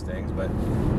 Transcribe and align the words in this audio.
those 0.00 0.14
things, 0.14 0.30
but 0.32 0.50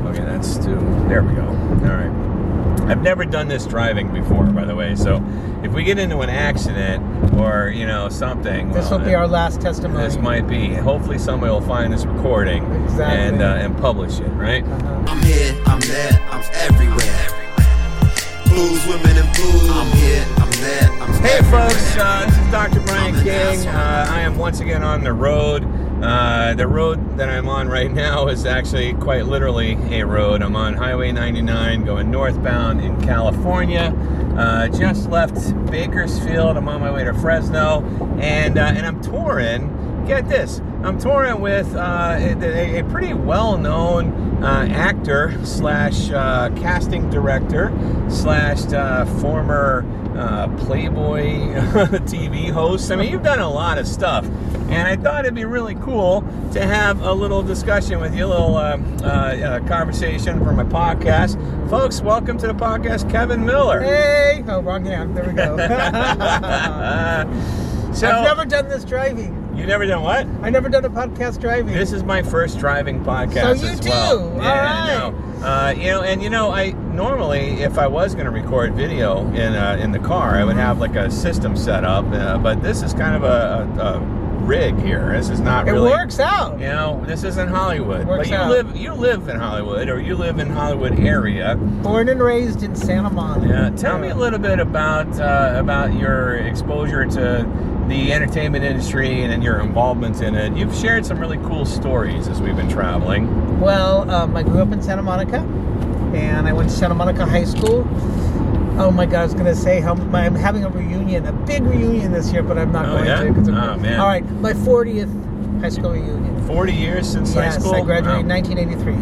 okay, 0.08 0.24
that's 0.24 0.56
too. 0.56 0.76
There 1.08 1.22
we 1.22 1.34
go. 1.34 1.46
All 1.46 1.96
right. 1.96 2.88
I've 2.88 3.02
never 3.02 3.24
done 3.24 3.48
this 3.48 3.66
driving 3.66 4.12
before, 4.12 4.44
by 4.46 4.64
the 4.64 4.74
way. 4.74 4.96
So 4.96 5.22
if 5.62 5.72
we 5.72 5.84
get 5.84 5.98
into 5.98 6.18
an 6.20 6.30
accident 6.30 7.34
or 7.34 7.70
you 7.70 7.86
know 7.86 8.08
something, 8.08 8.72
This 8.72 8.90
well, 8.90 8.98
will 8.98 9.06
be 9.06 9.14
our 9.14 9.28
last 9.28 9.60
testimony. 9.60 10.02
This 10.04 10.16
might 10.16 10.46
be. 10.46 10.74
Hopefully, 10.74 11.18
somebody 11.18 11.52
will 11.52 11.60
find 11.60 11.92
this 11.92 12.04
recording 12.04 12.64
Exactly. 12.84 13.04
and 13.18 13.42
uh, 13.42 13.64
and 13.64 13.76
publish 13.78 14.20
it. 14.20 14.28
Right. 14.28 14.64
Uh-huh. 14.64 15.04
I'm 15.08 15.22
here, 15.22 15.54
I'm 15.66 15.80
there, 15.80 16.28
I'm 16.30 16.44
everywhere. 16.54 17.28
Blues, 18.46 18.86
women, 18.86 19.16
and 19.16 19.34
blues. 19.36 19.70
I'm 19.70 19.96
here, 19.96 20.24
I'm 20.36 20.50
there, 20.60 20.90
I'm 21.02 21.22
Hey 21.22 21.38
everywhere. 21.38 21.70
folks, 21.70 21.96
uh, 21.96 22.26
this 22.26 22.38
is 22.38 22.50
Dr. 22.50 22.80
Brian 22.80 23.14
King. 23.14 23.66
Uh, 23.68 24.06
I 24.10 24.20
am 24.20 24.36
once 24.36 24.60
again 24.60 24.82
on 24.82 25.02
the 25.04 25.12
road. 25.12 25.62
Uh, 26.02 26.52
the 26.54 26.66
road 26.66 27.16
that 27.16 27.28
I'm 27.28 27.48
on 27.48 27.68
right 27.68 27.90
now 27.90 28.26
is 28.26 28.44
actually 28.44 28.92
quite 28.94 29.26
literally 29.26 29.74
a 29.96 30.04
road. 30.04 30.42
I'm 30.42 30.56
on 30.56 30.74
Highway 30.74 31.12
99 31.12 31.84
going 31.84 32.10
northbound 32.10 32.80
in 32.80 33.00
California. 33.02 33.94
Uh, 34.36 34.66
just 34.66 35.08
left 35.10 35.36
Bakersfield. 35.70 36.56
I'm 36.56 36.66
on 36.66 36.80
my 36.80 36.90
way 36.90 37.04
to 37.04 37.14
Fresno, 37.14 37.84
and 38.20 38.58
uh, 38.58 38.62
and 38.62 38.84
I'm 38.84 39.00
touring. 39.00 39.78
Get 40.04 40.28
this, 40.28 40.60
I'm 40.82 40.98
touring 40.98 41.40
with 41.40 41.72
uh, 41.76 42.16
a, 42.18 42.80
a 42.80 42.84
pretty 42.90 43.14
well-known 43.14 44.42
uh, 44.42 44.66
actor 44.72 45.38
slash 45.44 46.08
casting 46.08 47.08
director 47.10 47.72
slash 48.10 48.62
former 49.20 49.82
Playboy 50.58 51.24
TV 52.04 52.50
host. 52.50 52.90
I 52.90 52.96
mean, 52.96 53.12
you've 53.12 53.22
done 53.22 53.38
a 53.38 53.48
lot 53.48 53.78
of 53.78 53.86
stuff, 53.86 54.26
and 54.72 54.88
I 54.88 54.96
thought 54.96 55.24
it'd 55.24 55.34
be 55.34 55.44
really 55.44 55.74
cool 55.76 56.22
to 56.52 56.66
have 56.66 57.00
a 57.02 57.12
little 57.12 57.42
discussion 57.42 58.00
with 58.00 58.14
you, 58.14 58.24
a 58.24 58.28
little 58.28 58.56
uh, 58.56 58.78
uh, 59.02 59.06
uh, 59.06 59.68
conversation 59.68 60.38
for 60.42 60.52
my 60.52 60.64
podcast. 60.64 61.38
Folks, 61.70 62.00
welcome 62.00 62.38
to 62.38 62.46
the 62.46 62.54
podcast, 62.54 63.10
Kevin 63.10 63.44
Miller. 63.44 63.80
Hey! 63.82 64.42
Oh, 64.48 64.60
wrong 64.60 64.84
hand. 64.84 65.16
There 65.16 65.24
we 65.26 65.32
go. 65.32 65.56
so, 67.94 68.08
I've 68.08 68.24
never 68.24 68.44
done 68.44 68.68
this 68.68 68.84
driving. 68.84 69.38
you 69.56 69.66
never 69.66 69.86
done 69.86 70.02
what? 70.02 70.26
I 70.42 70.50
never 70.50 70.68
done 70.68 70.84
a 70.84 70.90
podcast 70.90 71.40
driving. 71.40 71.74
This 71.74 71.92
is 71.92 72.02
my 72.02 72.22
first 72.22 72.58
driving 72.58 73.04
podcast 73.04 73.58
So 73.58 73.70
you 73.70 73.76
do? 73.76 73.90
well. 73.90 74.30
All 74.32 74.36
Yeah, 74.38 75.08
right. 75.08 75.12
no. 75.12 75.18
Uh, 75.46 75.74
you 75.76 75.90
know, 75.90 76.02
and 76.02 76.22
you 76.22 76.30
know, 76.30 76.52
I 76.52 76.70
normally, 76.70 77.62
if 77.62 77.76
I 77.76 77.88
was 77.88 78.14
going 78.14 78.26
to 78.26 78.30
record 78.30 78.74
video 78.74 79.26
in 79.32 79.54
uh, 79.54 79.76
in 79.80 79.90
the 79.90 79.98
car, 79.98 80.36
I 80.36 80.44
would 80.44 80.56
have 80.56 80.78
like 80.78 80.94
a 80.94 81.10
system 81.10 81.56
set 81.56 81.84
up. 81.84 82.04
Uh, 82.12 82.38
but 82.38 82.62
this 82.62 82.80
is 82.82 82.94
kind 82.94 83.16
of 83.16 83.24
a, 83.24 83.68
a, 83.80 83.98
a 83.98 84.21
rig 84.42 84.78
here. 84.78 85.12
This 85.12 85.28
is 85.28 85.40
not 85.40 85.68
it 85.68 85.72
really. 85.72 85.90
works 85.90 86.18
out. 86.20 86.58
You 86.58 86.66
know, 86.66 87.02
this 87.06 87.24
isn't 87.24 87.48
Hollywood. 87.48 88.06
Works 88.06 88.28
but 88.28 88.30
you 88.30 88.36
out. 88.36 88.50
live 88.50 88.76
you 88.76 88.92
live 88.92 89.28
in 89.28 89.38
Hollywood, 89.38 89.88
or 89.88 90.00
you 90.00 90.16
live 90.16 90.38
in 90.38 90.50
Hollywood 90.50 90.98
area. 90.98 91.56
Born 91.56 92.08
and 92.08 92.22
raised 92.22 92.62
in 92.62 92.74
Santa 92.74 93.10
Monica. 93.10 93.46
Yeah, 93.48 93.70
tell 93.70 93.98
me 93.98 94.08
a 94.08 94.14
little 94.14 94.38
bit 94.38 94.58
about 94.58 95.18
uh, 95.20 95.54
about 95.56 95.94
your 95.94 96.36
exposure 96.36 97.04
to 97.06 97.46
the 97.88 98.12
entertainment 98.12 98.64
industry 98.64 99.22
and, 99.22 99.32
and 99.32 99.42
your 99.42 99.60
involvement 99.60 100.20
in 100.20 100.34
it. 100.34 100.56
You've 100.56 100.74
shared 100.74 101.04
some 101.04 101.18
really 101.18 101.38
cool 101.38 101.64
stories 101.64 102.28
as 102.28 102.40
we've 102.40 102.56
been 102.56 102.70
traveling. 102.70 103.60
Well, 103.60 104.10
um, 104.10 104.36
I 104.36 104.42
grew 104.42 104.62
up 104.62 104.72
in 104.72 104.82
Santa 104.82 105.02
Monica, 105.02 105.38
and 106.14 106.48
I 106.48 106.52
went 106.52 106.70
to 106.70 106.76
Santa 106.76 106.94
Monica 106.94 107.26
High 107.26 107.44
School. 107.44 107.82
Oh 108.78 108.90
my 108.90 109.04
God, 109.06 109.20
I 109.20 109.24
was 109.24 109.34
gonna 109.34 109.54
say 109.54 109.80
how 109.80 109.92
I'm 109.94 110.34
having 110.34 110.64
a 110.64 110.68
reunion, 110.68 111.26
a 111.26 111.32
big 111.32 111.62
reunion 111.62 112.12
this 112.12 112.32
year, 112.32 112.42
but 112.42 112.58
I'm 112.58 112.72
not 112.72 112.86
Oh, 112.86 112.92
going 112.94 113.04
yeah? 113.06 113.20
to. 113.22 113.32
'cause 113.34 113.48
I'm- 113.48 113.78
Oh, 113.78 113.82
man. 113.82 114.00
All 114.00 114.06
right, 114.06 114.24
my 114.40 114.54
40th 114.54 115.10
high 115.60 115.68
school 115.68 115.90
reunion. 115.92 116.42
Forty 116.46 116.72
years 116.72 117.06
since 117.06 117.34
high 117.34 117.42
Yes, 117.44 117.60
school. 117.60 117.74
I 117.74 117.82
graduated 117.82 118.20
in 118.22 118.26
Wow. 118.28 118.34
1983. 118.34 118.94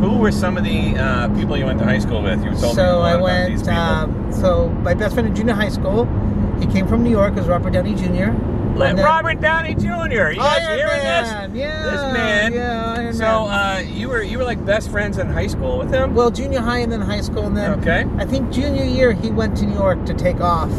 Who 0.00 0.18
were 0.18 0.30
some 0.30 0.56
of 0.56 0.64
the 0.64 0.96
uh, 0.96 1.28
people 1.30 1.56
you 1.56 1.66
went 1.66 1.78
to 1.80 1.84
high 1.84 1.98
school 1.98 2.22
with? 2.22 2.38
You 2.44 2.50
told 2.52 2.62
me 2.62 2.68
a 2.68 2.74
So 2.74 2.98
lot 3.00 3.06
I 3.06 3.12
about 3.18 3.48
these 3.48 3.62
went. 3.64 3.68
people. 3.68 3.82
Um, 3.82 4.32
so 4.32 4.72
my 4.82 4.94
best 4.94 5.14
friend 5.14 5.28
in 5.28 5.34
junior 5.34 5.54
high 5.54 5.68
school, 5.68 6.06
he 6.60 6.66
came 6.66 6.86
from 6.86 7.02
New 7.02 7.10
York. 7.10 7.34
Was 7.36 7.46
Robert 7.48 7.72
Downey 7.72 7.94
Jr. 7.94 8.30
Let 8.76 8.96
Robert 8.96 9.40
Downey 9.40 9.74
Jr. 9.74 9.84
You 9.84 10.36
guys 10.36 10.62
Iron 10.62 10.78
hearing 10.78 11.02
Man, 11.02 11.52
this? 11.52 11.60
Yeah, 11.60 11.82
this 11.84 12.00
man. 12.12 12.52
Yeah, 12.52 12.94
Iron 12.98 13.14
so 13.14 13.24
uh, 13.24 13.82
you 13.86 14.08
were 14.08 14.22
you 14.22 14.38
were 14.38 14.44
like 14.44 14.64
best 14.66 14.90
friends 14.90 15.18
in 15.18 15.28
high 15.28 15.46
school 15.46 15.78
with 15.78 15.90
him? 15.92 16.14
well, 16.14 16.30
junior 16.30 16.60
high 16.60 16.78
and 16.80 16.92
then 16.92 17.00
high 17.00 17.20
school, 17.22 17.46
and 17.46 17.56
then 17.56 17.78
Okay. 17.80 18.04
I 18.18 18.24
think 18.26 18.50
junior 18.52 18.84
year 18.84 19.12
he 19.12 19.30
went 19.30 19.56
to 19.58 19.66
New 19.66 19.74
York 19.74 20.04
to 20.06 20.14
take 20.14 20.40
off. 20.40 20.70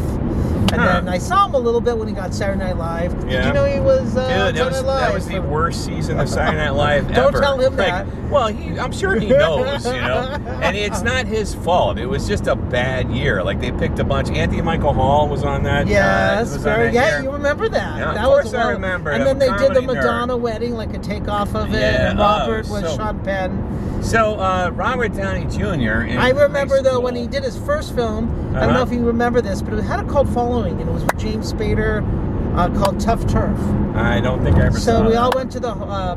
And 0.70 0.80
Huh. 0.82 0.86
then 1.00 1.08
I 1.08 1.18
saw 1.18 1.46
him 1.46 1.54
a 1.54 1.58
little 1.58 1.80
bit 1.80 1.96
when 1.96 2.08
he 2.08 2.14
got 2.14 2.34
Saturday 2.34 2.58
Night 2.62 2.76
Live. 2.76 3.18
Did 3.22 3.30
Yeah. 3.32 3.46
you 3.48 3.52
know 3.54 3.64
he 3.64 3.80
was 3.80 4.16
uh, 4.16 4.28
Dude, 4.28 4.56
that 4.56 4.56
Saturday 4.56 4.60
was, 4.76 4.82
that 4.84 5.14
was 5.14 5.26
the 5.26 5.38
worst 5.40 5.84
season 5.84 6.20
of 6.20 6.28
Saturday 6.28 6.58
Night 6.58 6.74
Live 6.74 7.08
Don't 7.14 7.28
ever. 7.34 7.40
tell 7.40 7.58
him 7.58 7.74
Like, 7.76 7.86
that. 7.88 8.06
Well, 8.30 8.48
he, 8.48 8.78
I'm 8.78 8.92
sure 8.92 9.18
he 9.18 9.28
knows, 9.28 9.86
you 9.86 9.92
know. 9.92 10.36
And 10.62 10.76
it's 10.76 11.00
not 11.02 11.26
his 11.26 11.54
fault. 11.54 11.98
It 11.98 12.06
was 12.06 12.28
just 12.28 12.46
a 12.46 12.54
bad 12.54 13.10
year. 13.10 13.42
Like 13.42 13.60
they 13.60 13.72
picked 13.72 13.98
a 13.98 14.04
bunch. 14.04 14.28
Anthony 14.28 14.60
Michael 14.60 14.92
Hall 14.92 15.26
was 15.28 15.42
on 15.44 15.62
that. 15.62 15.86
uh, 15.86 15.90
Yes, 15.90 16.52
on 16.54 16.60
very. 16.60 16.84
that 16.86 16.92
Yeah, 16.94 17.08
year. 17.16 17.22
you 17.24 17.30
remember 17.30 17.68
that? 17.70 17.96
Yeah, 17.96 18.08
of 18.10 18.14
that 18.16 18.24
course 18.26 18.44
was 18.46 18.54
I 18.54 18.70
remember 18.72 19.10
And 19.10 19.24
then 19.24 19.38
they 19.38 19.46
did 19.48 19.58
the 19.70 19.80
comedy 19.80 19.86
nerd. 19.86 19.94
Madonna 19.94 20.36
wedding, 20.36 20.74
like 20.74 20.92
a 20.94 20.98
takeoff 20.98 21.54
of 21.54 21.72
it. 21.72 21.80
Yeah, 21.80 22.10
and 22.10 22.18
Robert 22.18 22.68
was 22.68 22.82
so- 22.82 22.96
Sean 22.96 23.18
Penn. 23.20 23.87
So 24.02 24.38
uh, 24.38 24.70
Robert 24.74 25.14
Downey 25.14 25.44
Jr. 25.46 26.02
in 26.06 26.18
I 26.18 26.30
remember 26.30 26.80
though 26.82 27.00
when 27.00 27.14
he 27.14 27.26
did 27.26 27.42
his 27.44 27.58
first 27.58 27.94
film. 27.94 28.28
I 28.54 28.58
Uh-huh. 28.58 28.66
don't 28.66 28.74
know 28.74 28.82
if 28.82 28.92
you 28.92 29.04
remember 29.04 29.40
this, 29.40 29.60
but 29.60 29.74
it 29.74 29.82
had 29.82 30.00
a 30.00 30.04
cult 30.08 30.28
following, 30.28 30.80
and 30.80 30.88
it 30.88 30.92
was 30.92 31.04
with 31.04 31.18
James 31.18 31.52
Spader, 31.52 32.02
uh, 32.56 32.68
called 32.78 32.98
Tuff 33.00 33.26
Turf. 33.26 33.58
I 33.94 34.20
don't 34.20 34.42
think 34.42 34.56
I 34.56 34.66
ever 34.66 34.78
saw 34.78 34.84
So 34.84 35.02
we 35.04 35.10
that. 35.12 35.18
all 35.18 35.32
went 35.34 35.50
to 35.52 35.60
the 35.60 35.68
uh, 35.70 36.14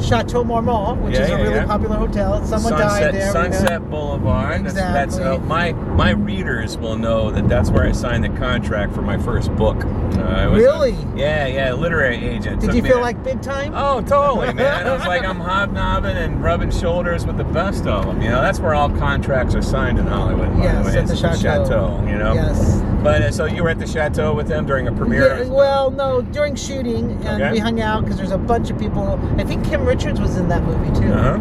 Chateau 0.00 0.44
Marmont, 0.44 1.00
which 1.02 1.14
Yeah, 1.14 1.22
is 1.22 1.28
a 1.28 1.32
yeah, 1.32 1.38
really 1.42 1.54
yeah. 1.56 1.66
popular 1.66 1.96
hotel. 1.96 2.44
Someone 2.44 2.72
Sunset, 2.72 3.12
died 3.12 3.14
there. 3.14 3.32
Sunset 3.32 3.90
Boulevard. 3.90 4.64
That's, 4.64 4.74
that's 4.74 5.18
uh, 5.18 5.38
my 5.40 5.72
my 5.72 6.10
readers 6.10 6.76
will 6.78 6.96
know 6.96 7.30
that 7.30 7.48
that's 7.48 7.70
where 7.70 7.84
I 7.84 7.92
signed 7.92 8.24
the 8.24 8.28
contract 8.30 8.94
for 8.94 9.02
my 9.02 9.18
first 9.18 9.54
book. 9.56 9.84
Uh, 9.84 10.20
I 10.22 10.46
was 10.46 10.62
a- 10.62 10.66
Really? 10.66 10.96
yeah, 11.16 11.46
yeah, 11.46 11.72
literary 11.72 12.16
agent. 12.24 12.60
Did 12.60 12.74
you 12.74 12.82
feel 12.82 12.96
to- 12.96 13.02
like 13.02 13.22
big 13.22 13.40
time? 13.42 13.72
Oh, 13.74 14.00
totally, 14.00 14.52
man. 14.54 14.86
It 14.86 14.90
was 14.90 15.06
like 15.06 15.24
I'm 15.24 15.40
hobnobbing 15.40 16.16
and 16.16 16.42
rubbing 16.42 16.70
shoulders 16.70 17.26
with 17.26 17.36
the 17.36 17.44
best 17.44 17.86
of 17.86 18.04
them. 18.06 18.20
You 18.22 18.30
know, 18.30 18.40
that's 18.42 18.60
where 18.60 18.74
all 18.74 18.90
contracts 18.90 19.54
are 19.54 19.62
signed 19.62 19.98
in 19.98 20.06
Hollywood. 20.06 20.52
by 20.54 20.62
Yes, 20.64 20.86
the 20.86 20.92
way. 20.92 20.98
at 20.98 21.06
the 21.08 21.16
Chateau. 21.16 21.40
Chateau, 21.40 22.04
you 22.06 22.16
know. 22.16 22.34
Yes. 22.34 22.82
But 23.02 23.22
uh, 23.22 23.30
so 23.30 23.46
you 23.46 23.62
were 23.62 23.70
at 23.70 23.78
the 23.78 23.86
Chateau 23.86 24.34
with 24.34 24.46
them 24.48 24.66
during 24.66 24.86
a 24.88 24.92
premiere. 24.92 25.48
Well, 25.48 25.90
no, 25.90 26.20
during 26.20 26.54
shooting, 26.54 27.12
and 27.24 27.40
Okay. 27.42 27.52
we 27.52 27.58
hung 27.58 27.80
out 27.80 28.02
because 28.04 28.18
there's 28.18 28.30
a 28.30 28.36
bunch 28.38 28.70
of 28.70 28.78
people. 28.78 29.18
I 29.38 29.44
think 29.44 29.64
Kim 29.64 29.86
Richards 29.90 30.20
was 30.20 30.36
in 30.36 30.48
that 30.48 30.62
movie 30.62 31.00
too. 31.00 31.12
Uh-huh. 31.12 31.38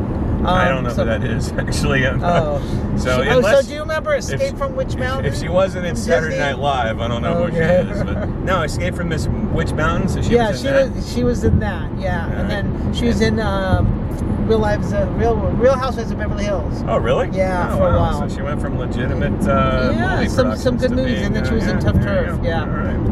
I 0.47 0.69
Um, 0.69 0.75
don't 0.75 0.83
know 0.85 0.89
so- 0.89 1.03
who 1.03 1.09
that 1.09 1.23
is 1.23 1.51
actually. 1.63 2.05
Oh. 2.07 2.59
so 2.97 3.23
oh, 3.27 3.41
so 3.41 3.61
do 3.61 3.73
you 3.73 3.81
remember 3.81 4.15
Escape 4.15 4.41
if- 4.41 4.57
from 4.57 4.75
Witch 4.75 4.95
Mountain? 4.95 5.25
If 5.31 5.37
she 5.39 5.49
wasn't 5.49 5.85
in 5.85 5.95
Saturday 5.95 6.35
Disney? 6.37 6.45
Night 6.53 6.57
Live, 6.59 6.99
I 6.99 7.07
don't 7.07 7.21
know 7.21 7.45
who 7.45 7.51
she 7.51 7.57
is. 7.59 8.03
But 8.03 8.27
no, 8.51 8.63
Escape 8.63 8.95
from 8.95 9.09
Miss 9.09 9.27
Witch 9.27 9.71
Mountain. 9.73 10.09
So 10.09 10.21
she 10.23 10.33
yeah, 10.33 10.49
was 10.49 10.61
she 10.61 10.67
in 10.67 10.73
that. 10.73 10.91
was. 10.95 11.13
She 11.13 11.23
was 11.23 11.43
in 11.43 11.59
that. 11.59 11.99
Yeah, 11.99 12.23
Alright. 12.23 12.37
and 12.39 12.49
then 12.49 12.93
she 12.95 13.05
was 13.05 13.21
in 13.21 13.39
um, 13.39 14.47
Real 14.47 14.57
Lives, 14.59 14.93
uh, 14.93 15.05
Real 15.15 15.35
Real 15.35 15.75
Housewives 15.77 16.09
of 16.09 16.17
Beverly 16.17 16.45
Hills. 16.45 16.83
Oh, 16.87 16.97
really? 16.97 17.29
Yeah, 17.37 17.69
Oh, 17.73 17.77
for 17.77 17.89
a 17.93 17.97
while. 17.99 18.27
So 18.27 18.35
she 18.35 18.41
went 18.41 18.59
from 18.59 18.79
legitimate 18.79 19.45
uh, 19.47 19.91
Yeah, 19.95 20.25
some- 20.27 20.55
some 20.57 20.77
good 20.77 20.91
movies, 20.91 21.19
being, 21.19 21.25
and 21.27 21.35
then 21.35 21.45
she 21.45 21.53
was 21.53 21.67
uh, 21.67 21.71
in 21.71 21.75
yeah, 21.75 21.91
Tuff 21.91 22.01
Turf, 22.01 22.37
go. 22.37 22.43
yeah. 22.47 22.61
All 22.61 22.67
right. 22.69 23.08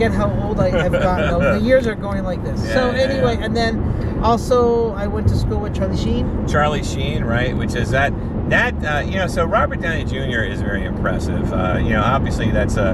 Forget 0.00 0.16
how 0.16 0.30
old 0.48 0.58
I 0.60 0.70
have 0.70 0.92
gotten. 0.92 1.60
the 1.60 1.60
years 1.66 1.86
are 1.86 1.94
going 1.94 2.24
like 2.24 2.42
this. 2.42 2.58
so 2.72 2.90
Yeah, 2.90 2.96
yeah, 2.96 3.02
anyway, 3.02 3.36
yeah. 3.36 3.44
and 3.44 3.54
then 3.54 4.18
also 4.22 4.94
I 4.94 5.06
went 5.06 5.28
to 5.28 5.36
school 5.36 5.60
with 5.60 5.76
Charlie 5.76 5.98
Sheen. 5.98 6.48
Charlie 6.48 6.82
Sheen, 6.82 7.22
right? 7.22 7.54
Which 7.54 7.74
is 7.74 7.90
that 7.90 8.10
that 8.50 8.74
uh, 8.84 9.00
you 9.00 9.14
know. 9.16 9.26
So 9.26 9.44
Robert 9.44 9.80
Downey 9.80 10.04
Jr. 10.04 10.42
is 10.42 10.60
very 10.60 10.84
impressive. 10.84 11.52
Uh, 11.52 11.78
you 11.82 11.90
know, 11.90 12.02
obviously 12.02 12.50
that's 12.50 12.76
a 12.76 12.90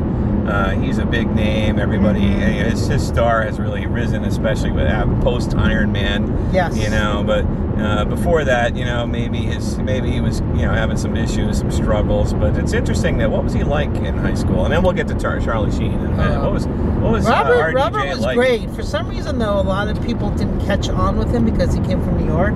uh, 0.46 0.70
he's 0.80 0.98
a 0.98 1.04
big 1.06 1.28
name. 1.34 1.78
Everybody, 1.78 2.20
Mhm. 2.20 2.54
you 2.56 2.62
know, 2.62 2.68
his, 2.70 2.86
his 2.86 3.04
star 3.06 3.42
has 3.42 3.58
really 3.58 3.86
risen, 3.86 4.24
especially 4.24 4.70
with 4.70 4.86
uh, 4.86 5.04
post 5.22 5.56
Iron 5.56 5.90
Man. 5.90 6.50
Yes. 6.52 6.76
You 6.78 6.88
know, 6.90 7.24
but 7.26 7.44
uh, 7.82 8.04
before 8.04 8.44
that, 8.44 8.76
you 8.76 8.84
know, 8.84 9.06
maybe 9.06 9.38
his 9.38 9.76
maybe 9.78 10.10
he 10.10 10.20
was 10.20 10.40
you 10.54 10.62
know 10.66 10.72
having 10.72 10.96
some 10.96 11.16
issues, 11.16 11.58
some 11.58 11.70
struggles. 11.72 12.32
But 12.32 12.56
it's 12.56 12.72
interesting 12.72 13.18
that 13.18 13.30
what 13.30 13.42
was 13.44 13.52
he 13.52 13.64
like 13.64 13.94
in 13.96 14.16
high 14.18 14.34
school? 14.34 14.64
And 14.64 14.72
then 14.72 14.82
we'll 14.82 14.92
get 14.92 15.08
to 15.08 15.18
Char- 15.18 15.40
Charlie 15.40 15.72
Sheen 15.72 15.92
in 15.92 16.06
a. 16.06 16.22
Uh, 16.22 16.42
what 16.44 16.52
was 16.52 16.66
what 16.66 17.12
was 17.12 17.26
Robert, 17.26 17.74
Robert 17.74 18.08
was 18.08 18.20
like? 18.20 18.36
great. 18.36 18.70
For 18.70 18.82
some 18.82 19.08
reason, 19.08 19.38
though, 19.38 19.58
a 19.58 19.62
lot 19.62 19.88
of 19.88 20.00
people 20.04 20.30
didn't 20.30 20.60
catch 20.64 20.88
on 20.88 21.18
with 21.18 21.30
him 21.34 21.44
because 21.44 21.74
he 21.74 21.80
came 21.80 22.02
from 22.04 22.18
New 22.18 22.26
York, 22.26 22.54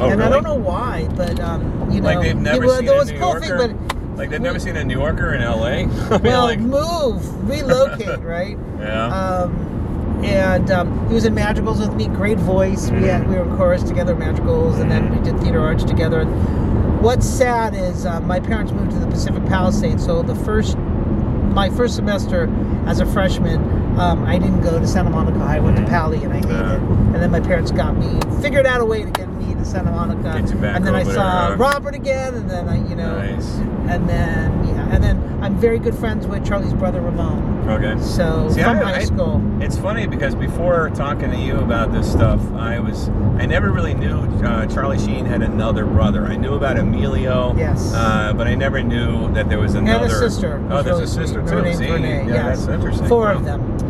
Oh, 0.00 0.10
and 0.10 0.22
I 0.22 0.28
don't 0.28 0.44
know 0.44 0.54
why. 0.54 1.08
But 1.16 1.40
um, 1.40 1.90
you 1.90 2.00
know, 2.00 2.06
Like 2.08 2.22
they've 2.22 2.36
never 2.36 2.64
it 2.64 2.66
was, 2.66 2.78
seen 2.78 2.88
a 2.88 3.04
New 3.04 3.18
cool 3.18 3.28
Yorker. 3.40 3.58
thing, 3.68 3.76
but 3.88 4.16
like 4.16 4.30
they've 4.30 4.40
never 4.40 4.58
seen 4.58 4.76
a 4.76 4.84
New 4.84 4.98
Yorker 4.98 5.34
in 5.34 5.42
L.A. 5.42 5.86
Well, 6.22 6.44
like, 6.44 6.58
move, 6.60 7.48
relocate, 7.48 8.20
right? 8.20 8.58
yeah. 8.80 9.06
Um, 9.06 10.20
and 10.24 10.68
um, 10.72 11.08
he 11.08 11.14
was 11.14 11.24
in 11.24 11.34
Madrigals 11.34 11.78
with 11.78 11.94
me. 11.94 12.08
Great 12.08 12.38
voice. 12.38 12.90
We 12.90 13.04
had, 13.04 13.28
we 13.28 13.36
were 13.36 13.44
in 13.44 13.56
chorus 13.56 13.84
together, 13.84 14.16
Madrigals, 14.16 14.78
and 14.80 14.90
then 14.90 15.14
we 15.16 15.22
did 15.22 15.38
theater 15.40 15.60
arts 15.60 15.84
together. 15.84 16.20
And 16.22 17.00
what's 17.00 17.24
sad 17.24 17.74
is 17.76 18.04
uh, 18.04 18.20
my 18.22 18.40
parents 18.40 18.72
moved 18.72 18.90
to 18.90 18.98
the 18.98 19.06
Pacific 19.06 19.44
Palisades, 19.46 20.04
so 20.04 20.22
the 20.22 20.34
first 20.34 20.76
my 20.78 21.70
first 21.70 21.94
semester 21.96 22.48
as 22.86 23.00
a 23.00 23.06
freshman, 23.06 23.60
um, 23.98 24.24
I 24.24 24.38
didn't 24.38 24.60
go 24.60 24.78
to 24.78 24.86
Santa 24.86 25.10
Monica. 25.10 25.38
I 25.38 25.60
went 25.60 25.76
to 25.76 25.84
Pali, 25.84 26.22
and 26.22 26.32
I 26.32 26.36
hated 26.36 26.50
it. 26.50 26.80
And 26.80 27.14
then 27.16 27.30
my 27.30 27.40
parents 27.40 27.70
got 27.70 27.96
me, 27.96 28.20
figured 28.42 28.66
out 28.66 28.80
a 28.80 28.84
way 28.84 29.02
to 29.04 29.10
get 29.10 29.28
me 29.32 29.37
to 29.58 29.64
Santa 29.64 29.90
Monica. 29.90 30.40
Get 30.40 30.50
you 30.50 30.56
back 30.56 30.76
and 30.76 30.86
then 30.86 30.94
I 30.94 31.02
saw 31.02 31.48
there? 31.48 31.56
Robert 31.58 31.94
again, 31.94 32.34
and 32.34 32.48
then 32.50 32.68
I, 32.68 32.76
you 32.88 32.94
know, 32.94 33.18
Nice. 33.18 33.56
and 33.88 34.08
then 34.08 34.66
yeah, 34.66 34.88
and 34.94 35.02
then 35.02 35.38
I'm 35.42 35.56
very 35.56 35.78
good 35.78 35.94
friends 35.94 36.26
with 36.26 36.46
Charlie's 36.46 36.72
brother 36.74 37.00
Ramon. 37.00 37.68
Okay. 37.68 38.00
So 38.02 38.48
See, 38.50 38.62
from 38.62 38.78
I- 38.78 38.82
high 38.82 38.96
I- 38.96 39.04
school. 39.04 39.42
It's 39.60 39.76
funny 39.76 40.06
because 40.06 40.34
before 40.34 40.90
talking 40.90 41.30
to 41.30 41.36
you 41.36 41.56
about 41.58 41.92
this 41.92 42.10
stuff, 42.10 42.40
I 42.54 42.78
was 42.78 43.08
I 43.38 43.46
never 43.46 43.70
really 43.70 43.94
knew 43.94 44.18
uh, 44.44 44.66
Charlie 44.66 44.98
Sheen 44.98 45.24
had 45.26 45.42
another 45.42 45.84
brother. 45.84 46.26
I 46.26 46.36
knew 46.36 46.54
about 46.54 46.78
Emilio, 46.78 47.54
Yes. 47.56 47.92
uh, 47.94 48.32
but 48.36 48.46
I 48.46 48.54
never 48.54 48.82
knew 48.82 49.32
that 49.34 49.48
there 49.48 49.58
was 49.58 49.74
another. 49.74 50.04
and 50.04 50.12
a 50.12 50.16
sister. 50.16 50.64
Oh, 50.70 50.82
there's 50.82 50.86
really 50.86 51.04
a 51.04 51.06
sister 51.06 51.40
sweet. 51.40 51.48
too. 51.50 51.56
Her 51.56 51.62
name's 51.62 51.78
See? 51.78 51.90
Renee. 51.90 52.26
yeah, 52.26 52.34
yes. 52.34 52.66
that's 52.66 52.68
interesting. 52.74 53.08
Four 53.08 53.24
Wow. 53.24 53.34
of 53.34 53.44
them. 53.44 53.87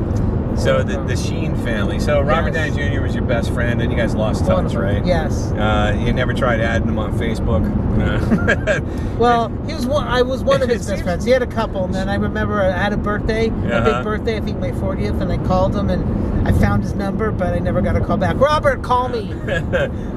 So 0.58 0.82
the, 0.82 1.02
the. 1.05 1.16
Sheen 1.19 1.56
family. 1.64 1.99
So 2.00 2.20
Robert 2.20 2.55
Yes. 2.55 2.75
Downey 2.75 2.94
Jr. 2.96 3.02
was 3.02 3.14
your 3.14 3.25
best 3.25 3.52
friend, 3.52 3.82
and 3.82 3.90
you 3.93 3.99
guys 3.99 4.14
lost 4.14 4.46
touch, 4.46 4.66
of 4.75 4.81
right? 4.81 5.05
Yes. 5.05 5.50
Uh, 5.52 5.94
you 5.99 6.12
never 6.12 6.32
tried 6.32 6.60
adding 6.60 6.88
him 6.88 6.99
on 6.99 7.12
Facebook. 7.19 7.64
Uh, 8.00 8.81
Well, 9.19 9.49
he 9.66 9.75
was 9.75 9.84
one. 9.87 10.06
I 10.06 10.22
was 10.22 10.43
one 10.44 10.62
of 10.62 10.69
his 10.69 10.87
best 10.87 11.02
friends. 11.05 11.25
He 11.25 11.32
had 11.32 11.43
a 11.43 11.46
couple, 11.46 11.84
and 11.84 11.94
then 11.94 12.08
I 12.08 12.14
remember 12.14 12.62
I 12.62 12.70
had 12.70 12.93
a 12.93 12.96
birthday, 12.96 13.49
a 13.49 13.52
Uh-huh. 13.52 13.84
big 13.96 14.05
birthday. 14.05 14.37
I 14.37 14.40
think 14.40 14.58
my 14.58 14.70
40th, 14.70 15.20
and 15.20 15.31
I 15.32 15.38
called 15.46 15.75
him, 15.76 15.90
and 15.90 16.46
I 16.49 16.52
found 16.52 16.82
his 16.84 16.94
number, 16.94 17.31
but 17.32 17.52
I 17.52 17.58
never 17.58 17.82
got 17.82 17.96
a 17.96 18.00
call 18.00 18.16
back. 18.16 18.37
Robert, 18.38 18.82
call 18.82 19.08
me. 19.08 19.34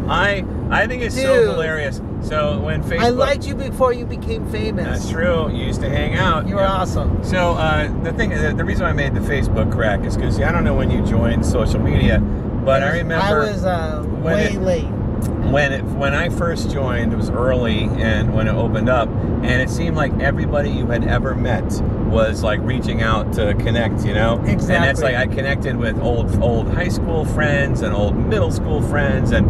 I 0.08 0.46
I 0.72 0.88
think 0.88 1.04
it's 1.04 1.16
so 1.16 1.52
hilarious. 1.52 2.02
So 2.22 2.60
when 2.60 2.82
Facebook, 2.84 3.00
I 3.00 3.10
liked 3.10 3.46
you 3.46 3.56
before 3.56 3.92
you 3.94 4.06
became 4.06 4.50
famous. 4.50 4.86
That's 4.86 5.10
true. 5.12 5.50
You 5.52 5.66
used 5.66 5.82
to 5.82 5.90
hang 5.90 6.16
out. 6.16 6.48
You 6.48 6.56
were 6.56 6.62
Yeah. 6.62 6.72
awesome. 6.72 7.24
So 7.24 7.54
uh, 7.54 7.92
the 8.04 8.14
thing, 8.14 8.30
the, 8.30 8.54
the 8.56 8.64
reason 8.64 8.86
I 8.86 8.94
made 8.94 9.14
the 9.14 9.20
Facebook 9.20 9.72
crack 9.72 10.06
is 10.06 10.16
because 10.16 10.40
I 10.40 10.52
don't 10.52 10.64
know 10.64 10.74
when 10.76 10.90
you 10.90 11.06
joined 11.06 11.46
social 11.46 11.80
media, 11.80 12.20
but 12.20 12.84
I 12.84 12.98
remember 13.00 13.26
I 13.26 13.34
was 13.52 13.66
uh, 13.66 14.06
way 14.22 14.54
it- 14.54 14.62
late. 14.62 14.86
when 15.52 15.74
it 15.74 15.84
when 15.84 16.14
I 16.14 16.30
first 16.30 16.72
joined, 16.72 17.12
it 17.12 17.18
was 17.18 17.30
early 17.30 17.84
and 18.00 18.34
when 18.34 18.48
it 18.48 18.54
opened 18.56 18.88
up, 18.88 19.10
and 19.10 19.62
it 19.62 19.70
seemed 19.70 19.98
like 19.98 20.14
everybody 20.22 20.70
you 20.70 20.86
had 20.88 21.04
ever 21.06 21.36
met 21.36 21.66
was 22.08 22.44
like 22.44 22.60
reaching 22.62 23.02
out 23.02 23.34
to 23.34 23.56
connect, 23.56 24.06
you 24.06 24.14
know. 24.14 24.38
And 24.46 24.60
that's 24.62 25.02
like 25.02 25.16
I 25.16 25.28
connected 25.28 25.76
with 25.76 26.00
old 26.00 26.42
old 26.42 26.70
high 26.70 26.88
school 26.90 27.26
friends 27.26 27.82
and 27.82 27.94
old 27.94 28.16
middle 28.16 28.52
school 28.52 28.82
friends, 28.82 29.32
and 29.32 29.46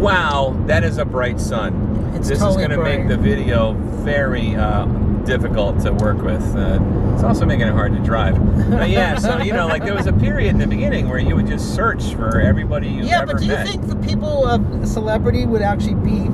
wow, 0.00 0.56
that 0.66 0.84
is 0.84 0.98
a 0.98 1.04
bright 1.04 1.40
sun. 1.40 2.12
It's 2.14 2.28
this 2.28 2.38
totally 2.38 2.62
is 2.62 2.68
going 2.68 2.78
to 2.78 2.84
make 2.84 3.08
the 3.08 3.16
video 3.16 3.74
very 4.02 4.54
uh, 4.56 4.86
difficult 5.24 5.80
to 5.80 5.92
work 5.92 6.22
with. 6.22 6.42
Uh, 6.56 6.78
it's 7.14 7.22
also 7.22 7.44
making 7.44 7.68
it 7.68 7.72
hard 7.72 7.92
to 7.92 8.00
drive. 8.00 8.36
But 8.70 8.90
yeah, 8.90 9.14
so 9.18 9.38
you 9.38 9.52
know, 9.52 9.66
like 9.66 9.84
there 9.84 9.94
was 9.94 10.06
a 10.06 10.12
period 10.12 10.50
in 10.50 10.58
the 10.58 10.66
beginning 10.66 11.08
where 11.08 11.18
you 11.18 11.36
would 11.36 11.46
just 11.46 11.74
search 11.74 12.02
for 12.14 12.40
everybody 12.40 12.88
you 12.88 13.04
Yeah, 13.04 13.22
ever 13.22 13.26
met. 13.26 13.26
Yeah, 13.26 13.32
but 13.34 13.38
do 13.38 13.44
you 13.46 13.52
met. 13.52 13.66
think 13.68 13.86
the 13.86 13.96
people 13.96 14.46
of 14.46 14.88
celebrity 14.88 15.46
would 15.46 15.62
actually 15.62 15.94
be 15.94 16.26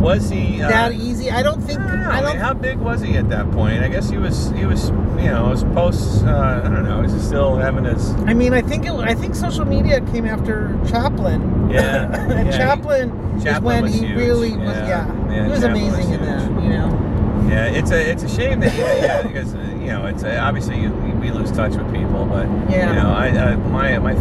was 0.00 0.28
he 0.30 0.62
uh, 0.62 0.68
that 0.68 0.92
easy? 0.92 1.30
I 1.30 1.42
don't 1.42 1.60
think. 1.62 1.78
I 1.80 1.86
don't. 1.90 2.06
I 2.06 2.20
don't. 2.22 2.36
how 2.38 2.54
big 2.54 2.78
was 2.78 3.00
he 3.00 3.16
at 3.16 3.28
that 3.30 3.50
point? 3.52 3.82
I 3.82 3.88
guess 3.88 4.08
he 4.10 4.16
was. 4.18 4.50
He 4.52 4.64
was. 4.66 4.88
You 5.20 5.26
know, 5.26 5.46
it 5.48 5.50
was 5.50 5.64
post. 5.64 6.24
Uh, 6.24 6.62
I 6.64 6.68
don't 6.68 6.84
know. 6.84 7.02
Is 7.02 7.12
he 7.12 7.18
still 7.20 7.56
having 7.56 7.84
his? 7.84 8.10
I 8.26 8.32
mean, 8.34 8.54
I 8.54 8.62
think 8.62 8.86
it, 8.86 8.92
I 8.92 9.14
think 9.14 9.34
social 9.34 9.64
media 9.66 10.00
came 10.12 10.24
after 10.26 10.78
Chaplin. 10.88 11.68
Yeah, 11.70 12.04
and 12.12 12.30
yeah, 12.30 12.44
he- 12.44 12.56
Chaplin, 12.56 13.10
is 13.36 13.44
Chaplin 13.44 13.62
when 13.64 13.82
was 13.84 13.94
he 13.94 14.06
huge, 14.06 14.16
really 14.18 14.52
was. 14.56 14.76
yeah. 14.76 14.88
Yeah, 14.88 15.30
Yeah, 15.30 15.44
he 15.44 15.50
was 15.50 15.60
Chaplin 15.60 15.84
was 15.84 15.92
amazing 15.94 16.12
in 16.14 16.20
huge. 16.20 16.28
that. 16.30 16.62
You 16.62 16.68
know. 16.70 17.06
Yeah, 17.48 17.66
it's 17.66 17.90
a 17.90 18.10
it's 18.10 18.22
a 18.22 18.28
shame 18.28 18.60
that 18.60 18.74
yeah, 18.76 19.04
yeah 19.04 19.22
because 19.22 19.52
you 19.54 19.86
know 19.88 20.06
it's 20.06 20.22
uh, 20.22 20.38
obviously 20.42 20.80
you, 20.80 20.90
we 21.20 21.30
lose 21.30 21.50
touch 21.50 21.74
with 21.74 21.92
people, 21.92 22.24
but 22.26 22.46
Yeah. 22.70 22.90
you 22.94 23.02
know 23.02 23.10
I 23.12 23.28
uh, 23.30 23.56
my 23.70 23.98
my 23.98 24.14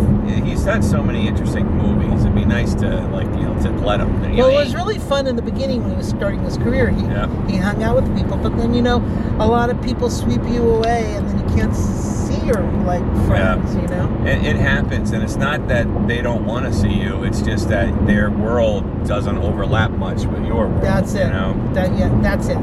he's 0.43 0.63
done 0.63 0.81
so 0.81 1.03
many 1.03 1.27
interesting 1.27 1.65
movies. 1.77 2.21
It'd 2.21 2.35
be 2.35 2.45
nice 2.45 2.73
to 2.75 2.87
like 3.09 3.27
you 3.27 3.43
know 3.43 3.59
to 3.61 3.69
let 3.85 3.99
him. 3.99 4.09
You 4.31 4.37
Well, 4.43 4.51
know, 4.51 4.59
it 4.59 4.63
was 4.65 4.75
really 4.75 4.99
fun 4.99 5.27
in 5.27 5.35
the 5.35 5.41
beginning 5.41 5.81
when 5.81 5.91
he 5.91 5.97
was 5.97 6.07
starting 6.09 6.43
his 6.43 6.57
career. 6.57 6.89
He 6.89 7.03
Yeah. 7.03 7.27
he 7.47 7.57
hung 7.57 7.83
out 7.83 7.95
with 7.95 8.15
people, 8.17 8.37
but 8.37 8.55
then 8.57 8.73
you 8.73 8.81
know, 8.81 8.97
a 9.39 9.47
lot 9.47 9.69
of 9.69 9.81
people 9.81 10.09
sweep 10.09 10.41
you 10.47 10.67
away, 10.67 11.13
and 11.15 11.27
then 11.29 11.37
you 11.39 11.55
can't 11.55 11.75
see 11.75 12.39
your 12.45 12.61
like 12.85 13.03
friends. 13.27 13.75
You 13.75 13.87
know. 13.87 14.07
It, 14.25 14.43
it 14.45 14.55
happens, 14.55 15.11
and 15.11 15.21
it's 15.23 15.35
not 15.35 15.67
that 15.67 15.85
they 16.07 16.21
don't 16.21 16.45
want 16.45 16.65
to 16.65 16.73
see 16.73 16.93
you. 16.93 17.23
It's 17.23 17.41
just 17.41 17.69
that 17.69 18.07
their 18.07 18.29
world 18.31 18.83
doesn't 19.07 19.37
overlap 19.37 19.91
much 19.91 20.25
with 20.25 20.45
your 20.45 20.67
world. 20.67 20.81
That's 20.81 21.13
it. 21.13 21.27
You 21.27 21.33
know? 21.33 21.71
That 21.73 21.95
yeah, 21.97 22.09
that's 22.21 22.47
it. 22.47 22.57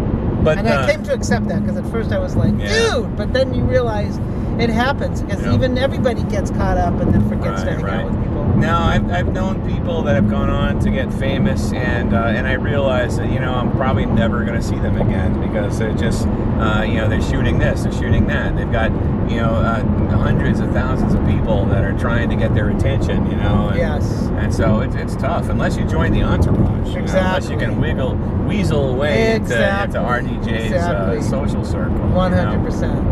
But 0.46 0.58
and 0.58 0.68
uh, 0.68 0.82
I 0.82 0.92
came 0.92 1.02
to 1.02 1.12
accept 1.12 1.48
that 1.48 1.60
because 1.62 1.76
at 1.76 1.90
first 1.90 2.12
I 2.12 2.20
was 2.20 2.36
like, 2.36 2.54
Yeah. 2.56 2.94
dude, 2.94 3.16
but 3.16 3.32
then 3.32 3.52
you 3.52 3.64
realize 3.64 4.16
it 4.60 4.70
happens 4.70 5.20
because 5.20 5.44
Yeah. 5.44 5.54
even 5.54 5.76
everybody 5.76 6.22
gets 6.24 6.52
caught 6.52 6.78
up 6.78 7.00
and 7.00 7.12
then 7.12 7.28
forgets 7.28 7.64
to 7.64 7.72
hang 7.72 7.84
right. 7.84 8.04
out. 8.04 8.25
No, 8.56 8.74
I've, 8.74 9.10
I've 9.10 9.32
known 9.32 9.66
people 9.70 10.02
that 10.02 10.14
have 10.14 10.30
gone 10.30 10.48
on 10.50 10.80
to 10.80 10.90
get 10.90 11.12
famous, 11.14 11.72
and 11.72 12.14
uh, 12.14 12.24
and 12.34 12.46
I 12.46 12.54
realize 12.54 13.16
that 13.18 13.30
you 13.30 13.38
know 13.38 13.52
I'm 13.54 13.70
probably 13.72 14.06
never 14.06 14.44
going 14.44 14.58
to 14.60 14.66
see 14.66 14.76
them 14.76 14.96
again 15.00 15.40
because 15.46 15.78
they're 15.78 15.94
just 15.94 16.26
uh, 16.26 16.84
you 16.86 16.94
know 16.94 17.08
they're 17.08 17.20
shooting 17.22 17.58
this, 17.58 17.82
they're 17.82 17.92
shooting 17.92 18.26
that. 18.28 18.56
They've 18.56 18.70
got 18.72 18.90
you 19.30 19.36
know 19.42 19.50
uh, 19.54 19.84
hundreds 20.16 20.60
of 20.60 20.72
thousands 20.72 21.12
of 21.14 21.24
people 21.26 21.66
that 21.66 21.84
are 21.84 21.96
trying 21.98 22.30
to 22.30 22.36
get 22.36 22.54
their 22.54 22.70
attention, 22.70 23.30
you 23.30 23.36
know. 23.36 23.68
And, 23.68 23.76
Yes. 23.78 24.22
And 24.36 24.54
so 24.54 24.80
it's, 24.80 24.94
it's 24.94 25.16
tough 25.16 25.48
unless 25.48 25.76
you 25.76 25.84
join 25.86 26.12
the 26.12 26.22
entourage. 26.22 26.88
you 26.88 26.94
know, 27.02 27.06
unless 27.18 27.48
you 27.50 27.56
can 27.58 27.80
wiggle 27.80 28.14
weasel 28.46 28.90
away 28.90 29.34
Exactly. 29.36 29.98
into, 29.98 30.30
into 30.30 30.48
RDJ's 30.50 30.72
Exactly. 30.72 31.18
uh, 31.18 31.22
social 31.22 31.64
circle. 31.64 31.96
One 32.08 32.32
hundred 32.32 32.64
percent. 32.64 33.04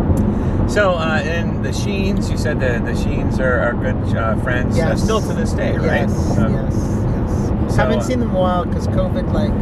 So, 0.69 0.93
uh, 0.95 1.21
and 1.23 1.65
the 1.65 1.73
Sheens, 1.73 2.31
you 2.31 2.37
said 2.37 2.59
the 2.59 2.81
the 2.85 2.97
Sheens 3.01 3.39
are, 3.39 3.61
are 3.61 3.75
good 3.75 4.17
uh, 4.17 4.37
friends 4.43 4.75
uh, 4.75 4.79
Yes. 4.79 5.03
still 5.03 5.21
to 5.21 5.33
this 5.33 5.53
day, 5.53 5.77
right? 5.77 6.09
Yes. 6.09 6.39
Um, 6.39 6.53
yes. 6.55 6.75
Yes. 6.75 7.75
so, 7.75 7.77
Haven't 7.83 7.99
uh, 7.99 8.03
seen 8.03 8.21
them 8.21 8.31
in 8.31 8.37
a 8.37 8.41
while 8.41 8.65
because 8.65 8.89
COVID 8.89 9.33
like 9.33 9.53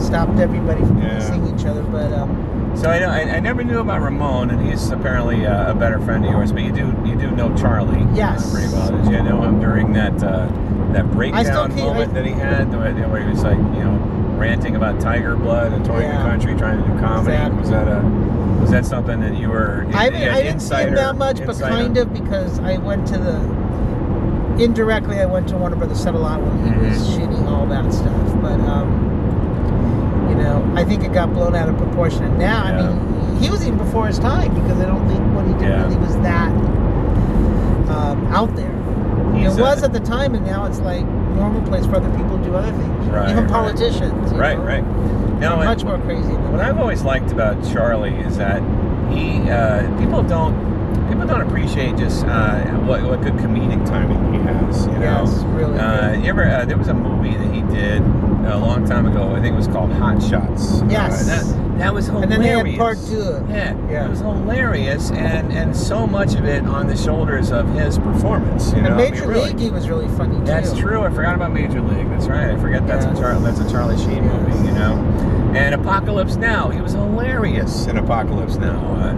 stopped 0.00 0.38
everybody 0.38 0.80
from 0.80 1.02
Yeah. 1.02 1.18
seeing 1.20 1.46
each 1.54 1.66
other. 1.66 1.82
But 1.82 2.12
um, 2.12 2.72
So 2.76 2.88
I, 2.90 2.98
know, 3.00 3.08
I, 3.10 3.36
I 3.36 3.40
never 3.40 3.64
knew 3.64 3.80
about 3.80 4.00
Ramon, 4.02 4.50
and 4.50 4.66
he's 4.66 4.90
apparently 4.90 5.44
uh, 5.46 5.72
a 5.72 5.74
better 5.74 5.98
friend 6.00 6.24
of 6.24 6.30
yours. 6.30 6.52
But 6.52 6.62
you 6.62 6.72
do 6.72 6.86
you 7.04 7.16
do 7.16 7.30
know 7.32 7.54
Charlie 7.56 8.02
uh, 8.02 8.14
Yes. 8.14 8.50
pretty 8.52 8.72
well. 8.72 8.90
Did 8.92 9.12
you 9.12 9.22
know 9.22 9.42
him 9.42 9.60
during 9.60 9.92
that 9.94 10.22
uh, 10.22 10.46
that 10.92 11.10
breakdown 11.10 11.74
moment 11.74 12.10
I- 12.12 12.14
that 12.14 12.24
he 12.26 12.32
had, 12.32 12.70
where 12.74 13.20
he 13.22 13.28
was 13.28 13.42
like 13.42 13.58
you 13.58 13.84
know 13.84 14.15
ranting 14.36 14.76
about 14.76 15.00
Tiger 15.00 15.34
Blood 15.36 15.72
and 15.72 15.84
touring 15.84 16.08
Yeah. 16.08 16.22
the 16.22 16.28
country 16.28 16.54
trying 16.56 16.82
to 16.82 16.88
do 16.88 16.98
comedy? 16.98 17.34
Exactly. 17.34 17.60
Was 17.60 17.70
that 17.70 17.88
a 17.88 18.02
was 18.60 18.70
that 18.70 18.84
something 18.86 19.20
that 19.20 19.36
you 19.36 19.48
were? 19.50 19.86
I 19.94 20.08
you 20.08 20.16
had 20.16 20.28
I 20.30 20.42
didn't 20.42 20.60
see 20.60 20.74
him 20.74 20.94
that 20.94 21.16
much, 21.16 21.44
but 21.46 21.58
kind 21.58 21.96
of 21.96 22.12
because 22.12 22.58
I 22.60 22.78
went 22.78 23.06
to 23.08 23.18
the 23.18 23.36
indirectly. 24.62 25.20
I 25.20 25.26
went 25.26 25.48
to 25.48 25.56
Warner 25.56 25.76
Brothers 25.76 26.00
set 26.00 26.14
a 26.14 26.18
lot 26.18 26.40
when 26.40 26.72
he 26.74 26.88
was 26.88 26.98
Mhm. 26.98 27.14
shooting 27.14 27.46
all 27.48 27.66
that 27.66 27.92
stuff. 27.92 28.12
But 28.40 28.58
um, 28.60 30.26
you 30.30 30.34
know, 30.36 30.64
I 30.74 30.84
think 30.84 31.04
it 31.04 31.12
got 31.12 31.32
blown 31.32 31.54
out 31.54 31.68
of 31.68 31.76
proportion. 31.76 32.24
And 32.24 32.38
now, 32.38 32.62
I 32.64 32.72
mean, 32.76 33.36
he 33.42 33.50
was 33.50 33.62
even 33.66 33.78
before 33.78 34.06
his 34.06 34.18
time 34.18 34.54
because 34.54 34.80
I 34.80 34.86
don't 34.86 35.06
think 35.06 35.20
what 35.34 35.46
he 35.46 35.52
did 35.54 35.62
Yeah. 35.68 35.82
really 35.84 35.96
was 35.98 36.16
that 36.18 36.50
um, 37.90 38.26
out 38.32 38.54
there. 38.56 38.72
He's 39.34 39.56
it 39.56 39.60
was 39.60 39.82
a- 39.82 39.86
at 39.86 39.92
the 39.92 40.00
time, 40.00 40.34
and 40.34 40.44
now 40.46 40.64
it's 40.64 40.80
like 40.80 41.04
normal 41.36 41.62
place 41.62 41.84
for 41.86 41.96
other 41.96 42.10
people 42.16 42.38
to 42.38 42.44
do 42.44 42.54
other 42.54 42.72
things. 42.72 43.06
Right, 43.06 43.30
even 43.30 43.44
right. 43.44 43.52
politicians. 43.52 44.32
Right, 44.32 44.58
right. 44.58 44.82
are 44.82 45.40
No, 45.40 45.56
much 45.56 45.84
more 45.84 45.98
crazy 45.98 46.32
What 46.32 46.58
that. 46.58 46.68
I've 46.68 46.78
always 46.78 47.02
liked 47.02 47.30
about 47.30 47.62
Charlie 47.72 48.14
is 48.14 48.38
that 48.38 48.60
he 49.12 49.48
uh, 49.50 49.86
people 49.98 50.22
don't 50.22 50.54
people 51.08 51.26
don't 51.26 51.42
appreciate 51.42 51.96
just 51.96 52.24
uh, 52.26 52.60
what 52.88 53.02
what 53.04 53.20
good 53.22 53.34
comedic 53.34 53.84
timing 53.86 54.32
he 54.32 54.40
has. 54.40 54.86
You 54.86 54.92
know, 54.92 55.00
Yes, 55.00 55.44
really 55.44 55.78
Uh, 55.78 56.12
you 56.14 56.28
ever 56.28 56.44
uh, 56.44 56.64
there 56.64 56.78
was 56.78 56.88
a 56.88 56.94
movie 56.94 57.36
that 57.36 57.54
he 57.54 57.60
did 57.62 58.02
a 58.46 58.58
long 58.58 58.86
time 58.86 59.06
ago. 59.06 59.34
I 59.34 59.40
think 59.40 59.52
it 59.54 59.56
was 59.56 59.68
called 59.68 59.92
Hot 59.92 60.22
Shots. 60.22 60.82
Yes. 60.88 61.28
Uh, 61.28 61.36
that, 61.36 61.65
that 61.78 61.92
was 61.94 62.06
hilarious. 62.06 62.22
And 62.24 62.32
then 62.32 62.62
they 62.64 62.70
had 62.70 62.78
part 62.78 62.98
two. 63.06 63.44
Yeah, 63.48 63.74
Yeah. 63.90 64.06
it 64.06 64.10
was 64.10 64.20
hilarious, 64.20 65.10
and 65.10 65.52
and 65.52 65.76
so 65.76 66.06
much 66.06 66.34
of 66.34 66.44
it 66.44 66.64
on 66.66 66.86
the 66.86 66.96
shoulders 66.96 67.50
of 67.52 67.68
his 67.74 67.98
performance. 67.98 68.72
You 68.72 68.82
know, 68.82 68.86
And 68.88 68.94
I 68.94 68.98
mean, 69.02 69.10
Major 69.12 69.28
really. 69.28 69.48
League, 69.50 69.58
he 69.60 69.70
was 69.70 69.88
really 69.88 70.08
funny 70.16 70.36
too. 70.38 70.44
That's 70.44 70.72
true. 70.76 71.02
I 71.02 71.10
forgot 71.10 71.34
about 71.34 71.52
Major 71.52 71.80
League. 71.80 72.08
That's 72.10 72.26
right. 72.26 72.50
I 72.50 72.56
forget 72.58 72.86
that's 72.86 73.04
Yes. 73.06 73.18
a 73.18 73.20
Char- 73.20 73.38
that's 73.40 73.60
a 73.60 73.70
Charlie 73.70 73.96
Sheen 73.98 74.24
Yes. 74.24 74.32
movie. 74.32 74.68
You 74.68 74.74
know, 74.74 74.94
and 75.54 75.74
Apocalypse 75.74 76.36
Now. 76.36 76.68
He 76.70 76.80
was 76.80 76.92
hilarious 76.92 77.86
in 77.86 77.96
Apocalypse 77.98 78.56
Now. 78.56 78.76
Uh, 78.76 79.14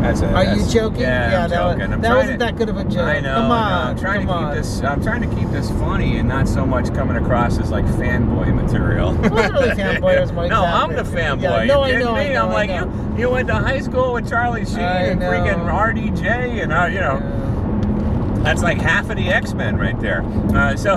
that's 0.00 0.20
a, 0.20 0.32
Are 0.32 0.54
you 0.54 0.66
joking? 0.68 1.00
Yeah, 1.00 1.44
I'm 1.44 1.50
that, 1.50 1.64
was, 1.64 1.74
joking. 1.76 1.92
I'm 1.92 2.00
that 2.00 2.16
wasn't 2.16 2.40
to, 2.40 2.44
that 2.46 2.56
good 2.56 2.68
of 2.68 2.76
a 2.76 2.84
joke. 2.84 3.08
I 3.08 3.20
know. 3.20 3.34
Come 3.34 3.50
on, 3.50 3.70
know. 3.70 3.90
I'm 3.90 3.98
trying 3.98 4.20
to 4.20 4.26
keep 4.26 4.34
on. 4.34 4.54
this. 4.54 4.80
I'm 4.82 5.02
trying 5.02 5.28
to 5.28 5.36
keep 5.36 5.48
this 5.50 5.70
funny 5.70 6.18
and 6.18 6.28
not 6.28 6.48
so 6.48 6.66
much 6.66 6.92
coming 6.94 7.16
across 7.16 7.58
as 7.58 7.70
like 7.70 7.84
fanboy 7.84 8.54
material. 8.54 9.14
Wasn't 9.14 9.52
really 9.54 9.68
fanboy, 9.70 10.20
was 10.20 10.32
more 10.32 10.48
no, 10.48 10.64
I'm 10.64 10.94
the 10.94 11.02
fanboy. 11.02 11.42
Yeah, 11.42 11.64
no, 11.64 11.82
I 11.82 11.92
know, 11.92 12.14
I 12.14 12.32
know, 12.32 12.44
I'm 12.44 12.50
I 12.50 12.52
like 12.52 12.70
know. 12.70 13.14
you. 13.16 13.22
You 13.22 13.30
went 13.30 13.48
to 13.48 13.54
high 13.54 13.80
school 13.80 14.14
with 14.14 14.28
Charlie 14.28 14.64
Sheen 14.64 14.78
and 14.80 15.20
freaking 15.20 15.64
RDJ 15.70 16.62
and 16.62 16.72
uh, 16.72 16.86
you 16.86 17.00
know. 17.00 17.18
Yeah. 17.18 17.44
That's 18.44 18.62
like 18.62 18.78
half 18.78 19.08
of 19.08 19.16
the 19.16 19.28
X 19.28 19.54
Men 19.54 19.78
right 19.78 19.98
there. 20.00 20.22
Uh, 20.54 20.76
so, 20.76 20.96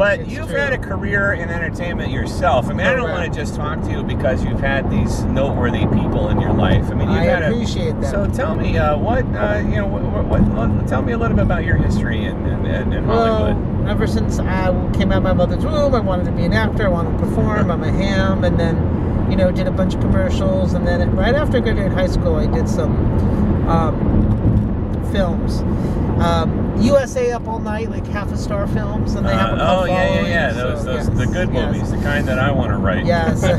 But 0.00 0.20
It's 0.20 0.32
you've 0.32 0.48
true. 0.48 0.56
had 0.56 0.72
a 0.72 0.78
career 0.78 1.34
in 1.34 1.50
entertainment 1.50 2.10
yourself. 2.10 2.70
I 2.70 2.72
mean, 2.72 2.86
I 2.86 2.94
don't 2.94 3.10
want 3.10 3.30
to 3.30 3.38
just 3.38 3.54
talk 3.54 3.82
to 3.82 3.90
you 3.90 4.02
because 4.02 4.42
you've 4.42 4.58
had 4.58 4.90
these 4.90 5.24
noteworthy 5.24 5.86
people 5.88 6.30
in 6.30 6.40
your 6.40 6.54
life. 6.54 6.86
I 6.90 6.94
mean, 6.94 7.10
you've 7.10 7.18
I 7.18 7.24
had 7.24 7.42
appreciate 7.42 7.90
a, 7.90 8.00
that. 8.00 8.10
So 8.10 8.26
tell 8.30 8.54
me, 8.54 8.78
uh, 8.78 8.96
what 8.96 9.26
uh, 9.36 9.58
you 9.58 9.76
know, 9.76 9.86
what, 9.86 10.02
what, 10.24 10.40
what, 10.40 10.88
tell 10.88 11.02
me 11.02 11.12
a 11.12 11.18
little 11.18 11.36
bit 11.36 11.44
about 11.44 11.66
your 11.66 11.76
history 11.76 12.24
in, 12.24 12.46
in, 12.46 12.94
in, 12.94 13.04
Hollywood. 13.04 13.58
Well, 13.58 13.88
ever 13.90 14.06
since 14.06 14.38
I 14.38 14.68
came 14.94 15.12
out 15.12 15.18
of 15.18 15.22
my 15.22 15.34
mother's 15.34 15.66
womb, 15.66 15.94
I 15.94 16.00
wanted 16.00 16.24
to 16.24 16.32
be 16.32 16.46
an 16.46 16.54
actor. 16.54 16.86
I 16.86 16.88
wanted 16.88 17.18
to 17.18 17.26
perform. 17.26 17.70
I'm 17.70 17.84
a 17.84 17.92
ham, 17.92 18.42
and 18.42 18.58
then, 18.58 19.30
you 19.30 19.36
know, 19.36 19.52
did 19.52 19.66
a 19.66 19.70
bunch 19.70 19.94
of 19.96 20.00
commercials. 20.00 20.72
And 20.72 20.88
then 20.88 21.14
right 21.14 21.34
after 21.34 21.58
I 21.58 21.60
graduated 21.60 21.92
high 21.92 22.06
school, 22.06 22.36
I 22.36 22.46
did 22.46 22.70
some 22.70 23.68
um, 23.68 25.10
films. 25.12 25.60
Um, 26.22 26.69
USA 26.80 27.32
Up 27.32 27.46
All 27.46 27.58
Night, 27.58 27.90
like 27.90 28.06
half 28.06 28.32
a 28.32 28.36
star 28.36 28.66
films, 28.68 29.14
and 29.14 29.26
they 29.26 29.34
have 29.34 29.58
a 29.58 29.62
Uh, 29.62 29.80
oh 29.80 29.84
yeah, 29.84 30.14
yeah, 30.14 30.26
yeah. 30.26 30.52
so, 30.52 30.70
Those, 30.70 30.84
those 30.84 31.08
yes, 31.08 31.18
the 31.18 31.26
good 31.26 31.52
yes. 31.52 31.72
movies, 31.74 31.90
the 31.90 31.98
kind 31.98 32.26
that 32.28 32.38
I 32.38 32.50
want 32.50 32.70
to 32.72 32.78
write. 32.78 33.04
Yes, 33.06 33.42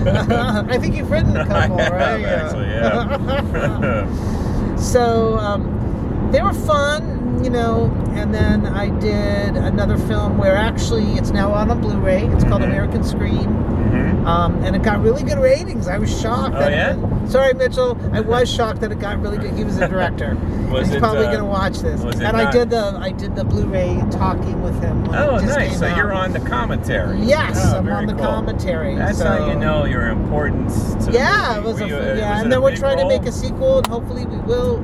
I 0.74 0.78
think 0.78 0.96
you've 0.96 1.12
written 1.12 1.36
a 1.38 1.46
couple, 1.46 1.78
have, 1.78 1.92
right? 1.94 2.26
actually, 2.26 2.68
yeah. 2.70 4.76
so 4.78 5.38
um, 5.38 6.30
they 6.32 6.42
were 6.42 6.54
fun, 6.54 7.44
you 7.44 7.50
know. 7.50 7.92
And 8.14 8.34
then 8.34 8.66
I 8.66 8.90
did 9.00 9.56
another 9.56 9.98
film 9.98 10.38
where 10.38 10.56
actually 10.56 11.14
it's 11.14 11.32
now 11.32 11.52
on 11.54 11.68
Blu-ray. 11.80 12.26
It's 12.28 12.44
called 12.44 12.62
Mhm. 12.62 12.66
American 12.66 13.04
Scream, 13.04 13.46
hmm 13.54 14.01
um, 14.26 14.64
and 14.64 14.76
it 14.76 14.84
got 14.84 15.02
really 15.02 15.24
good 15.24 15.38
ratings. 15.40 15.88
I 15.88 15.98
was 15.98 16.10
shocked. 16.22 16.56
Oh, 16.58 16.68
yeah? 16.68 16.96
sorry, 17.28 17.54
Mitchell. 17.54 17.98
I 18.14 18.20
was 18.22 18.52
shocked 18.54 18.82
that 18.82 18.92
it 18.92 19.00
got 19.00 19.20
really 19.20 19.38
good. 19.38 19.54
He 19.54 19.64
was 19.64 19.78
a 19.78 19.88
director. 19.88 20.36
Was 20.72 20.88
He's 20.88 20.96
it, 20.96 21.00
probably 21.00 21.26
uh, 21.26 21.32
gonna 21.34 21.44
watch 21.46 21.80
this. 21.80 22.02
was 22.02 22.16
it 22.16 22.24
And 22.24 22.38
I 22.38 22.50
did 22.50 22.70
the 22.70 22.98
I 23.02 23.12
did 23.12 23.36
the 23.36 23.44
Blu-ray 23.44 24.02
talking 24.10 24.62
with 24.62 24.82
him. 24.82 25.04
Oh, 25.10 25.36
nice. 25.38 25.78
So 25.78 25.86
out. 25.86 25.98
you're 25.98 26.14
on 26.14 26.32
the 26.32 26.40
commentary. 26.40 27.20
Yes, 27.20 27.60
Oh, 27.62 27.80
I'm 27.80 27.90
on 27.90 28.06
the 28.06 28.14
cool. 28.14 28.24
commentary. 28.24 28.96
That's 28.96 29.18
so. 29.18 29.26
how 29.26 29.50
you 29.50 29.56
know 29.60 29.84
your 29.84 30.08
importance 30.08 30.94
to 31.04 31.08
the 31.08 31.12
Yeah, 31.12 31.58
it 31.58 31.64
was 31.66 31.82
a, 31.82 31.88
you, 31.90 31.96
uh, 31.98 32.00
yeah, 32.00 32.06
was 32.06 32.20
it 32.40 32.44
and 32.44 32.52
then 32.54 32.62
we're 32.62 32.78
trying 32.78 33.00
to 33.00 33.06
make 33.06 33.24
a 33.24 33.34
sequel, 33.34 33.80
and 33.80 33.88
hopefully 33.88 34.26
we 34.26 34.38
will. 34.38 34.78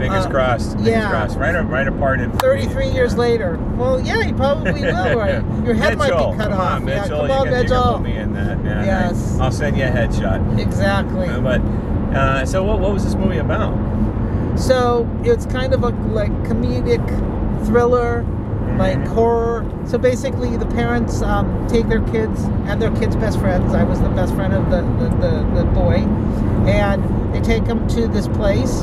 Fingers 0.00 0.26
uh, 0.26 0.30
crossed. 0.30 0.72
Fingers 0.72 0.88
yeah. 0.88 1.10
crossed. 1.10 1.36
Right, 1.38 1.54
a- 1.54 1.62
right 1.62 1.86
apart 1.86 2.20
in 2.20 2.32
33 2.38 2.88
years 2.88 3.16
later. 3.16 3.58
Well, 3.76 4.00
yeah, 4.00 4.20
you 4.22 4.34
probably 4.34 4.72
will, 4.82 5.16
right? 5.16 5.44
Your 5.64 5.74
head 5.74 5.98
Mitchell, 5.98 6.16
might 6.16 6.32
be 6.32 6.38
cut 6.38 6.50
come 6.50 6.52
off. 6.60 6.80
On, 6.82 6.88
yeah, 6.88 7.02
Mitchell, 7.02 7.18
come 7.18 7.28
you 7.28 7.34
on, 7.34 7.46
can, 7.48 7.62
you 7.62 7.68
can 7.68 7.92
put 7.94 8.02
me 8.02 8.16
in 8.16 8.32
that. 8.34 8.64
Yeah, 8.64 8.84
Yes. 8.84 9.38
I'll 9.38 9.52
send 9.52 9.76
you 9.76 9.84
a 9.84 9.88
headshot. 9.88 10.58
Exactly. 10.58 11.28
Uh, 11.28 11.40
But 11.40 11.60
uh, 12.16 12.46
so, 12.46 12.64
what, 12.64 12.80
what 12.80 12.92
was 12.92 13.04
this 13.04 13.14
movie 13.14 13.38
about? 13.38 13.76
So 14.58 15.08
it's 15.22 15.46
kind 15.46 15.72
of 15.72 15.84
a 15.84 15.88
like 15.88 16.32
comedic 16.44 17.06
thriller, 17.66 18.22
like 18.78 18.98
Mhm. 18.98 19.06
horror. 19.08 19.64
So 19.86 19.96
basically, 19.98 20.56
the 20.56 20.66
parents 20.66 21.22
um, 21.22 21.66
take 21.68 21.88
their 21.88 22.02
kids 22.08 22.42
and 22.66 22.80
their 22.80 22.90
kids' 22.96 23.16
best 23.16 23.38
friends. 23.38 23.74
I 23.74 23.84
was 23.84 24.00
the 24.00 24.08
best 24.10 24.34
friend 24.34 24.52
of 24.54 24.68
the 24.70 24.80
the, 24.82 25.08
the, 25.16 25.60
the 25.60 25.64
boy, 25.70 25.98
and 26.68 27.02
they 27.34 27.40
take 27.40 27.64
them 27.66 27.86
to 27.88 28.08
this 28.08 28.26
place, 28.28 28.82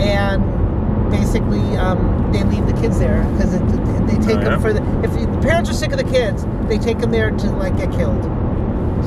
and 0.00 1.10
basically 1.10 1.76
um, 1.76 2.30
they 2.32 2.42
leave 2.44 2.66
the 2.66 2.74
kids 2.80 2.98
there 2.98 3.22
because 3.32 3.52
they 3.52 4.16
take 4.26 4.38
Oh, 4.38 4.40
yeah? 4.40 4.50
them 4.50 4.60
for 4.60 4.72
the 4.72 4.82
if 5.04 5.12
the 5.12 5.38
parents 5.42 5.70
are 5.70 5.74
sick 5.74 5.92
of 5.92 5.98
the 5.98 6.04
kids, 6.04 6.44
they 6.68 6.78
take 6.78 6.98
them 6.98 7.10
there 7.10 7.30
to 7.30 7.50
like 7.52 7.76
get 7.76 7.90
killed. 7.92 8.22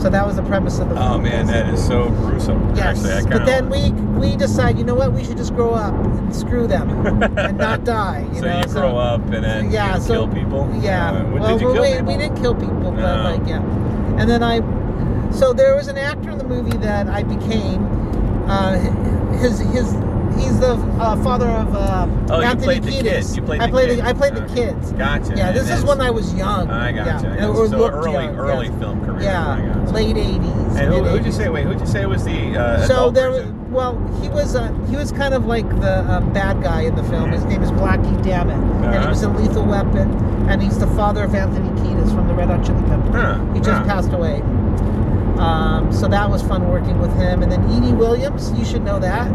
So 0.01 0.09
that 0.09 0.25
was 0.25 0.37
the 0.37 0.43
premise 0.43 0.79
of 0.79 0.89
the 0.89 0.95
Oh 0.95 1.09
film. 1.11 1.23
man, 1.23 1.45
that 1.47 1.71
is 1.71 1.85
so 1.85 2.09
gruesome. 2.09 2.75
Yes, 2.75 3.05
Actually, 3.05 3.33
I 3.33 3.37
but 3.37 3.45
then 3.45 3.69
we 3.69 3.91
we 4.19 4.35
decide, 4.37 4.77
you 4.79 4.83
know 4.83 4.95
what, 4.95 5.11
we 5.13 5.23
should 5.23 5.37
just 5.37 5.53
grow 5.53 5.71
up 5.71 5.93
and 5.93 6.35
screw 6.35 6.65
them 6.65 6.89
and 7.37 7.57
not 7.57 7.83
die. 7.99 8.25
You 8.33 8.39
so 8.39 8.45
know? 8.45 8.59
you 8.61 8.65
grow 8.67 8.97
up 8.97 9.21
and 9.29 9.43
then 9.43 9.69
yeah, 9.71 9.95
you 9.97 10.01
so, 10.01 10.13
kill 10.13 10.27
people. 10.33 10.69
Yeah. 10.81 11.11
Uh, 11.11 11.25
well, 11.31 11.51
did 11.57 11.61
you 11.61 11.67
well, 11.67 11.75
kill 11.75 11.83
we, 11.83 11.91
people? 11.91 12.05
we 12.13 12.17
didn't 12.17 12.37
kill 12.41 12.55
people, 12.55 12.91
but 12.91 13.15
No. 13.17 13.23
like 13.37 13.47
yeah. 13.47 13.61
And 14.19 14.29
then 14.29 14.41
I, 14.41 14.61
so 15.31 15.53
there 15.53 15.75
was 15.75 15.87
an 15.87 15.97
actor 15.97 16.31
in 16.31 16.37
the 16.37 16.43
movie 16.45 16.77
that 16.77 17.07
I 17.07 17.21
became. 17.23 17.85
Uh, 18.47 18.77
his 19.37 19.59
his 19.59 19.93
he's 20.39 20.59
the 20.59 20.73
uh, 20.73 21.21
father 21.23 21.47
of 21.47 21.75
uh, 21.75 22.07
Oh, 22.29 22.37
you 22.39 22.45
Anthony 22.45 22.65
played 22.79 22.83
the 22.83 22.91
kid. 22.91 23.25
You 23.35 23.41
played 23.41 23.61
I 23.61 23.65
the 23.67 23.71
played 23.71 23.89
kid. 23.89 23.99
The, 23.99 24.05
I 24.05 24.13
played 24.13 24.35
the 24.35 24.45
kids. 24.53 24.91
Gotcha. 24.93 25.33
Yeah, 25.35 25.47
And 25.49 25.57
this 25.57 25.63
is 25.69 25.79
then- 25.79 25.87
when 25.87 26.01
I 26.01 26.09
was 26.11 26.33
young. 26.33 26.69
I 26.69 26.91
gotcha. 26.91 27.27
Yeah, 27.27 27.33
I 27.33 27.35
gotcha. 27.37 27.47
or 27.49 27.67
So 27.69 27.89
early, 27.89 28.11
young, 28.13 28.35
early 28.37 28.67
yes. 28.67 28.79
film 28.79 29.05
career. 29.05 29.21
Yeah, 29.23 29.85
late 29.91 30.15
'80s. 30.15 30.75
And 30.77 30.93
who, 30.93 31.03
who'd 31.03 31.25
you 31.25 31.31
say? 31.31 31.49
Wait, 31.49 31.65
who'd 31.65 31.79
you 31.79 31.85
say 31.85 32.05
was 32.05 32.23
the 32.23 32.57
uh, 32.57 32.87
So 32.87 33.09
there 33.11 33.29
was 33.29 33.45
well, 33.69 33.97
he 34.21 34.27
was 34.29 34.55
uh, 34.55 34.71
he 34.89 34.95
was 34.95 35.11
kind 35.11 35.33
of 35.33 35.45
like 35.45 35.67
the 35.81 35.99
um, 36.11 36.31
bad 36.33 36.61
guy 36.61 36.81
in 36.81 36.95
the 36.95 37.03
film. 37.05 37.31
His 37.31 37.43
name 37.45 37.61
is 37.63 37.71
Blackie 37.71 38.21
Dammett, 38.23 38.55
and 38.55 38.91
he 38.93 38.97
Uh-huh. 38.99 39.09
was 39.09 39.23
in 39.23 39.35
Lethal 39.35 39.65
Weapon, 39.65 40.11
and 40.49 40.61
he's 40.61 40.77
the 40.79 40.87
father 40.87 41.23
of 41.23 41.33
Anthony 41.35 41.69
Kiedis 41.81 42.13
from 42.13 42.27
the 42.27 42.33
Red 42.33 42.49
Hot 42.49 42.65
Chili 42.65 42.81
Peppers. 42.83 43.11
Huh, 43.15 43.53
He 43.53 43.59
just 43.59 43.69
huh. 43.69 43.85
passed 43.85 44.11
away. 44.11 44.41
Um, 45.39 45.91
so 45.91 46.07
that 46.07 46.29
was 46.29 46.41
fun 46.43 46.67
working 46.69 46.99
with 46.99 47.13
him, 47.15 47.41
and 47.41 47.51
then 47.51 47.63
Edy 47.71 47.93
Williams, 47.93 48.51
you 48.57 48.63
should 48.65 48.83
know 48.83 48.99
that. 48.99 49.27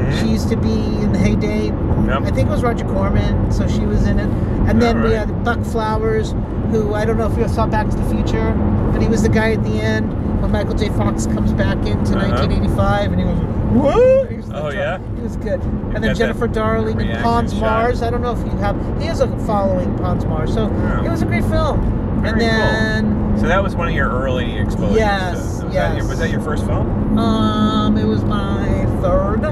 Mhm. 0.00 0.20
She 0.20 0.26
used 0.28 0.48
to 0.48 0.56
be 0.56 0.72
in 1.02 1.12
the 1.12 1.18
heyday. 1.18 1.66
Yep. 1.66 2.22
I 2.22 2.30
think 2.30 2.48
it 2.48 2.50
was 2.50 2.62
Roger 2.62 2.84
Corman, 2.86 3.50
so 3.52 3.66
she 3.68 3.80
was 3.86 4.06
in 4.06 4.18
it. 4.18 4.28
And 4.68 4.80
then 4.80 5.02
we 5.02 5.12
had 5.12 5.44
Buck 5.44 5.62
Flowers, 5.64 6.34
who 6.70 6.94
I 6.94 7.04
don't 7.04 7.18
know 7.18 7.26
if 7.30 7.36
you 7.36 7.46
saw 7.48 7.66
Back 7.66 7.88
to 7.90 7.96
the 7.96 8.04
Future, 8.14 8.52
but 8.92 9.02
he 9.02 9.08
was 9.08 9.22
the 9.22 9.28
guy 9.28 9.52
at 9.52 9.62
the 9.64 9.80
end 9.80 10.08
when 10.40 10.50
Michael 10.52 10.74
J. 10.74 10.88
Fox 10.90 11.26
comes 11.26 11.52
back 11.52 11.76
into 11.86 12.16
Uh-huh. 12.16 12.28
1985, 12.28 13.12
and 13.12 13.20
he 13.20 13.26
goes, 13.26 13.38
"What?" 13.72 14.30
He 14.30 14.36
was 14.36 14.50
Oh, 14.52 14.70
yeah? 14.70 14.98
he 15.16 15.22
was 15.22 15.36
good. 15.36 15.60
And 15.94 16.02
then 16.02 16.14
Jennifer 16.14 16.46
Darling 16.48 17.00
and 17.00 17.22
Pons 17.22 17.52
shot. 17.52 17.60
Mars. 17.62 18.02
I 18.02 18.10
don't 18.10 18.22
know 18.22 18.32
if 18.32 18.44
you 18.44 18.58
have. 18.58 18.76
He 19.00 19.06
has 19.06 19.20
a 19.20 19.28
following, 19.46 19.94
Pons 19.98 20.24
Maar. 20.26 20.46
So 20.46 20.70
Yeah. 20.70 21.04
it 21.04 21.10
was 21.10 21.22
a 21.22 21.26
great 21.26 21.44
film. 21.44 21.80
Very 22.20 22.32
and 22.32 22.40
then. 22.40 23.16
So 23.38 23.46
that 23.46 23.62
was 23.62 23.74
one 23.76 23.88
of 23.88 23.94
your 23.94 24.08
early 24.10 24.58
exposures. 24.58 24.96
Yes, 24.96 25.36
was 25.36 25.58
That 25.60 25.72
your, 25.72 25.96
yes. 25.98 26.08
was 26.08 26.18
that 26.18 26.30
your 26.30 26.40
first 26.40 26.66
film? 26.66 27.18
Um, 27.18 27.96
it 27.96 28.06
was 28.06 28.22
my 28.24 28.86
third, 29.00 29.42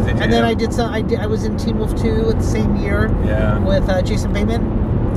Was 0.00 0.06
did 0.08 0.16
you 0.16 0.22
and 0.22 0.32
then 0.32 0.44
I 0.44 0.54
did 0.54 0.72
some. 0.72 0.92
I 0.92 1.02
did. 1.02 1.18
I 1.20 1.26
was 1.26 1.44
in 1.44 1.56
Teen 1.56 1.78
Wolf 1.78 1.94
Too 2.00 2.30
at 2.30 2.38
the 2.38 2.42
same 2.44 2.76
year. 2.76 3.08
Yeah. 3.24 3.58
with 3.64 3.88
uh, 3.88 4.02
Jason 4.02 4.32
Bateman, 4.32 4.62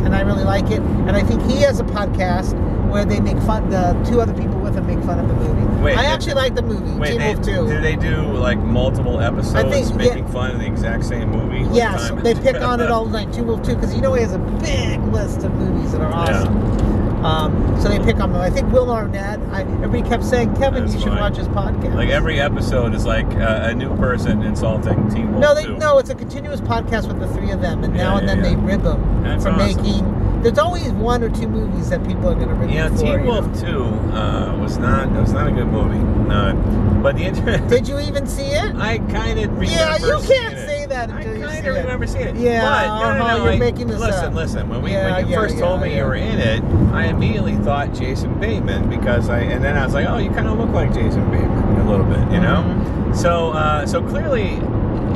and 0.06 0.16
I 0.16 0.22
really 0.22 0.44
like 0.44 0.66
it. 0.72 0.80
And 0.82 1.12
I 1.12 1.24
think 1.24 1.42
he 1.44 1.62
has 1.62 1.80
a 1.80 1.84
podcast 1.84 2.54
where 2.90 3.06
they 3.06 3.20
make 3.20 3.38
fun. 3.44 3.70
The 3.70 3.94
two 4.10 4.22
other 4.22 4.34
people 4.34 4.60
with 4.60 4.76
him 4.76 4.86
make 4.88 5.00
fun 5.04 5.20
of 5.20 5.28
the 5.28 5.34
movie. 5.34 5.82
Wait, 5.84 5.98
I 5.98 6.06
actually 6.06 6.36
like 6.36 6.56
the 6.56 6.62
movie. 6.62 6.98
Wait, 6.98 7.10
Teen 7.12 7.20
they, 7.20 7.34
Wolf 7.34 7.46
Two. 7.46 7.68
do 7.68 7.82
they 7.82 7.96
do 7.96 8.22
like 8.34 8.58
multiple 8.60 9.20
episodes 9.20 9.56
I 9.56 9.70
think- 9.70 9.96
making 9.96 10.26
yeah. 10.26 10.32
fun 10.32 10.52
of 10.52 10.60
the 10.60 10.66
exact 10.68 11.04
same 11.06 11.30
movie? 11.32 11.68
Yes, 11.76 12.12
they 12.24 12.34
pick 12.36 12.62
on 12.62 12.80
it 12.80 12.90
all 12.92 13.06
night. 13.06 13.34
Teen 13.34 13.48
Wolf 13.48 13.64
Too, 13.64 13.76
because 13.76 13.94
you 13.96 14.02
know 14.02 14.14
he 14.14 14.22
has 14.22 14.34
a 14.34 14.40
big 14.40 15.02
list 15.14 15.44
of 15.44 15.54
movies 15.56 15.92
that 15.92 16.02
are 16.02 16.14
awesome. 16.14 17.03
Um, 17.24 17.80
so 17.82 17.88
they 17.90 18.00
pick 18.00 18.20
on 18.20 18.34
them. 18.34 18.42
I 18.42 18.50
think 18.50 18.72
Will 18.72 18.90
Arnett. 18.92 19.40
I, 19.52 19.62
everybody 19.62 20.02
kept 20.02 20.24
saying, 20.26 20.56
Kevin, 20.56 20.84
That's 20.84 20.94
you 20.96 21.00
should 21.00 21.10
funny. 21.10 21.22
watch 21.22 21.38
his 21.38 21.48
podcast. 21.48 21.96
Like 21.96 22.10
every 22.10 22.40
episode 22.40 22.94
is 22.94 23.06
like 23.06 23.26
uh, 23.36 23.62
a 23.70 23.74
new 23.74 23.96
person 23.98 24.42
insulting 24.44 25.10
Team 25.10 25.32
Wolf 25.32 25.42
No, 25.42 25.56
they 25.56 25.64
2. 25.66 25.78
no. 25.78 26.00
It's 26.00 26.10
a 26.10 26.16
continuous 26.16 26.60
podcast 26.62 27.08
with 27.08 27.20
the 27.20 27.28
three 27.34 27.52
of 27.52 27.62
them, 27.62 27.84
and 27.84 27.96
Yeah, 27.96 28.04
now 28.04 28.18
and 28.18 28.28
yeah, 28.28 28.36
then 28.36 28.44
yeah. 28.44 28.50
they 28.50 28.56
rib 28.74 28.84
them 28.84 29.24
That's 29.24 29.44
for 29.44 29.52
awesome. 29.52 29.82
making. 29.84 30.42
There's 30.44 30.58
always 30.58 30.92
one 30.92 31.24
or 31.24 31.30
two 31.30 31.48
movies 31.48 31.90
that 31.90 32.06
people 32.06 32.28
are 32.30 32.36
going 32.36 32.50
to 32.50 32.56
rib 32.56 32.70
Yeah, 32.70 32.90
for. 32.94 33.18
You 33.18 33.24
Wolf 33.26 33.48
know? 33.64 34.02
2 34.10 34.14
uh, 34.18 34.58
was 34.60 34.78
not 34.78 35.10
was 35.12 35.32
not 35.32 35.48
a 35.48 35.52
good 35.52 35.68
movie. 35.68 36.00
No. 36.28 37.00
But 37.02 37.16
the 37.16 37.24
inter- 37.26 37.58
Did 37.70 37.88
you 37.88 38.00
even 38.02 38.28
see 38.28 38.44
it? 38.48 38.76
I 38.78 38.98
kind 38.98 39.40
of 39.40 39.64
Yeah, 39.64 39.98
you 39.98 40.20
can't 40.28 40.54
it. 40.56 40.68
say 40.68 40.73
that 40.94 41.10
I 41.10 41.22
until 41.22 41.36
you 41.38 41.46
kind 41.46 41.64
see 41.64 41.68
of 41.70 41.76
it. 41.76 41.80
remember 41.82 42.08
seeing 42.08 42.28
it. 42.28 42.36
Yeah, 42.36 42.62
but 42.62 42.86
no, 42.88 43.18
no, 43.18 43.24
uh-huh, 43.26 43.38
no. 43.38 43.44
you're 43.46 43.54
I- 43.54 43.58
making 43.58 43.88
this 43.88 44.00
listen, 44.00 44.26
up. 44.26 44.34
listen. 44.34 44.70
When 44.70 44.82
we 44.82 44.92
Yeah, 44.92 45.12
when 45.16 45.26
you 45.28 45.32
yeah, 45.34 45.40
first 45.40 45.58
told 45.58 45.80
yeah, 45.82 45.86
me 45.88 45.92
yeah. 45.92 45.98
you 45.98 46.06
were 46.06 46.16
in 46.16 46.40
it, 46.40 46.64
I 46.94 47.06
immediately 47.06 47.56
thought 47.58 47.94
Jason 47.94 48.40
Bateman 48.40 48.90
because 48.90 49.30
I 49.30 49.40
and 49.40 49.64
then 49.64 49.76
I 49.78 49.86
was 49.86 49.94
like, 49.94 50.08
oh, 50.08 50.18
you 50.18 50.30
kind 50.30 50.48
of 50.48 50.58
look 50.60 50.70
like 50.70 50.94
Jason 50.94 51.30
Bateman 51.32 51.80
a 51.82 51.90
little 51.90 52.06
bit, 52.06 52.20
you 52.32 52.40
know. 52.40 52.64
Mhm. 52.64 53.16
So 53.16 53.52
uh, 53.52 53.86
so 53.86 54.02
clearly, 54.02 54.58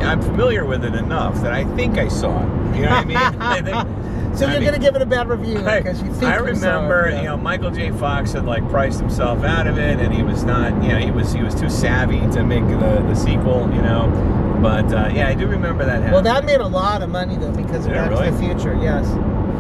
I'm 0.03 0.22
familiar 0.22 0.65
with 0.65 0.84
it 0.84 0.96
enough 0.96 1.36
that 1.41 1.53
I 1.53 1.63
think 1.75 1.98
I 1.98 2.07
saw 2.07 2.38
it. 2.41 2.75
You 2.75 2.84
know 2.84 2.89
what 2.89 2.91
I 2.91 3.05
mean? 3.05 3.17
I 3.41 3.62
think, 3.62 4.38
So 4.38 4.46
I 4.46 4.51
you're 4.51 4.60
mean- 4.62 4.69
gonna 4.72 4.79
give 4.84 4.96
it 4.96 5.01
a 5.01 5.05
bad 5.05 5.27
review 5.29 5.57
because 5.60 6.01
you 6.01 6.12
think 6.13 6.31
I 6.31 6.38
you 6.38 6.43
remember, 6.43 7.07
it, 7.07 7.12
yeah. 7.13 7.17
you 7.22 7.25
know, 7.29 7.38
Michael 7.38 7.72
J. 7.72 7.91
Fox 7.91 8.34
had 8.34 8.46
like 8.46 8.67
priced 8.69 9.00
himself 9.00 9.43
out 9.43 9.65
of 9.67 9.77
it, 9.79 10.00
and 10.00 10.13
he 10.13 10.22
was 10.24 10.43
not, 10.43 10.72
you 10.84 10.89
know, 10.89 10.98
he 11.00 11.10
was 11.12 11.34
he 11.34 11.41
was 11.43 11.55
too 11.55 11.69
savvy 11.69 12.19
to 12.34 12.43
make 12.43 12.67
the, 12.67 13.03
the 13.07 13.15
sequel, 13.15 13.69
you 13.74 13.81
know. 13.81 14.12
But 14.62 14.92
uh, 14.94 15.10
yeah, 15.14 15.28
I 15.30 15.34
do 15.36 15.48
remember 15.48 15.86
that 15.86 15.94
happening. 16.04 16.14
Well, 16.14 16.22
that 16.24 16.46
made 16.46 16.60
a 16.62 16.68
lot 16.68 17.02
of 17.02 17.10
money 17.10 17.36
though 17.38 17.52
because 17.52 17.86
of 17.86 17.92
Yeah, 17.94 18.10
Back 18.10 18.26
to 18.26 18.32
the? 18.32 18.38
Future. 18.40 18.76
Yes. 18.82 19.08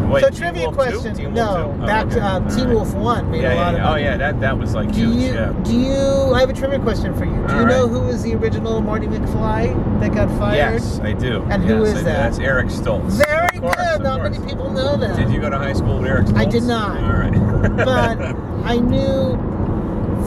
Wait, 0.09 0.21
so 0.23 0.29
Teen 0.29 0.37
trivia 0.39 0.63
Wolf 0.63 0.75
question. 0.75 1.15
2? 1.15 1.31
No, 1.31 1.75
Oh, 1.81 1.85
Back 1.85 2.05
okay. 2.05 2.15
to 2.15 2.21
uh, 2.23 2.49
Teen 2.55 2.67
right. 2.67 2.73
Wolf 2.75 2.93
One 2.93 3.29
made 3.29 3.41
yeah, 3.41 3.53
a 3.53 3.55
lot 3.55 3.73
yeah. 3.75 3.83
of 3.89 3.93
Oh 3.93 3.95
yeah, 3.97 4.15
that 4.17 4.39
that 4.39 4.57
was 4.57 4.73
like 4.73 4.91
Do 4.93 4.99
huge. 5.11 5.15
you 5.17 5.33
yeah. 5.33 5.51
do 5.63 5.77
you? 5.77 6.33
I 6.33 6.39
have 6.39 6.49
a 6.49 6.53
trivia 6.53 6.79
question 6.79 7.13
for 7.13 7.25
you. 7.25 7.35
Do 7.35 7.53
All 7.53 7.59
you 7.61 7.67
know 7.67 7.83
right. 7.83 7.91
who 7.91 8.07
is 8.07 8.23
the 8.23 8.33
original 8.35 8.79
Marty 8.81 9.07
McFly 9.07 9.99
that 9.99 10.13
got 10.13 10.29
fired? 10.39 10.55
Yes, 10.55 10.99
I 11.01 11.11
do. 11.13 11.43
And 11.49 11.61
who 11.63 11.79
yes, 11.83 11.89
is 11.89 11.93
I 11.95 11.97
do. 11.99 12.03
that? 12.05 12.17
That's 12.23 12.39
Eric 12.39 12.67
Stoltz. 12.67 13.17
Very 13.27 13.59
course, 13.59 13.75
good. 13.75 14.01
Not 14.03 14.21
course. 14.21 14.31
many 14.39 14.45
people 14.49 14.71
know 14.71 14.95
that. 14.95 15.17
Did 15.17 15.29
you 15.29 15.41
go 15.41 15.49
to 15.49 15.57
high 15.57 15.73
school 15.73 15.99
with 15.99 16.07
Eric 16.09 16.27
Stoltz? 16.27 16.37
I 16.37 16.45
did 16.45 16.63
not. 16.63 17.03
All 17.03 17.09
right. 17.19 17.75
but 17.85 18.21
I 18.65 18.77
knew 18.77 19.35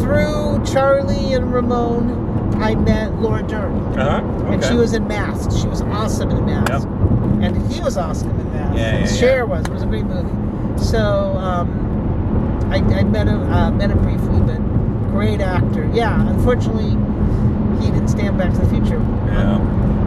through 0.00 0.62
Charlie 0.64 1.32
and 1.34 1.52
Ramon, 1.52 2.29
I 2.56 2.74
met 2.74 3.14
Laura 3.20 3.42
Dern. 3.42 3.72
uh-huh. 3.98 4.44
Okay. 4.44 4.54
And 4.54 4.64
she 4.64 4.74
was 4.74 4.92
in 4.94 5.06
Masked. 5.08 5.56
She 5.60 5.66
was 5.66 5.82
awesome 5.82 6.30
in 6.30 6.44
Masked. 6.46 6.70
Yep. 6.70 7.42
And 7.42 7.72
he 7.72 7.80
was 7.80 7.96
awesome 7.96 8.30
in 8.38 8.52
Masked. 8.52 8.76
Yeah, 8.78 8.84
and 8.96 9.10
yeah, 9.10 9.16
Cher 9.16 9.36
yeah. 9.38 9.42
was. 9.44 9.64
It 9.66 9.72
was 9.72 9.82
a 9.82 9.86
great 9.86 10.04
movie. 10.04 10.78
So, 10.82 11.36
um, 11.36 12.70
I, 12.70 12.76
I 12.76 13.02
met 13.04 13.26
him 13.26 13.42
uh, 13.52 13.70
met 13.70 13.90
him 13.90 13.98
briefly, 14.02 14.40
but 14.40 14.58
great 15.10 15.40
actor. 15.40 15.90
Yeah, 15.92 16.28
unfortunately, 16.28 16.90
he 17.84 17.90
didn't 17.90 18.08
stand 18.08 18.38
Back 18.38 18.52
to 18.52 18.58
the 18.60 18.68
Future. 18.68 19.00
Yeah. 19.26 19.58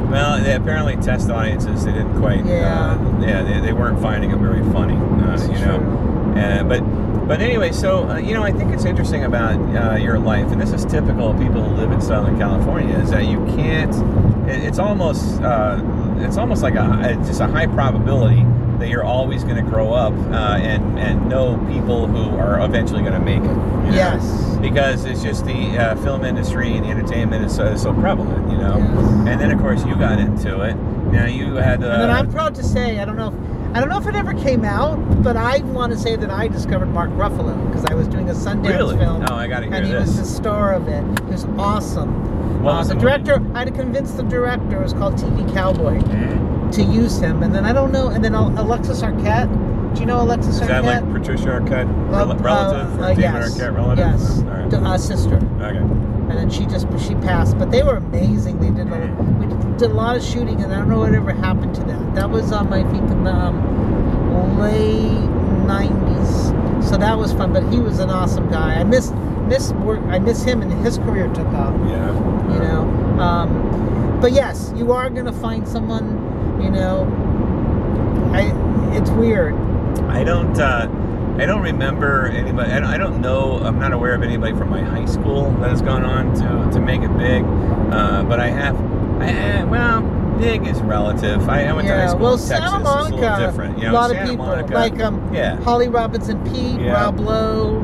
Well, 0.09 0.43
they 0.43 0.53
apparently 0.55 0.95
test 0.97 1.29
audiences. 1.29 1.85
They 1.85 1.91
didn't 1.91 2.19
quite. 2.19 2.45
Yeah. 2.45 2.91
Uh, 2.91 3.19
yeah. 3.25 3.41
They, 3.43 3.59
they 3.67 3.73
weren't 3.73 4.00
finding 4.01 4.29
him 4.29 4.39
very 4.41 4.63
funny. 4.71 4.95
Uh, 4.95 5.41
you 5.51 5.65
know. 5.65 5.77
true. 5.79 6.39
Uh, 6.39 6.63
but 6.63 6.81
but 7.27 7.41
anyway, 7.41 7.71
so 7.71 8.07
uh, 8.09 8.17
you 8.17 8.33
know, 8.33 8.43
I 8.43 8.51
think 8.51 8.73
it's 8.73 8.85
interesting 8.85 9.23
about 9.23 9.55
uh, 9.75 9.95
your 9.97 10.19
life, 10.19 10.51
and 10.51 10.59
this 10.61 10.71
is 10.71 10.85
typical 10.85 11.31
of 11.31 11.37
people 11.39 11.63
who 11.63 11.75
live 11.75 11.91
in 11.91 12.01
Southern 12.01 12.37
California, 12.37 12.95
is 12.97 13.11
that 13.11 13.25
you 13.25 13.37
can't. 13.55 13.93
It, 14.49 14.63
it's 14.63 14.79
almost 14.79 15.41
uh, 15.41 15.79
it's 16.19 16.37
almost 16.37 16.61
like 16.63 16.75
a 16.75 16.99
it's 17.19 17.27
just 17.29 17.41
a 17.41 17.47
high 17.47 17.67
probability 17.67 18.43
that 18.79 18.89
you're 18.89 19.03
always 19.03 19.43
going 19.43 19.55
to 19.55 19.61
grow 19.61 19.93
up 19.93 20.13
uh, 20.31 20.57
and 20.59 20.99
and 20.99 21.29
know 21.29 21.57
people 21.71 22.07
who 22.07 22.35
are 22.37 22.59
eventually 22.65 23.01
going 23.01 23.13
to 23.13 23.19
make 23.19 23.37
it. 23.39 23.43
you 23.43 23.47
know? 23.47 23.89
Yes. 23.93 24.57
Because 24.59 25.05
it's 25.05 25.21
just 25.21 25.45
the 25.45 25.77
uh, 25.77 25.95
film 25.97 26.23
industry 26.25 26.73
and 26.73 26.85
the 26.85 26.89
entertainment 26.89 27.45
is 27.45 27.53
so, 27.55 27.75
so 27.75 27.93
prevalent, 27.93 28.49
you 28.49 28.57
know. 28.57 28.77
Yes. 28.77 29.27
And 29.27 29.39
then 29.39 29.51
of 29.51 29.59
course 29.59 29.85
you 29.85 29.95
got 29.95 30.19
into 30.19 30.61
it. 30.61 30.73
Now 31.11 31.25
you 31.25 31.55
had. 31.55 31.83
Uh, 31.83 31.87
And 31.87 32.01
then 32.03 32.09
I'm 32.09 32.31
proud 32.31 32.55
to 32.55 32.63
say, 32.63 32.97
I 32.99 33.05
don't 33.05 33.17
know, 33.17 33.27
if, 33.27 33.52
I 33.75 33.79
don't 33.79 33.89
know 33.89 33.97
if 33.97 34.07
it 34.07 34.15
ever 34.15 34.33
came 34.35 34.63
out, 34.63 34.97
but 35.23 35.35
I 35.35 35.57
want 35.59 35.91
to 35.93 35.97
say 35.97 36.15
that 36.15 36.29
I 36.29 36.47
discovered 36.47 36.87
Mark 36.87 37.09
Ruffalo 37.11 37.55
because 37.67 37.83
I 37.85 37.95
was 37.95 38.07
doing 38.07 38.29
a 38.29 38.33
Sundance 38.33 38.69
Really? 38.69 38.97
film. 38.97 39.25
Oh, 39.27 39.33
I 39.35 39.47
hear 39.47 39.55
And 39.73 39.85
he 39.85 39.91
this. 39.91 40.07
was 40.09 40.17
the 40.19 40.25
star 40.25 40.73
of 40.73 40.87
it. 40.87 41.03
He 41.25 41.31
was 41.31 41.45
awesome. 41.57 42.61
What 42.61 42.73
Uh, 42.75 42.83
the 42.83 42.95
director? 42.95 43.41
I 43.55 43.59
had 43.59 43.67
to 43.69 43.73
convince 43.73 44.11
the 44.11 44.23
director. 44.23 44.77
It 44.79 44.83
was 44.83 44.93
called 44.93 45.17
TV 45.17 45.43
Cowboy 45.53 45.99
Mhm. 46.01 46.71
to 46.71 46.83
use 46.83 47.17
him, 47.19 47.41
and 47.41 47.53
then 47.53 47.65
I 47.65 47.73
don't 47.73 47.91
know. 47.91 48.09
And 48.09 48.23
then 48.23 48.35
Alexis 48.35 49.01
Arquette. 49.01 49.49
Do 49.95 49.99
you 50.01 50.05
know 50.05 50.21
Alexis 50.21 50.55
Is 50.55 50.61
Arquette? 50.61 50.67
that 50.67 50.85
like 50.85 51.11
Patricia 51.13 51.47
Arquette 51.49 51.87
rel- 52.11 52.35
relative 52.37 52.99
uh, 52.99 53.03
uh, 53.03 53.07
David 53.09 53.21
yes. 53.21 53.57
Arquette 53.57 53.75
relative? 53.75 53.97
Yes, 54.07 54.43
right. 54.47 54.69
D- 54.69 54.77
uh, 54.77 54.97
sister. 54.97 55.35
Okay. 55.61 55.79
And 56.33 56.41
then 56.41 56.49
she 56.49 56.65
just 56.65 56.87
she 57.05 57.13
passed. 57.15 57.57
But 57.59 57.69
they 57.69 57.83
were 57.83 57.97
amazing. 57.97 58.59
They 58.59 58.71
did 58.71 58.91
a, 58.91 59.15
we 59.39 59.45
did 59.77 59.91
a 59.91 59.93
lot 59.93 60.17
of 60.17 60.23
shooting, 60.23 60.61
and 60.61 60.73
I 60.73 60.79
don't 60.79 60.89
know 60.89 60.99
what 60.99 61.13
ever 61.13 61.31
happened 61.31 61.75
to 61.75 61.83
that. 61.83 62.15
That 62.15 62.29
was 62.29 62.51
um, 62.51 62.73
I 62.73 62.83
think 62.91 63.09
in 63.11 63.23
the 63.23 63.31
um, 63.31 64.59
late 64.59 65.29
'90s, 65.67 66.83
so 66.83 66.97
that 66.97 67.17
was 67.17 67.33
fun. 67.33 67.53
But 67.53 67.71
he 67.71 67.79
was 67.79 67.99
an 67.99 68.09
awesome 68.09 68.49
guy. 68.49 68.79
I 68.79 68.83
miss 68.83 69.11
miss 69.47 69.71
work. 69.73 70.01
I 70.05 70.17
miss 70.17 70.43
him, 70.43 70.63
and 70.63 70.71
his 70.83 70.97
career 70.97 71.27
took 71.33 71.47
off. 71.49 71.75
Yeah. 71.87 72.53
You 72.53 72.59
know, 72.59 72.81
um, 73.21 74.19
but 74.19 74.31
yes, 74.31 74.73
you 74.75 74.91
are 74.91 75.09
gonna 75.11 75.33
find 75.33 75.67
someone. 75.67 76.59
You 76.61 76.71
know, 76.71 77.03
I 78.33 78.97
it's 78.97 79.11
weird. 79.11 79.53
I 80.09 80.23
don't. 80.23 80.59
Uh, 80.59 80.87
I 81.39 81.45
don't 81.47 81.61
remember 81.63 82.27
anybody. 82.27 82.71
I 82.71 82.79
don't, 82.79 82.89
I 82.89 82.97
don't 82.97 83.21
know. 83.21 83.57
I'm 83.57 83.79
not 83.79 83.91
aware 83.91 84.13
of 84.13 84.21
anybody 84.21 84.55
from 84.55 84.69
my 84.69 84.81
high 84.81 85.05
school 85.05 85.51
that 85.61 85.69
has 85.71 85.81
gone 85.81 86.03
on 86.03 86.33
to, 86.35 86.71
to 86.73 86.79
make 86.79 87.01
it 87.01 87.17
big. 87.17 87.43
Uh, 87.91 88.23
but 88.23 88.39
I 88.39 88.47
have. 88.49 88.75
I, 89.21 89.59
I- 89.61 89.63
well, 89.63 90.01
big 90.37 90.67
is 90.67 90.79
relative. 90.81 91.47
I, 91.49 91.65
I 91.65 91.73
went 91.73 91.87
to 91.87 91.93
high 91.93 92.01
Yeah, 92.01 92.07
school 92.09 92.19
well, 92.21 92.33
in 92.33 92.39
Texas. 92.39 92.59
Santa 92.59 92.79
Monica, 92.79 93.05
it's 93.07 93.11
a 93.11 93.15
little 93.31 93.47
different. 93.47 93.77
You 93.79 93.83
know, 93.85 93.91
a 93.91 93.93
lot 93.93 94.09
Santa 94.11 94.23
of 94.23 94.29
people 94.29 94.45
Monica, 94.45 94.73
like 94.73 94.99
um, 94.99 95.33
yeah. 95.33 95.55
Holly 95.61 95.87
Robinson 95.87 96.43
Peete, 96.43 96.81
Yeah. 96.81 96.93
Rob 96.93 97.19
Lowe, 97.19 97.79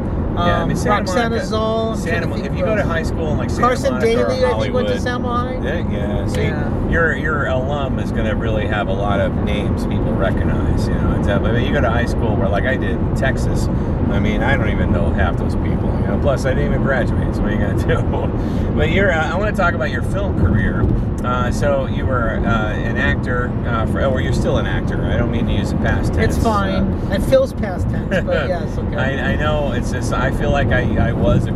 Yeah, 0.47 0.61
I 0.61 0.63
mean, 0.63 0.71
um, 0.71 0.77
Santa 0.77 0.95
Roxana 0.99 1.29
Monica, 1.29 1.45
Zal. 1.45 1.95
Santa, 1.95 2.09
trying 2.11 2.21
to 2.21 2.27
Mon- 2.27 2.39
think 2.39 2.51
if 2.51 2.57
you 2.57 2.65
go 2.65 2.75
to 2.75 2.83
high 2.83 3.03
school 3.03 3.31
in 3.31 3.37
like 3.37 3.49
Santa 3.49 3.61
Carson 3.67 3.93
Monica 3.93 4.07
Daly, 4.15 4.43
or 4.43 4.55
I 4.55 4.59
think 4.61 4.73
went 4.73 4.87
to 4.87 4.93
Samohi. 4.95 5.63
Yeah, 5.63 5.89
yeah. 5.91 6.27
See, 6.27 6.41
Yeah. 6.43 6.89
your 6.89 7.15
your 7.15 7.45
alum 7.47 7.99
is 7.99 8.11
going 8.11 8.25
to 8.25 8.35
really 8.35 8.67
have 8.67 8.87
a 8.87 8.93
lot 8.93 9.19
of 9.19 9.33
names 9.43 9.85
people 9.85 10.13
recognize. 10.13 10.87
You 10.87 10.93
know, 10.95 11.17
it's, 11.19 11.27
I 11.27 11.37
mean, 11.39 11.65
you 11.65 11.73
go 11.73 11.81
to 11.81 11.89
high 11.89 12.05
school 12.05 12.35
where, 12.35 12.47
like 12.49 12.63
I 12.65 12.75
did 12.77 12.91
in 12.91 13.15
Texas. 13.15 13.67
I 14.11 14.19
mean, 14.19 14.41
I 14.41 14.57
don't 14.57 14.69
even 14.69 14.91
know 14.91 15.11
half 15.11 15.37
those 15.37 15.55
people. 15.55 15.93
You 15.99 16.07
know, 16.07 16.19
plus 16.21 16.45
I 16.45 16.53
didn't 16.53 16.71
even 16.73 16.83
graduate. 16.83 17.35
So 17.35 17.41
what 17.41 17.51
are 17.51 17.55
you 17.55 17.59
going 17.59 17.79
to 17.79 17.87
do? 17.87 18.73
but 18.75 18.91
you're. 18.91 19.11
Uh, 19.11 19.31
I 19.31 19.35
want 19.35 19.55
to 19.55 19.61
talk 19.61 19.73
about 19.73 19.91
your 19.91 20.03
film 20.03 20.39
career. 20.39 20.83
Uh, 21.23 21.51
so 21.51 21.85
you 21.85 22.05
were 22.05 22.29
uh, 22.29 22.73
an 22.73 22.97
actor, 22.97 23.49
uh, 23.67 23.85
for, 23.87 24.03
or 24.05 24.21
you're 24.21 24.33
still 24.33 24.57
an 24.57 24.65
actor. 24.65 25.03
I 25.03 25.17
don't 25.17 25.31
mean 25.31 25.47
to 25.47 25.53
use 25.53 25.71
the 25.71 25.77
past 25.77 26.13
tense. 26.13 26.35
It's 26.35 26.43
fine. 26.43 26.93
uh, 26.93 27.15
it 27.15 27.21
feels 27.23 27.51
past 27.53 27.89
tense, 27.89 28.25
but 28.25 28.25
yes, 28.47 28.77
okay. 28.77 28.95
I, 28.95 29.33
I 29.33 29.35
know 29.35 29.73
it's 29.73 29.91
just 29.91 30.13
I 30.13 30.31
feel 30.31 30.51
like 30.51 30.69
I, 30.69 31.09
I 31.09 31.11
was 31.11 31.45
a 31.45 31.51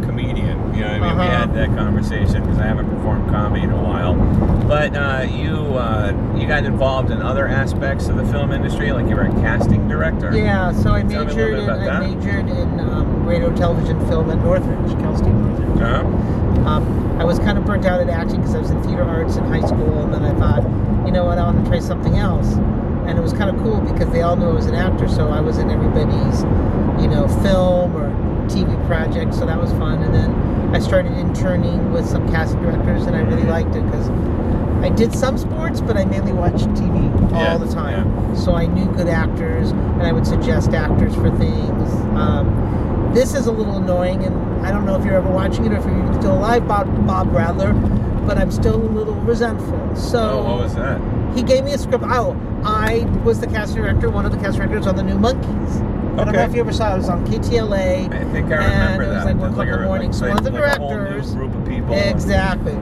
comedian. 1.03 1.15
You 1.15 1.15
know, 1.15 1.15
what 1.15 1.15
I 1.15 1.15
mean, 1.15 1.17
we 1.17 1.24
Uh-huh. 1.24 1.38
had 1.38 1.53
that 1.55 1.77
conversation 1.77 2.41
because 2.43 2.59
I 2.59 2.63
haven't 2.63 2.89
performed 2.89 3.29
comedy 3.29 3.63
in 3.63 3.72
a 3.72 3.81
while. 3.83 4.13
But 4.68 4.96
uh, 4.96 5.25
you 5.29 5.55
uh, 5.77 6.13
you 6.35 6.48
got 6.48 6.63
involved 6.66 7.11
in 7.11 7.22
other 7.22 7.48
aspects 7.48 8.07
of 8.07 8.18
the 8.18 8.25
film 8.25 8.51
industry, 8.51 8.92
like 8.92 9.07
you 9.09 9.16
were 9.16 9.24
a 9.24 9.31
casting 9.42 9.87
director. 9.87 10.35
yeah, 10.35 10.72
so 10.72 10.92
I 10.94 11.01
Tell 11.03 11.25
me 11.25 11.31
a 11.33 11.35
little 11.35 11.35
majored 11.35 11.59
in 11.59 11.70
I 11.70 11.85
that. 11.85 12.00
majored 12.01 12.50
in 12.50 12.79
um, 12.79 13.25
radio, 13.25 13.53
television, 13.55 14.00
film 14.07 14.29
at 14.31 14.37
Northridge, 14.39 14.92
Cal 15.00 15.16
State 15.18 15.27
Northridge. 15.33 15.81
Uh-huh. 15.81 16.68
Um, 16.68 17.18
I 17.20 17.25
was 17.25 17.39
kind 17.39 17.57
of 17.57 17.66
burnt 17.66 17.85
out 17.85 18.00
at 18.00 18.09
acting 18.09 18.37
because 18.39 18.55
I 18.55 18.59
was 18.59 18.72
in 18.72 18.81
theater 18.83 19.03
arts 19.03 19.35
in 19.35 19.44
high 19.46 19.66
school, 19.66 20.01
and 20.03 20.13
then 20.13 20.24
I 20.24 20.33
thought, 20.39 20.63
you 21.05 21.11
know 21.11 21.25
what, 21.25 21.37
I 21.37 21.44
want 21.44 21.63
to 21.63 21.70
try 21.70 21.79
something 21.79 22.18
else. 22.18 22.53
And 23.05 23.18
it 23.18 23.22
was 23.22 23.33
kind 23.33 23.50
of 23.53 23.61
cool 23.61 23.81
because 23.81 24.09
they 24.11 24.22
all 24.22 24.35
knew 24.37 24.48
I 24.50 24.53
was 24.53 24.66
an 24.68 24.75
actor, 24.75 25.09
so 25.09 25.27
I 25.29 25.42
was 25.42 25.57
in 25.57 25.70
everybody's, 25.70 26.42
you 27.01 27.09
know, 27.09 27.27
film 27.44 27.96
or 27.98 28.09
TV 28.48 28.72
project, 28.87 29.33
so 29.33 29.46
that 29.46 29.59
was 29.59 29.72
fun. 29.74 30.01
And 30.03 30.13
then 30.13 30.31
I 30.74 30.79
started 30.79 31.14
interning 31.18 31.92
with 31.94 32.07
some 32.07 32.27
casting 32.29 32.62
directors, 32.64 33.05
and 33.05 33.16
I 33.16 33.20
really 33.20 33.44
liked 33.44 33.75
it 33.75 33.86
because 33.86 34.09
I 34.83 34.90
did 34.90 35.14
some 35.14 35.38
sports, 35.38 35.79
but 35.81 35.96
I 35.98 36.05
mainly 36.05 36.33
watched 36.33 36.66
TV 36.70 37.31
all 37.33 37.40
Yeah, 37.42 37.57
the 37.57 37.72
time. 37.72 38.36
So 38.36 38.55
I 38.55 38.66
knew 38.66 38.86
good 38.94 39.07
actors, 39.07 39.72
and 39.72 40.01
I 40.03 40.12
would 40.12 40.25
suggest 40.25 40.72
actors 40.74 41.14
for 41.16 41.29
things. 41.38 41.90
Um, 42.18 43.12
this 43.14 43.33
is 43.36 43.46
a 43.48 43.51
little 43.51 43.77
annoying, 43.77 44.24
and 44.24 44.66
I 44.66 44.72
don't 44.72 44.86
know 44.86 44.96
if 44.96 45.05
you're 45.05 45.16
ever 45.16 45.29
watching 45.29 45.66
it 45.66 45.72
or 45.74 45.77
if 45.77 45.86
you're 45.86 46.14
still 46.20 46.33
alive, 46.38 46.68
Bob, 46.68 46.88
Bob 47.05 47.27
Radler, 47.31 47.74
but 48.25 48.38
I'm 48.40 48.51
still 48.51 48.75
a 48.75 48.90
little 48.92 49.14
resentful. 49.16 49.96
So 49.96 50.20
Oh, 50.20 50.44
what 50.55 50.64
was 50.64 50.75
that? 50.75 51.00
he 51.36 51.44
gave 51.44 51.64
me 51.66 51.74
a 51.74 51.77
script. 51.77 52.03
Oh, 52.07 52.36
I 52.66 53.03
was 53.24 53.40
the 53.40 53.48
casting 53.48 53.83
director, 53.83 54.09
one 54.09 54.25
of 54.25 54.31
the 54.31 54.38
casting 54.40 54.62
directors 54.62 54.88
on 54.88 54.96
the 54.96 55.03
New 55.03 55.16
Monkees. 55.20 55.81
I 56.17 56.25
don't 56.25 56.33
know 56.33 56.41
if 56.43 56.53
you 56.53 56.59
ever 56.61 56.71
saw 56.73 56.91
it. 56.91 56.95
It 56.95 56.97
was 56.99 57.09
on 57.09 57.25
KTLA. 57.25 58.13
I 58.13 58.23
think 58.31 58.51
I 58.51 58.63
and 58.63 58.99
remember 58.99 59.03
it 59.03 59.15
was 59.15 59.25
like 59.25 59.35
one 59.37 59.51
o'clock 59.51 59.67
in 59.67 59.71
the 59.73 59.85
morning. 59.85 60.13
So 60.13 60.27
one 60.29 60.37
of 60.37 60.43
the 60.43 60.51
like 60.51 60.77
a 60.77 60.79
whole 60.79 60.89
new 60.91 60.97
directors, 61.05 61.33
group 61.33 61.55
of 61.55 61.67
people. 61.67 61.93
exactly. 61.95 62.73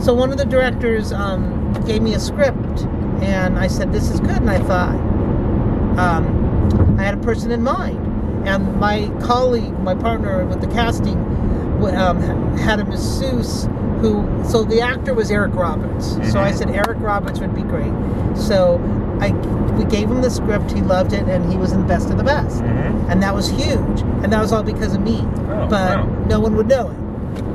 So 0.00 0.14
one 0.14 0.30
of 0.32 0.38
the 0.38 0.44
directors 0.46 1.12
um, 1.12 1.72
gave 1.86 2.02
me 2.02 2.14
a 2.14 2.20
script, 2.20 2.82
and 3.20 3.58
I 3.58 3.66
said, 3.66 3.92
"This 3.92 4.10
is 4.10 4.20
good." 4.20 4.36
And 4.36 4.48
I 4.50 4.60
thought, 4.60 4.94
um, 5.98 6.96
I 6.98 7.02
had 7.02 7.14
a 7.14 7.18
person 7.22 7.50
in 7.50 7.62
mind, 7.62 8.46
and 8.48 8.76
my 8.76 9.08
colleague, 9.20 9.78
my 9.80 9.94
partner 9.94 10.44
with 10.46 10.60
the 10.60 10.68
casting, 10.68 11.18
um, 11.96 12.56
had 12.58 12.80
a 12.80 12.84
masseuse 12.84 13.68
who. 14.00 14.26
So 14.48 14.64
the 14.64 14.80
actor 14.80 15.12
was 15.14 15.30
Eric 15.30 15.54
Roberts. 15.54 16.12
So 16.32 16.40
I 16.40 16.52
Mhm. 16.52 16.54
said 16.54 16.70
Eric 16.70 16.98
Roberts 17.00 17.40
would 17.40 17.54
be 17.54 17.62
great. 17.62 17.92
So 18.36 18.80
I 19.20 19.30
we 19.76 19.84
gave 19.84 20.10
him 20.10 20.20
the 20.22 20.30
script. 20.30 20.72
He 20.72 20.80
loved 20.82 21.12
it, 21.12 21.26
and 21.28 21.50
he 21.50 21.56
was 21.58 21.72
in 21.72 21.80
the 21.80 21.86
best 21.86 22.10
of 22.10 22.16
the 22.18 22.24
best. 22.24 22.62
Mhm. 22.62 23.10
And 23.10 23.22
that 23.22 23.34
was 23.34 23.48
huge, 23.48 24.00
and 24.22 24.32
that 24.32 24.40
was 24.40 24.52
all 24.52 24.62
because 24.62 24.94
of 24.94 25.00
me. 25.00 25.20
Oh, 25.50 25.66
but 25.68 25.98
wow. 25.98 26.06
no 26.28 26.40
one 26.40 26.56
would 26.56 26.68
know 26.68 26.88
it. 26.90 26.96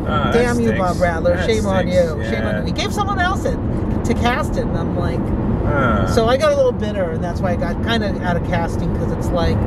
Ah, 0.07 0.31
Damn 0.33 0.59
you, 0.59 0.67
stinks. 0.69 0.79
Bob 0.79 0.97
Radler. 0.97 1.35
That 1.35 1.49
Shame 1.49 1.65
on 1.65 1.87
stinks. 1.87 1.95
you. 1.95 2.23
Shame 2.25 2.45
on 2.45 2.55
you. 2.57 2.63
He 2.65 2.71
gave 2.71 2.93
someone 2.93 3.19
else 3.19 3.45
it 3.45 3.57
to 4.05 4.13
cast 4.15 4.57
it, 4.57 4.65
and 4.65 4.77
I'm 4.77 4.97
like, 4.97 5.19
Ah. 5.65 6.05
so 6.07 6.27
I 6.27 6.35
got 6.37 6.51
a 6.51 6.55
little 6.55 6.71
bitter, 6.73 7.11
and 7.11 7.23
that's 7.23 7.39
why 7.39 7.51
I 7.51 7.55
got 7.55 7.81
kind 7.83 8.03
of 8.03 8.21
out 8.21 8.35
of 8.35 8.43
casting 8.47 8.91
because 8.93 9.11
it's 9.13 9.29
like 9.29 9.57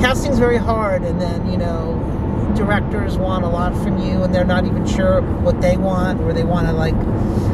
casting's 0.00 0.38
very 0.38 0.56
hard, 0.58 1.02
and 1.02 1.20
then 1.20 1.50
you 1.50 1.56
know 1.56 2.00
directors 2.56 3.16
want 3.16 3.44
a 3.44 3.48
lot 3.48 3.72
from 3.82 3.98
you, 3.98 4.22
and 4.22 4.34
they're 4.34 4.44
not 4.44 4.64
even 4.64 4.86
sure 4.86 5.20
what 5.42 5.60
they 5.60 5.76
want, 5.76 6.20
or 6.22 6.32
they 6.32 6.44
want 6.44 6.66
to 6.66 6.72
like, 6.72 6.94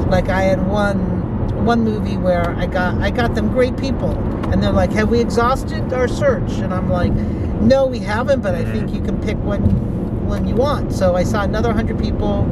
like 0.09 0.29
I 0.29 0.42
had 0.42 0.66
one 0.66 1.20
one 1.53 1.83
movie 1.85 2.17
where 2.17 2.51
I 2.51 2.67
got 2.67 2.95
I 3.01 3.11
got 3.11 3.35
them 3.35 3.49
great 3.49 3.77
people, 3.77 4.11
and 4.53 4.63
they're 4.63 4.73
like, 4.73 4.93
have 4.93 5.09
we 5.11 5.21
exhausted 5.21 5.93
our 5.93 6.09
search? 6.09 6.53
And 6.53 6.73
I'm 6.73 6.89
like, 6.91 7.13
no, 7.13 7.87
we 7.87 7.99
haven't, 7.99 8.41
but 8.43 8.55
I 8.55 8.65
think 8.65 8.93
you 8.93 9.01
can 9.01 9.21
pick 9.21 9.37
what 9.39 9.61
one 9.61 10.47
you 10.47 10.55
want. 10.55 10.93
So 10.93 11.15
I 11.17 11.25
saw 11.25 11.43
another 11.43 11.73
hundred 11.73 11.99
people. 11.99 12.47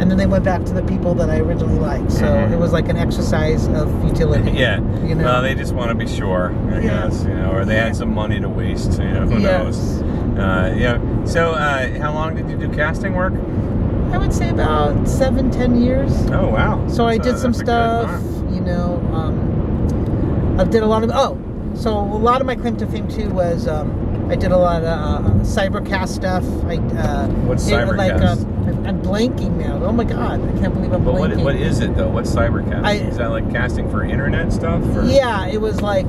And 0.00 0.10
then 0.10 0.16
they 0.16 0.24
went 0.26 0.44
back 0.44 0.64
to 0.64 0.72
the 0.72 0.82
people 0.84 1.12
that 1.16 1.28
I 1.28 1.40
originally 1.40 1.78
liked. 1.78 2.10
So 2.10 2.24
Mhm. 2.24 2.52
it 2.52 2.58
was 2.58 2.72
like 2.72 2.88
an 2.88 2.96
exercise 2.96 3.66
of 3.68 3.90
futility. 4.00 4.50
Yeah. 4.58 4.80
You 5.06 5.14
know? 5.14 5.24
Well, 5.24 5.42
they 5.42 5.54
just 5.54 5.74
want 5.74 5.90
to 5.90 5.94
be 5.94 6.06
sure, 6.08 6.54
I 6.70 6.76
Yeah. 6.76 6.80
guess, 6.80 7.22
you 7.24 7.34
know, 7.34 7.50
or 7.52 7.66
they 7.66 7.76
had 7.76 7.94
some 7.94 8.14
money 8.14 8.40
to 8.40 8.48
waste, 8.48 8.92
you 8.98 9.10
know, 9.12 9.26
who 9.26 9.38
Yes. 9.40 9.62
knows. 9.62 10.02
Uh, 10.38 10.74
yeah. 10.74 10.96
So, 11.24 11.50
uh, 11.50 11.86
how 12.00 12.14
long 12.14 12.34
did 12.34 12.48
you 12.48 12.56
do 12.56 12.70
casting 12.70 13.14
work? 13.14 13.34
I 14.10 14.16
would 14.16 14.32
say 14.32 14.48
about 14.48 15.06
seven, 15.06 15.50
ten 15.50 15.82
years. 15.82 16.10
Oh, 16.32 16.48
wow. 16.48 16.80
So 16.86 17.04
I 17.04 17.14
a- 17.14 17.18
did 17.18 17.36
some 17.36 17.52
stuff, 17.52 18.08
know. 18.70 18.96
Um, 19.14 20.56
I 20.60 20.64
did 20.64 20.82
a 20.82 20.86
lot 20.86 21.02
of 21.02 21.10
oh, 21.12 21.38
so 21.74 21.90
a 21.98 22.20
lot 22.20 22.40
of 22.40 22.46
my 22.46 22.54
claim 22.54 22.76
to 22.78 22.86
fame 22.86 23.08
too 23.08 23.30
was 23.30 23.66
um, 23.66 24.28
I 24.30 24.36
did 24.36 24.52
a 24.52 24.56
lot 24.56 24.82
of 24.82 24.86
uh, 24.86 25.28
cybercast 25.44 26.08
stuff. 26.08 26.44
I 26.64 26.76
uh, 26.98 27.28
What's 27.46 27.66
did, 27.66 27.88
Like 27.88 28.12
cybercast? 28.12 28.42
um, 28.42 28.86
I'm- 28.86 29.00
blanking 29.02 29.56
now. 29.56 29.82
Oh 29.84 29.90
my 29.92 30.04
god, 30.04 30.40
I 30.40 30.60
can't 30.60 30.72
believe 30.74 30.92
I'm 30.92 31.02
But 31.04 31.14
what, 31.14 31.34
what 31.38 31.56
is 31.56 31.80
it, 31.80 31.96
though? 31.96 32.08
What's 32.10 32.30
cybercast? 32.30 32.84
I- 32.84 32.92
is 32.94 33.16
that 33.16 33.30
like 33.30 33.50
casting 33.50 33.90
for 33.90 34.04
internet 34.04 34.52
stuff? 34.52 34.82
Or? 34.96 35.04
Yeah, 35.04 35.46
it 35.48 35.60
was 35.60 35.80
like 35.80 36.06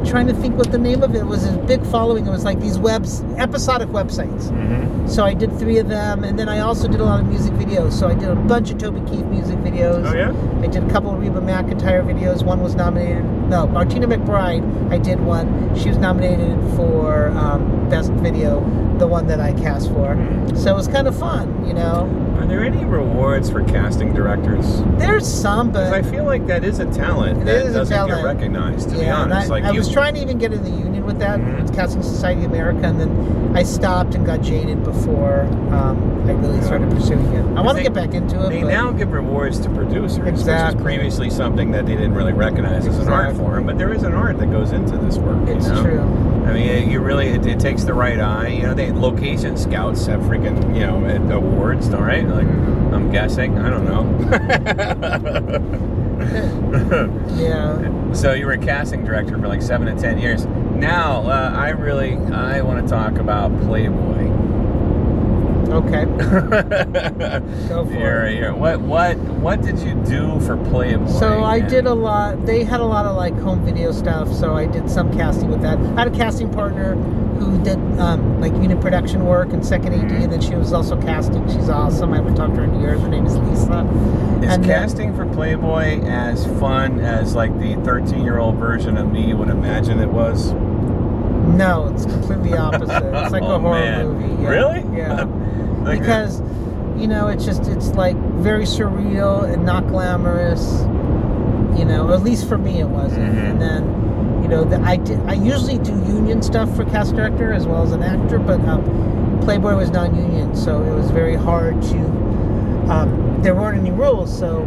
I'm 0.00 0.06
trying 0.06 0.28
to 0.28 0.34
think 0.34 0.56
what 0.56 0.72
the 0.72 0.78
name 0.78 1.02
of 1.02 1.14
it 1.14 1.26
was. 1.26 1.44
A 1.46 1.52
big 1.58 1.84
following. 1.84 2.26
It 2.26 2.30
was 2.30 2.42
like 2.42 2.58
these 2.58 2.78
webs, 2.78 3.20
episodic 3.36 3.90
websites. 3.90 4.48
Mm-hmm. 4.48 5.06
So 5.08 5.26
I 5.26 5.34
did 5.34 5.52
three 5.58 5.76
of 5.76 5.90
them, 5.90 6.24
and 6.24 6.38
then 6.38 6.48
I 6.48 6.60
also 6.60 6.88
did 6.88 7.00
a 7.00 7.04
lot 7.04 7.20
of 7.20 7.26
music 7.26 7.52
videos. 7.52 7.92
So 7.92 8.08
I 8.08 8.14
did 8.14 8.30
a 8.30 8.34
bunch 8.34 8.70
of 8.70 8.78
Toby 8.78 9.00
Keith 9.00 9.26
music 9.26 9.58
videos. 9.58 10.10
Oh 10.10 10.14
yeah. 10.14 10.64
I 10.64 10.68
did 10.68 10.84
a 10.84 10.90
couple 10.90 11.10
of 11.10 11.20
Reba 11.20 11.40
McEntire 11.40 12.02
videos. 12.02 12.42
One 12.42 12.62
was 12.62 12.74
nominated. 12.74 13.24
No, 13.50 13.66
Martina 13.66 14.08
McBride. 14.08 14.90
I 14.90 14.96
did 14.96 15.20
one. 15.20 15.76
She 15.76 15.90
was 15.90 15.98
nominated 15.98 16.56
for 16.76 17.28
um, 17.28 17.90
best 17.90 18.10
video, 18.12 18.60
the 19.00 19.06
one 19.08 19.26
that 19.26 19.40
I 19.40 19.52
cast 19.54 19.88
for. 19.88 20.14
So 20.54 20.70
it 20.70 20.76
was 20.76 20.86
kind 20.86 21.08
of 21.08 21.18
fun, 21.18 21.66
you 21.66 21.72
know. 21.74 22.06
Are 22.38 22.46
there 22.46 22.62
any 22.62 22.84
rewards 22.84 23.50
for 23.50 23.64
casting 23.64 24.12
directors? 24.14 24.82
There's 24.98 25.26
some, 25.26 25.68
Because 25.68 25.92
I 25.92 26.02
feel 26.02 26.24
like 26.24 26.46
that 26.46 26.64
is 26.64 26.78
a 26.78 26.84
talent 26.92 27.42
It 27.42 27.44
that 27.46 27.66
is 27.66 27.74
a 27.74 27.78
doesn't 27.78 27.96
talent. 27.96 28.16
get 28.16 28.24
recognized. 28.24 28.90
To 28.90 28.94
be 28.96 29.00
yeah. 29.02 29.22
and 29.24 29.32
honest, 29.32 29.50
I, 29.50 29.54
like 29.54 29.64
I 29.64 29.70
you, 29.72 29.78
was 29.78 29.90
trying 29.90 30.14
to 30.14 30.20
even 30.22 30.38
get 30.38 30.52
in 30.52 30.62
the 30.62 30.70
union 30.70 30.89
with 31.10 31.18
that 31.18 31.40
Mhm. 31.40 31.62
with 31.62 31.74
Casting 31.74 32.02
Society 32.02 32.44
of 32.44 32.52
America, 32.52 32.80
and 32.84 33.00
then 33.00 33.52
I 33.54 33.62
stopped 33.64 34.14
and 34.14 34.24
got 34.24 34.40
jaded 34.42 34.84
before 34.84 35.46
um, 35.72 36.22
I 36.28 36.32
really 36.32 36.60
started 36.62 36.88
pursuing 36.90 37.26
it. 37.34 37.44
I 37.56 37.62
want 37.62 37.76
to 37.78 37.82
get 37.82 37.92
back 37.92 38.14
into 38.14 38.36
it. 38.46 38.50
They 38.50 38.62
now 38.62 38.92
give 38.92 39.12
rewards 39.12 39.58
to 39.60 39.68
producers, 39.70 40.18
which 40.20 40.28
Exactly. 40.28 40.78
is 40.78 40.82
previously 40.84 41.30
something 41.30 41.72
that 41.72 41.86
they 41.86 41.94
didn't 41.96 42.14
really 42.14 42.32
recognize 42.32 42.86
as 42.86 42.98
an 42.98 43.08
art 43.08 43.34
form. 43.36 43.64
But 43.66 43.76
there 43.78 43.92
is 43.92 44.02
an 44.04 44.12
art 44.14 44.38
that 44.38 44.50
goes 44.52 44.70
into 44.72 44.96
this 44.98 45.18
work. 45.18 45.48
you 45.48 45.54
it's 45.54 45.66
know? 45.68 45.82
true. 45.82 46.00
I 46.46 46.52
mean, 46.52 46.68
it, 46.68 46.88
you 46.88 47.00
really 47.00 47.28
it, 47.28 47.44
it 47.46 47.58
takes 47.60 47.82
the 47.84 47.94
right 47.94 48.20
eye. 48.20 48.48
You 48.48 48.62
know, 48.62 48.74
they 48.74 48.92
location 48.92 49.56
scouts 49.56 50.06
have 50.06 50.20
freaking 50.22 50.74
you 50.74 50.86
know 50.86 51.36
awards, 51.36 51.92
all 51.92 52.02
right? 52.02 52.26
Like 52.28 52.46
Mhm. 52.46 52.92
I'm 52.94 53.10
guessing. 53.10 53.58
I 53.58 53.68
don't 53.70 53.84
know. 53.84 54.06
Yeah. 57.34 58.12
so 58.12 58.32
you 58.32 58.46
were 58.46 58.52
a 58.52 58.58
casting 58.58 59.04
director 59.04 59.38
for 59.38 59.48
like 59.48 59.62
seven 59.62 59.94
to 59.94 60.00
ten 60.00 60.18
years. 60.18 60.46
Now 60.80 61.22
uh, 61.30 61.52
I 61.54 61.70
really 61.70 62.16
I 62.32 62.62
want 62.62 62.82
to 62.86 62.90
talk 62.90 63.18
about 63.18 63.50
Playboy. 63.62 64.30
Okay. 65.70 66.04
Go 67.68 67.84
for 67.84 67.92
You're- 67.92 68.32
it. 68.34 68.38
you're- 68.40 68.52
what 68.52 68.80
what 68.80 69.16
what 69.18 69.62
did 69.62 69.78
you 69.78 69.94
do 70.04 70.40
for 70.40 70.56
Playboy? 70.56 71.06
So 71.06 71.44
I 71.44 71.60
did 71.60 71.86
a 71.86 71.94
lot. 71.94 72.44
They 72.44 72.64
had 72.64 72.80
a 72.80 72.84
lot 72.84 73.06
of 73.06 73.14
like 73.16 73.34
home 73.38 73.64
video 73.64 73.92
stuff, 73.92 74.32
so 74.32 74.54
I 74.56 74.66
did 74.66 74.90
some 74.90 75.12
casting 75.12 75.48
with 75.48 75.62
that. 75.62 75.78
I 75.78 76.00
had 76.04 76.08
a 76.08 76.16
casting 76.16 76.50
partner 76.52 76.96
who 77.38 77.62
did 77.62 77.78
um, 78.00 78.40
like 78.40 78.52
unit 78.54 78.80
production 78.80 79.24
work 79.26 79.52
and 79.52 79.64
second 79.64 79.94
AD, 79.94 80.10
and 80.10 80.32
then 80.32 80.40
she 80.40 80.54
was 80.56 80.72
also 80.72 81.00
casting. 81.00 81.46
She's 81.48 81.68
awesome. 81.68 82.12
I 82.12 82.16
haven't 82.16 82.34
talked 82.34 82.54
to 82.56 82.62
her 82.62 82.64
in 82.66 82.80
years. 82.80 83.00
Her 83.00 83.08
name 83.08 83.26
is 83.26 83.36
Lisa. 83.38 83.60
Is 83.62 83.68
and 83.74 84.42
then- 84.42 84.64
casting 84.64 85.14
for 85.14 85.24
Playboy 85.26 86.00
as 86.02 86.46
fun 86.58 86.98
as 86.98 87.36
like 87.36 87.56
the 87.60 87.76
13 87.84 88.24
year 88.24 88.38
old 88.38 88.56
version 88.56 88.96
of 88.96 89.12
me 89.12 89.34
would 89.34 89.48
imagine 89.50 90.00
it 90.00 90.08
was? 90.10 90.52
No, 91.56 91.88
it's 91.94 92.04
completely 92.06 92.54
opposite. 92.56 93.02
It's 93.04 93.32
like 93.32 93.42
Oh, 93.46 93.56
a 93.56 93.58
horror 93.58 93.80
man. 93.80 94.08
movie. 94.08 94.42
Yeah. 94.42 94.48
Really? 94.48 94.96
Yeah. 94.96 95.24
Like, 95.80 96.00
because 96.00 96.40
you 96.98 97.06
know 97.06 97.28
it's 97.28 97.46
just 97.46 97.62
it's 97.66 97.88
like 97.92 98.14
very 98.36 98.64
surreal 98.64 99.50
and 99.50 99.64
not 99.64 99.86
glamorous 99.88 100.82
you 101.78 101.86
know 101.86 102.12
at 102.12 102.22
least 102.22 102.46
for 102.46 102.58
me 102.58 102.80
it 102.80 102.86
wasn't 102.86 103.34
Mhm. 103.34 103.50
and 103.52 103.62
then 103.62 104.42
you 104.42 104.48
know 104.50 104.62
the, 104.64 104.78
i 104.82 104.96
did 104.96 105.18
i 105.20 105.32
usually 105.32 105.78
do 105.78 105.92
union 105.92 106.42
stuff 106.42 106.68
for 106.76 106.84
cast 106.84 107.16
director 107.16 107.50
as 107.54 107.66
well 107.66 107.82
as 107.82 107.92
an 107.92 108.02
actor 108.02 108.38
but 108.38 108.60
um, 108.68 109.40
playboy 109.40 109.74
was 109.74 109.88
non-union 109.88 110.54
so 110.54 110.82
it 110.82 110.92
was 110.94 111.10
very 111.12 111.34
hard 111.34 111.80
to 111.80 111.96
um, 112.92 113.38
there 113.42 113.54
weren't 113.54 113.78
any 113.78 113.90
rules 113.90 114.28
so 114.38 114.60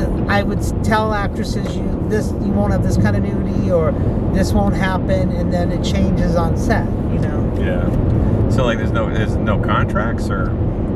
the, 0.00 0.26
i 0.28 0.42
would 0.42 0.60
tell 0.82 1.12
actresses 1.12 1.76
you 1.76 2.06
this 2.08 2.30
you 2.32 2.52
won't 2.52 2.72
have 2.72 2.82
this 2.82 2.96
kind 2.96 3.16
of 3.16 3.22
nudity 3.22 3.70
or 3.70 3.92
this 4.34 4.52
won't 4.52 4.74
happen 4.74 5.30
and 5.30 5.52
then 5.52 5.70
it 5.70 5.84
changes 5.84 6.34
on 6.36 6.56
set 6.56 6.86
you 7.12 7.18
know 7.18 7.40
yeah. 7.60 8.50
So 8.50 8.64
like, 8.64 8.78
there's 8.78 8.90
no 8.90 9.12
there's 9.12 9.36
no 9.36 9.60
contracts 9.60 10.28
or 10.28 10.46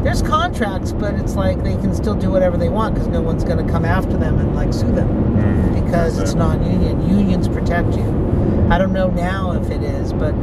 There's 0.03 0.23
contracts, 0.23 0.93
but 0.93 1.15
it's 1.15 1.35
like 1.35 1.63
they 1.63 1.77
can 1.77 1.95
still 1.95 2.15
do 2.15 2.31
whatever 2.31 2.57
they 2.57 2.69
want 2.69 2.95
because 2.95 3.09
no 3.09 3.21
one's 3.21 3.45
going 3.45 3.65
to 3.65 3.71
come 3.71 3.85
after 3.85 4.17
them 4.17 4.39
and 4.39 4.55
like 4.55 4.73
sue 4.73 4.91
them 4.91 5.09
hmm. 5.09 5.85
because 5.85 6.17
That's 6.17 6.31
it's 6.31 6.35
non-union. 6.35 7.09
Unions 7.09 7.49
protect 7.49 7.95
you. 7.97 8.69
I 8.71 8.79
don't 8.79 8.93
know 8.93 9.09
now 9.11 9.53
if 9.53 9.71
it 9.71 9.83
is, 9.83 10.13
but 10.13 10.35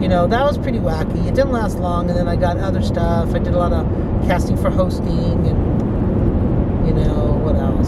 you 0.00 0.08
know 0.08 0.26
that 0.26 0.42
was 0.44 0.58
pretty 0.58 0.78
wacky. 0.78 1.26
It 1.26 1.34
didn't 1.34 1.52
last 1.52 1.78
long, 1.78 2.08
and 2.08 2.18
then 2.18 2.28
I 2.28 2.36
got 2.36 2.58
other 2.58 2.82
stuff. 2.82 3.34
I 3.34 3.38
did 3.38 3.54
a 3.54 3.58
lot 3.58 3.72
of 3.72 3.86
casting 4.26 4.56
for 4.56 4.70
hosting, 4.70 5.46
and 5.46 6.86
you 6.86 6.94
know 6.94 7.29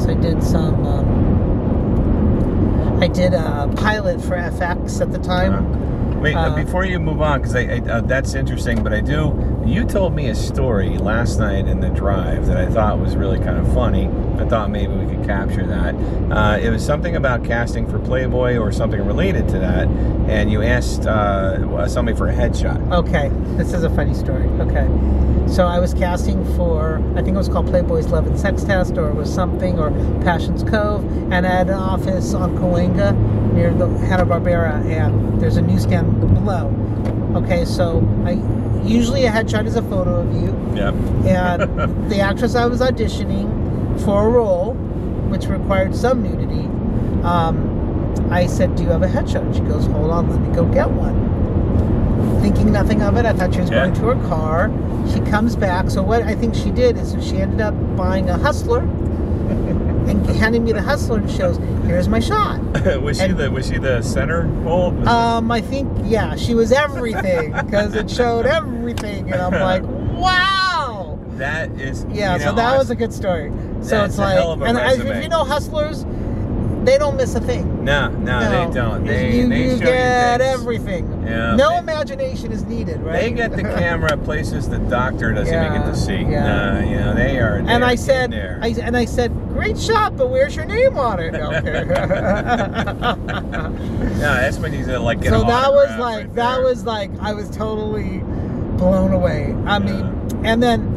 I 0.00 0.14
did 0.14 0.42
some. 0.42 0.86
Um, 0.86 1.32
I 3.02 3.08
did 3.08 3.34
a 3.34 3.70
pilot 3.76 4.20
for 4.22 4.36
FX 4.36 5.00
at 5.00 5.12
the 5.12 5.18
time. 5.18 5.91
Wait, 6.22 6.36
uh, 6.36 6.54
before 6.54 6.84
you 6.84 7.00
move 7.00 7.20
on, 7.20 7.40
because 7.40 7.56
I, 7.56 7.62
I 7.62 7.78
uh, 7.78 8.00
that's 8.02 8.34
interesting. 8.34 8.82
But 8.84 8.92
I 8.92 9.00
do. 9.00 9.62
You 9.66 9.84
told 9.84 10.14
me 10.14 10.28
a 10.28 10.34
story 10.34 10.96
last 10.98 11.38
night 11.38 11.66
in 11.66 11.80
the 11.80 11.88
drive 11.88 12.46
that 12.46 12.56
I 12.56 12.66
thought 12.66 13.00
was 13.00 13.16
really 13.16 13.38
kind 13.38 13.58
of 13.58 13.72
funny. 13.74 14.06
I 14.38 14.48
thought 14.48 14.70
maybe 14.70 14.92
we 14.92 15.14
could 15.14 15.24
capture 15.26 15.66
that. 15.66 15.94
Uh, 16.30 16.58
it 16.58 16.70
was 16.70 16.84
something 16.84 17.16
about 17.16 17.44
casting 17.44 17.88
for 17.88 17.98
Playboy 17.98 18.56
or 18.56 18.70
something 18.70 19.04
related 19.04 19.48
to 19.48 19.58
that, 19.58 19.88
and 20.28 20.50
you 20.50 20.62
asked 20.62 21.06
uh, 21.06 21.88
somebody 21.88 22.16
for 22.16 22.28
a 22.28 22.34
headshot. 22.34 22.92
Okay, 22.92 23.30
this 23.56 23.72
is 23.72 23.82
a 23.82 23.90
funny 23.90 24.14
story. 24.14 24.46
Okay, 24.60 24.86
so 25.52 25.66
I 25.66 25.78
was 25.78 25.92
casting 25.92 26.44
for, 26.56 27.02
I 27.16 27.22
think 27.22 27.34
it 27.34 27.38
was 27.38 27.48
called 27.48 27.66
Playboy's 27.66 28.06
Love 28.06 28.26
and 28.26 28.38
Sex 28.38 28.64
Test, 28.64 28.96
or 28.96 29.08
it 29.08 29.14
was 29.14 29.32
something, 29.32 29.78
or 29.78 29.90
Passion's 30.22 30.62
Cove, 30.62 31.04
and 31.32 31.46
I 31.46 31.50
had 31.50 31.68
an 31.68 31.74
office 31.74 32.32
on 32.32 32.56
Cahuenga 32.56 33.12
near 33.52 33.72
the 33.72 33.88
Hanna 34.06 34.24
Barbera, 34.26 34.84
and 34.86 35.40
there's 35.40 35.56
a 35.56 35.62
newsstand 35.62 36.20
below. 36.20 36.68
Okay, 37.36 37.64
so 37.64 38.06
I 38.24 38.32
usually 38.86 39.24
a 39.26 39.30
headshot 39.30 39.66
is 39.66 39.76
a 39.76 39.82
photo 39.82 40.20
of 40.20 40.34
you, 40.34 40.54
Yep. 40.74 40.94
and 41.26 42.10
the 42.10 42.20
actress 42.20 42.54
I 42.54 42.66
was 42.66 42.80
auditioning 42.80 43.48
for 44.04 44.26
a 44.26 44.30
role, 44.30 44.74
which 45.30 45.46
required 45.46 45.94
some 45.94 46.22
nudity, 46.22 46.66
um, 47.24 47.68
I 48.30 48.46
said, 48.46 48.74
"Do 48.76 48.82
you 48.82 48.90
have 48.90 49.02
a 49.02 49.08
headshot?" 49.08 49.54
She 49.54 49.60
goes, 49.60 49.86
"Hold 49.86 50.10
on, 50.10 50.30
let 50.30 50.40
me 50.40 50.54
go 50.54 50.64
get 50.66 50.90
one." 50.90 51.30
Thinking 52.40 52.72
nothing 52.72 53.02
of 53.02 53.16
it, 53.16 53.24
I 53.24 53.32
thought 53.32 53.54
she 53.54 53.60
was 53.60 53.70
Yeah. 53.70 53.84
going 53.86 53.94
to 53.94 54.00
her 54.14 54.28
car. 54.28 54.70
She 55.12 55.20
comes 55.20 55.54
back. 55.56 55.90
So 55.90 56.02
what 56.02 56.22
I 56.22 56.34
think 56.34 56.54
she 56.54 56.70
did 56.70 56.96
is 56.96 57.16
she 57.20 57.38
ended 57.38 57.60
up 57.60 57.74
buying 57.96 58.28
a 58.28 58.36
hustler 58.36 58.80
and 60.08 60.24
handing 60.26 60.64
me 60.64 60.72
the 60.72 60.82
hustler 60.82 61.18
and 61.18 61.30
shows, 61.30 61.58
"Here's 61.86 62.08
my 62.08 62.20
shot." 62.20 62.60
was 63.02 63.18
she 63.18 63.24
And- 63.24 63.36
the 63.38 63.50
was 63.50 63.66
she 63.68 63.78
the 63.78 64.02
center 64.02 64.46
hold? 64.64 65.06
Um, 65.06 65.50
I 65.50 65.60
think 65.60 65.90
yeah, 66.04 66.36
she 66.36 66.54
was 66.54 66.72
everything 66.72 67.52
because 67.52 67.94
it 67.94 68.10
showed 68.10 68.46
everything, 68.46 69.32
and 69.32 69.40
I'm 69.40 69.52
like, 69.52 69.82
"Wow." 70.18 71.18
that 71.36 71.70
is 71.80 72.06
Yeah, 72.12 72.36
so 72.38 72.44
know, 72.50 72.54
that 72.56 72.76
was 72.78 72.90
a 72.90 72.94
good 72.94 73.12
story. 73.12 73.50
So 73.80 74.04
it's 74.04 74.18
like, 74.18 74.34
hell 74.36 74.52
of 74.52 74.62
a 74.62 74.64
and 74.66 74.78
I- 74.78 74.92
if 74.92 75.22
you 75.22 75.28
know 75.28 75.44
hustlers, 75.44 76.04
they 76.84 76.98
don't 76.98 77.16
miss 77.16 77.34
a 77.34 77.40
thing. 77.40 77.84
no, 77.84 78.08
no, 78.10 78.66
they 78.68 78.74
don't. 78.74 79.04
They 79.04 79.36
you, 79.36 79.48
they 79.48 79.62
you 79.64 79.70
show 79.78 79.84
get 79.84 80.40
you 80.40 80.46
everything. 80.46 81.22
Yeah, 81.24 81.54
no 81.56 81.70
they- 81.70 81.78
imagination 81.78 82.52
is 82.52 82.64
needed, 82.64 83.00
right? 83.00 83.12
They 83.20 83.30
get 83.30 83.52
the 83.52 83.62
camera 83.62 84.16
places 84.16 84.68
the 84.68 84.78
doctor 84.78 85.32
doesn't 85.32 85.52
even 85.54 85.72
get 85.82 85.86
to 85.86 85.96
see. 85.96 86.22
yeah. 86.22 86.76
Uh, 86.78 86.80
you 86.84 86.96
know, 86.96 87.14
they 87.14 87.38
are. 87.38 87.62
they 87.62 87.72
and 87.72 87.84
are 87.84 87.90
I 87.90 87.94
said, 87.94 88.32
there. 88.32 88.58
I, 88.62 88.68
and 88.68 88.96
I 88.96 89.04
said, 89.04 89.32
great 89.48 89.78
shot, 89.78 90.16
but 90.16 90.28
where's 90.30 90.56
your 90.56 90.64
name 90.64 90.96
on 90.98 91.20
it? 91.20 91.34
Okay. 91.34 91.84
no, 93.22 94.18
that's 94.18 94.58
when 94.58 94.72
you 94.72 94.84
like 94.98 95.20
get. 95.20 95.30
so 95.30 95.44
that 95.44 95.72
was 95.72 95.90
like 95.98 96.26
right 96.26 96.34
that 96.34 96.54
there. 96.56 96.64
was 96.64 96.84
like 96.84 97.10
I 97.20 97.32
was 97.32 97.48
totally 97.50 98.18
blown 98.76 99.12
away. 99.12 99.54
I 99.66 99.78
Yeah. 99.78 99.78
mean, 99.78 100.44
and 100.44 100.62
then 100.62 100.91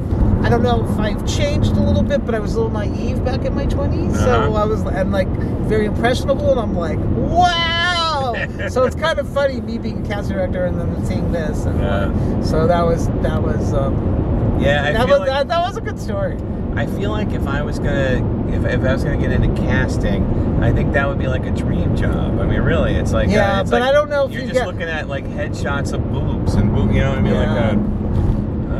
I 0.45 0.49
don't 0.49 0.61
know 0.61 0.87
if 0.87 0.99
I've 0.99 1.27
changed 1.27 1.71
a 1.71 1.79
little 1.81 2.03
bit, 2.03 2.23
but 2.25 2.35
I 2.35 2.39
was 2.39 2.53
a 2.53 2.61
little 2.61 2.71
naive 2.71 3.25
back 3.25 3.45
in 3.45 3.55
my 3.55 3.65
20s. 3.65 4.15
So 4.15 4.29
Uh-huh. 4.29 4.53
I 4.53 4.65
was 4.65 4.81
and 4.83 5.11
like 5.11 5.27
very 5.67 5.85
impressionable, 5.87 6.51
and 6.51 6.59
I'm 6.59 6.75
like, 6.75 6.99
wow. 6.99 8.35
so 8.69 8.83
it's 8.83 8.95
kind 8.95 9.17
of 9.19 9.27
funny 9.29 9.59
me 9.61 9.77
being 9.77 10.05
a 10.05 10.07
cast 10.07 10.29
director 10.29 10.65
and 10.65 10.79
then 10.79 11.05
seeing 11.05 11.31
this. 11.31 11.65
And 11.65 11.79
Yeah. 11.81 12.05
like, 12.05 12.45
so 12.45 12.67
that 12.67 12.85
was 12.85 13.07
that 13.23 13.41
was 13.41 13.73
um, 13.73 14.57
Yeah, 14.59 14.83
I 14.85 14.91
that 14.93 15.07
feel 15.07 15.19
was 15.19 15.19
like 15.21 15.29
that, 15.29 15.47
that 15.47 15.61
was 15.67 15.77
a 15.77 15.81
good 15.81 15.99
story. 15.99 16.37
I 16.75 16.85
feel 16.85 17.09
like 17.09 17.31
if 17.31 17.47
I 17.47 17.61
was 17.63 17.79
gonna 17.79 18.21
if, 18.49 18.65
if 18.65 18.81
I 18.83 18.93
was 18.93 19.03
gonna 19.03 19.17
get 19.17 19.31
into 19.31 19.49
casting, 19.63 20.23
I 20.61 20.71
think 20.71 20.93
that 20.93 21.07
would 21.07 21.17
be 21.17 21.27
like 21.27 21.45
a 21.45 21.51
dream 21.51 21.95
job. 21.95 22.39
I 22.39 22.45
mean, 22.45 22.61
really, 22.61 22.93
it's 22.93 23.13
like 23.13 23.29
Yeah, 23.29 23.57
uh, 23.57 23.61
it's 23.61 23.71
but 23.71 23.81
like 23.81 23.89
I 23.89 23.93
don't 23.93 24.09
know 24.09 24.25
if 24.25 24.31
you're 24.31 24.41
you 24.41 24.47
just 24.49 24.59
get- 24.59 24.67
looking 24.67 24.83
at 24.89 25.07
like 25.09 25.25
headshots 25.25 25.91
of 25.93 26.11
boobs 26.11 26.53
and 26.55 26.73
boob. 26.73 26.91
You 26.91 26.99
know 27.01 27.09
what 27.09 27.19
I 27.19 27.21
mean? 27.21 27.33
Yeah. 27.33 27.69
Like 27.69 27.73
a, 27.77 27.94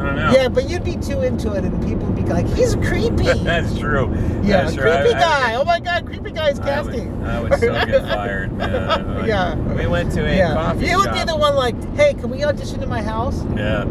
don't 0.06 0.16
know. 0.16 0.32
Yeah, 0.32 0.48
but 0.50 0.70
you'd 0.70 0.84
be 0.84 0.96
too 0.98 1.22
into 1.22 1.54
it, 1.54 1.64
and 1.64 1.86
people 1.86 2.08
would 2.08 2.16
be 2.16 2.22
like, 2.24 2.48
"He's 2.54 2.76
creepy." 2.76 3.24
That's 3.44 3.78
true. 3.78 4.12
yeah, 4.44 4.64
That's 4.64 4.74
true. 4.76 4.84
creepy 4.84 5.14
I- 5.14 5.18
I- 5.18 5.22
guy. 5.22 5.56
oh 5.56 5.66
my 5.66 5.80
god, 5.80 6.06
creepy 6.06 6.32
guy's 6.32 6.60
I 6.60 6.82
would, 6.82 6.94
casting. 6.94 7.24
I 7.26 7.42
would 7.42 7.54
so 7.60 7.72
get 7.86 8.02
fired, 8.08 8.52
man. 8.58 9.16
Like, 9.16 9.28
Yeah. 9.28 9.56
We 9.56 9.88
went 9.88 10.12
to 10.14 10.26
a 10.26 10.36
yeah, 10.36 10.54
coffee 10.54 10.86
you 10.88 10.98
would 10.98 11.12
be 11.14 11.24
the 11.24 11.36
one 11.36 11.56
like, 11.56 11.76
"Hey, 11.96 12.14
can 12.14 12.30
we 12.30 12.44
audition 12.44 12.82
in 12.84 12.90
my 12.90 13.02
house?" 13.02 13.44
Yeah. 13.56 13.86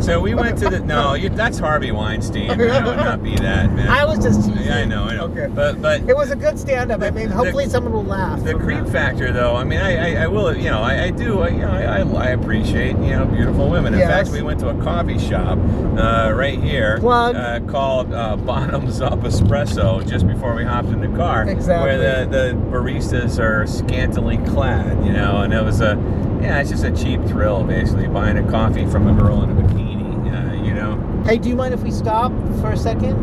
So 0.00 0.20
we 0.20 0.34
went 0.34 0.58
to 0.58 0.68
the 0.70 0.80
no, 0.80 1.14
you, 1.14 1.28
that's 1.30 1.58
Harvey 1.58 1.92
Weinstein. 1.92 2.50
I 2.50 2.84
would 2.84 2.96
not 2.96 3.22
be 3.22 3.34
that, 3.36 3.72
man. 3.72 3.88
I 4.00 4.04
was 4.04 4.18
just 4.18 4.44
teasing. 4.48 4.64
Yeah, 4.64 4.78
I 4.78 4.84
know, 4.84 5.04
I 5.04 5.16
know. 5.16 5.24
Okay. 5.24 5.46
But 5.52 5.80
but 5.80 6.02
It 6.08 6.16
was 6.16 6.30
a 6.30 6.36
good 6.36 6.58
stand-up. 6.58 7.00
I 7.02 7.10
The- 7.10 7.12
mean, 7.12 7.28
the- 7.28 7.34
hopefully 7.34 7.68
someone 7.68 7.92
will 7.92 8.04
laugh. 8.04 8.42
the 8.44 8.54
creep 8.54 8.84
that. 8.84 8.92
factor, 8.92 9.32
though, 9.32 9.56
I 9.56 9.64
mean, 9.64 9.80
I, 9.80 10.16
I, 10.16 10.24
I 10.24 10.26
will, 10.26 10.56
you 10.56 10.70
know, 10.70 10.80
I, 10.82 11.04
I 11.04 11.10
do, 11.10 11.40
I, 11.40 11.48
you 11.48 11.58
know, 11.58 11.70
I, 11.70 12.26
I 12.26 12.28
appreciate, 12.30 12.96
you 12.98 13.10
know, 13.16 13.24
beautiful 13.26 13.68
women. 13.68 13.92
In 13.94 14.00
Yes. 14.00 14.10
fact, 14.10 14.30
we 14.30 14.42
went 14.42 14.60
to 14.60 14.68
a 14.68 14.74
coffee 14.82 15.18
shop 15.18 15.29
uh, 15.38 16.32
right 16.34 16.62
here. 16.62 16.98
Uh, 17.04 17.60
called 17.66 18.12
uh, 18.12 18.36
Bottoms 18.36 19.00
Up 19.00 19.20
Espresso 19.20 20.06
just 20.08 20.26
before 20.26 20.54
we 20.54 20.64
hopped 20.64 20.88
in 20.88 21.00
the 21.00 21.16
car. 21.16 21.48
Exactly. 21.48 21.88
Where 21.88 22.26
the, 22.26 22.30
the 22.30 22.54
baristas 22.54 23.38
are 23.38 23.66
scantily 23.66 24.38
clad, 24.38 25.04
you 25.04 25.12
know, 25.12 25.38
and 25.38 25.52
it 25.52 25.62
was 25.62 25.80
a, 25.80 25.96
yeah, 26.40 26.60
it's 26.60 26.70
just 26.70 26.84
a 26.84 26.90
cheap 26.90 27.22
thrill, 27.24 27.64
basically, 27.64 28.08
buying 28.08 28.38
a 28.38 28.50
coffee 28.50 28.86
from 28.86 29.06
a 29.08 29.20
girl 29.20 29.42
in 29.42 29.50
a 29.50 29.54
bikini, 29.54 30.60
uh, 30.60 30.64
you 30.64 30.74
know. 30.74 30.98
Hey, 31.24 31.38
do 31.38 31.48
you 31.48 31.56
mind 31.56 31.74
if 31.74 31.82
we 31.82 31.90
stop 31.90 32.32
for 32.60 32.72
a 32.72 32.76
second? 32.76 33.16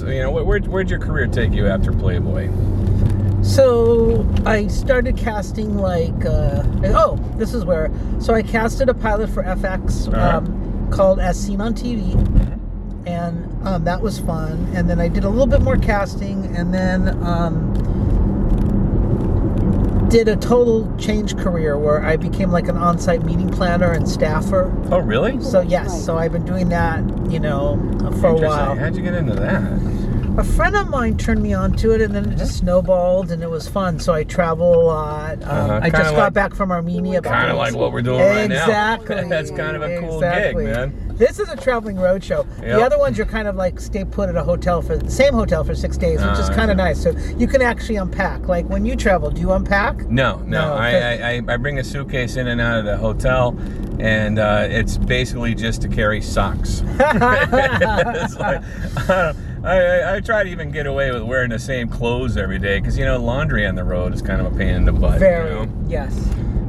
You 0.00 0.22
know, 0.22 0.30
where, 0.30 0.60
where'd 0.60 0.88
your 0.88 1.00
career 1.00 1.26
take 1.26 1.52
you 1.52 1.66
after 1.66 1.92
Playboy? 1.92 2.48
So 3.56 4.28
I 4.44 4.66
started 4.66 5.16
casting 5.16 5.78
like 5.78 6.26
uh, 6.26 6.62
oh 6.94 7.16
this 7.36 7.54
is 7.54 7.64
where 7.64 7.90
so 8.20 8.34
I 8.34 8.42
casted 8.42 8.90
a 8.90 8.94
pilot 8.94 9.30
for 9.30 9.42
FX 9.42 10.12
Uh-huh. 10.12 10.36
um, 10.38 10.88
called 10.92 11.18
As 11.18 11.40
Seen 11.42 11.62
on 11.62 11.72
TV, 11.72 12.12
and 13.06 13.66
um, 13.66 13.84
that 13.84 14.02
was 14.02 14.18
fun. 14.18 14.70
And 14.74 14.90
then 14.90 15.00
I 15.00 15.08
did 15.08 15.24
a 15.24 15.30
little 15.30 15.46
bit 15.46 15.62
more 15.62 15.78
casting, 15.78 16.54
and 16.54 16.74
then 16.74 17.08
um, 17.24 17.72
did 20.10 20.28
a 20.28 20.36
total 20.36 20.94
change 20.98 21.34
career 21.38 21.78
where 21.78 22.04
I 22.04 22.16
became 22.16 22.50
like 22.50 22.68
an 22.68 22.76
on-site 22.76 23.24
meeting 23.24 23.48
planner 23.48 23.90
and 23.90 24.06
staffer. 24.06 24.70
Oh, 24.90 24.98
really? 24.98 25.42
So 25.42 25.62
yes, 25.62 26.04
so 26.04 26.18
I've 26.18 26.32
been 26.32 26.44
doing 26.44 26.68
that 26.68 27.02
you 27.32 27.40
know 27.40 27.78
for 28.20 28.28
a 28.28 28.34
while. 28.34 28.76
How'd 28.76 28.96
you 28.96 29.02
get 29.02 29.14
into 29.14 29.34
that? 29.34 29.95
A 30.38 30.44
friend 30.44 30.76
of 30.76 30.88
mine 30.90 31.16
turned 31.16 31.42
me 31.42 31.54
on 31.54 31.72
to 31.78 31.92
it, 31.92 32.02
and 32.02 32.14
then 32.14 32.30
it 32.30 32.36
just 32.36 32.58
snowballed, 32.58 33.30
and 33.30 33.42
it 33.42 33.48
was 33.48 33.66
fun. 33.66 33.98
So 33.98 34.12
I 34.12 34.22
travel 34.24 34.74
a 34.74 34.82
lot. 34.84 35.42
Um, 35.44 35.48
Uh-huh. 35.48 35.80
I 35.82 35.88
just 35.88 36.02
got 36.12 36.14
like- 36.14 36.32
back 36.34 36.54
from 36.54 36.70
Armenia. 36.70 37.22
Kind 37.22 37.50
of 37.50 37.56
like 37.56 37.74
what 37.74 37.90
we're 37.90 38.02
doing 38.02 38.20
right 38.20 38.46
now. 38.48 38.64
Exactly. 38.64 39.24
That's 39.30 39.50
kind 39.50 39.76
of 39.76 39.82
a 39.82 39.98
cool 40.00 40.16
exactly. 40.22 40.66
gig, 40.66 40.74
man. 40.74 40.92
This 41.16 41.38
is 41.38 41.48
a 41.48 41.56
traveling 41.56 41.96
road 41.96 42.22
show. 42.22 42.44
Yep. 42.60 42.64
The 42.76 42.82
other 42.84 42.98
ones 42.98 43.16
you're 43.16 43.26
kind 43.26 43.48
of 43.48 43.56
like 43.56 43.80
stay 43.80 44.04
put 44.04 44.28
at 44.28 44.36
a 44.36 44.42
hotel 44.44 44.82
for 44.82 44.98
the 44.98 45.10
same 45.10 45.32
hotel 45.32 45.64
for 45.64 45.74
six 45.74 45.96
days, 45.96 46.20
which 46.22 46.38
is 46.38 46.50
Ah, 46.50 46.54
kind 46.54 46.70
of 46.70 46.76
yeah. 46.76 46.84
nice. 46.84 47.02
So 47.02 47.12
you 47.38 47.46
can 47.46 47.62
actually 47.62 47.96
unpack. 47.96 48.46
Like 48.46 48.66
when 48.68 48.84
you 48.84 48.94
travel, 48.96 49.30
do 49.30 49.40
you 49.40 49.52
unpack? 49.52 50.06
No, 50.10 50.36
no. 50.40 50.66
No, 50.66 50.74
I, 50.74 50.90
I, 51.38 51.42
I 51.48 51.56
bring 51.56 51.78
a 51.78 51.84
suitcase 51.84 52.36
in 52.36 52.48
and 52.48 52.60
out 52.60 52.78
of 52.78 52.84
the 52.84 52.98
hotel, 52.98 53.56
and 53.98 54.38
uh, 54.38 54.66
it's 54.68 54.98
basically 54.98 55.54
just 55.54 55.80
to 55.82 55.88
carry 55.88 56.20
socks. 56.20 56.82
like, 56.98 57.48
I, 59.08 59.34
I, 59.66 60.16
I 60.16 60.20
try 60.20 60.44
to 60.44 60.48
even 60.48 60.70
get 60.70 60.86
away 60.86 61.10
with 61.10 61.22
wearing 61.22 61.50
the 61.50 61.58
same 61.58 61.88
clothes 61.88 62.36
every 62.36 62.58
day 62.58 62.78
because 62.78 62.96
you 62.96 63.04
know 63.04 63.18
laundry 63.18 63.66
on 63.66 63.74
the 63.74 63.84
road 63.84 64.14
is 64.14 64.22
kind 64.22 64.40
of 64.40 64.52
a 64.52 64.56
pain 64.56 64.74
in 64.74 64.84
the 64.84 64.92
butt. 64.92 65.18
Very. 65.18 65.50
You 65.50 65.66
know? 65.66 65.84
Yes. 65.88 66.14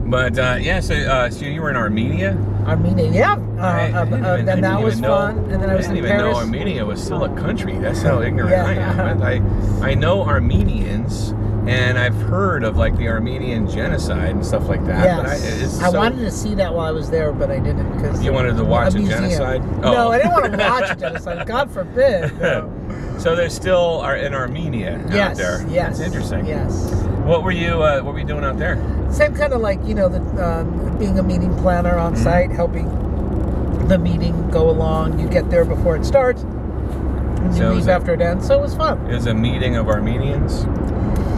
But 0.06 0.40
uh, 0.40 0.58
yeah, 0.60 0.80
so, 0.80 0.96
uh, 0.96 1.30
so 1.30 1.44
you 1.46 1.62
were 1.62 1.70
in 1.70 1.76
Armenia. 1.76 2.32
Armenia. 2.66 3.12
Yeah. 3.12 3.34
Uh, 3.34 3.62
I- 3.62 3.90
I 3.90 3.92
uh, 3.92 4.02
uh, 4.02 4.06
even- 4.08 4.26
I 4.26 4.36
then 4.38 4.46
didn't 4.46 4.62
that 4.62 4.82
was 4.82 5.02
know- 5.02 5.10
fun. 5.10 5.38
And 5.52 5.62
then 5.62 5.70
I 5.70 5.76
was 5.76 5.86
didn't 5.88 5.98
in 6.00 6.06
even 6.06 6.18
Paris. 6.18 6.34
know 6.34 6.40
Armenia 6.40 6.86
was 6.86 7.04
still 7.04 7.24
a 7.26 7.30
country. 7.42 7.78
That's 7.78 8.02
how 8.02 8.22
ignorant 8.22 8.54
I 8.54 8.74
Yeah. 8.76 9.12
am. 9.12 9.22
I, 9.22 9.90
I 9.90 9.94
know 9.96 10.22
Armenians, 10.24 11.32
and 11.68 12.00
I've 12.00 12.16
heard 12.16 12.64
of 12.64 12.78
like 12.78 12.96
the 12.96 13.10
Armenian 13.10 13.70
genocide 13.70 14.30
and 14.30 14.46
stuff 14.46 14.70
like 14.70 14.86
that. 14.86 15.04
Yes. 15.04 15.18
But 15.22 15.28
I, 15.30 15.64
it's 15.66 15.80
I 15.82 15.90
wanted 15.90 16.20
to 16.20 16.32
see 16.32 16.56
that 16.56 16.74
while 16.74 16.86
I 16.88 16.92
was 16.92 17.10
there, 17.10 17.34
but 17.34 17.52
I 17.52 17.60
didn't 17.60 17.92
because 17.98 18.24
You 18.24 18.32
wanted 18.32 18.56
to 18.56 18.64
watch 18.64 18.94
a 18.96 19.00
museum. 19.00 19.24
genocide? 19.24 19.82
No, 19.82 19.94
Oh. 20.08 20.12
I 20.12 20.18
didn't 20.20 20.32
want 20.32 20.46
to 20.54 20.58
watch 20.58 20.90
a 20.92 20.96
genocide. 20.96 21.46
God 21.46 21.70
forbid. 21.70 22.40
No. 22.40 22.74
So 23.18 23.36
there's 23.36 23.54
still 23.54 24.00
are 24.02 24.16
in 24.16 24.34
Armenia 24.34 25.04
Yes. 25.12 25.32
out 25.32 25.38
there. 25.38 25.66
Yes. 25.70 25.98
That's 25.98 26.08
interesting. 26.08 26.46
Yes. 26.46 26.92
What 27.26 27.44
were 27.44 27.52
you 27.52 27.82
uh, 27.84 28.02
What 28.02 28.14
were 28.14 28.20
you 28.20 28.26
doing 28.28 28.44
out 28.44 28.58
there? 28.58 28.78
Same 29.12 29.34
kind 29.36 29.54
of 29.54 29.62
like 29.62 29.80
you 29.86 29.96
know 29.96 30.08
the 30.10 30.22
um, 30.46 30.98
being 30.98 31.18
a 31.20 31.24
meeting 31.24 31.54
planner 31.58 31.98
on 31.98 32.14
Mm-hmm. 32.14 32.24
site, 32.24 32.52
helping 32.52 32.88
the 33.88 33.98
meeting 33.98 34.50
go 34.52 34.70
along. 34.70 35.20
You 35.20 35.28
get 35.30 35.50
there 35.50 35.66
before 35.66 35.96
it 35.96 36.06
starts, 36.06 36.42
and 36.44 37.54
you 37.54 37.60
So 37.60 37.72
is 37.72 37.78
leave 37.86 37.90
after 37.90 38.14
it 38.14 38.22
ends. 38.22 38.46
So 38.48 38.60
it 38.60 38.62
was 38.62 38.76
fun. 38.76 39.00
It 39.10 39.14
was 39.16 39.28
a 39.28 39.34
meeting 39.34 39.76
of 39.78 39.88
Armenians, 39.90 40.64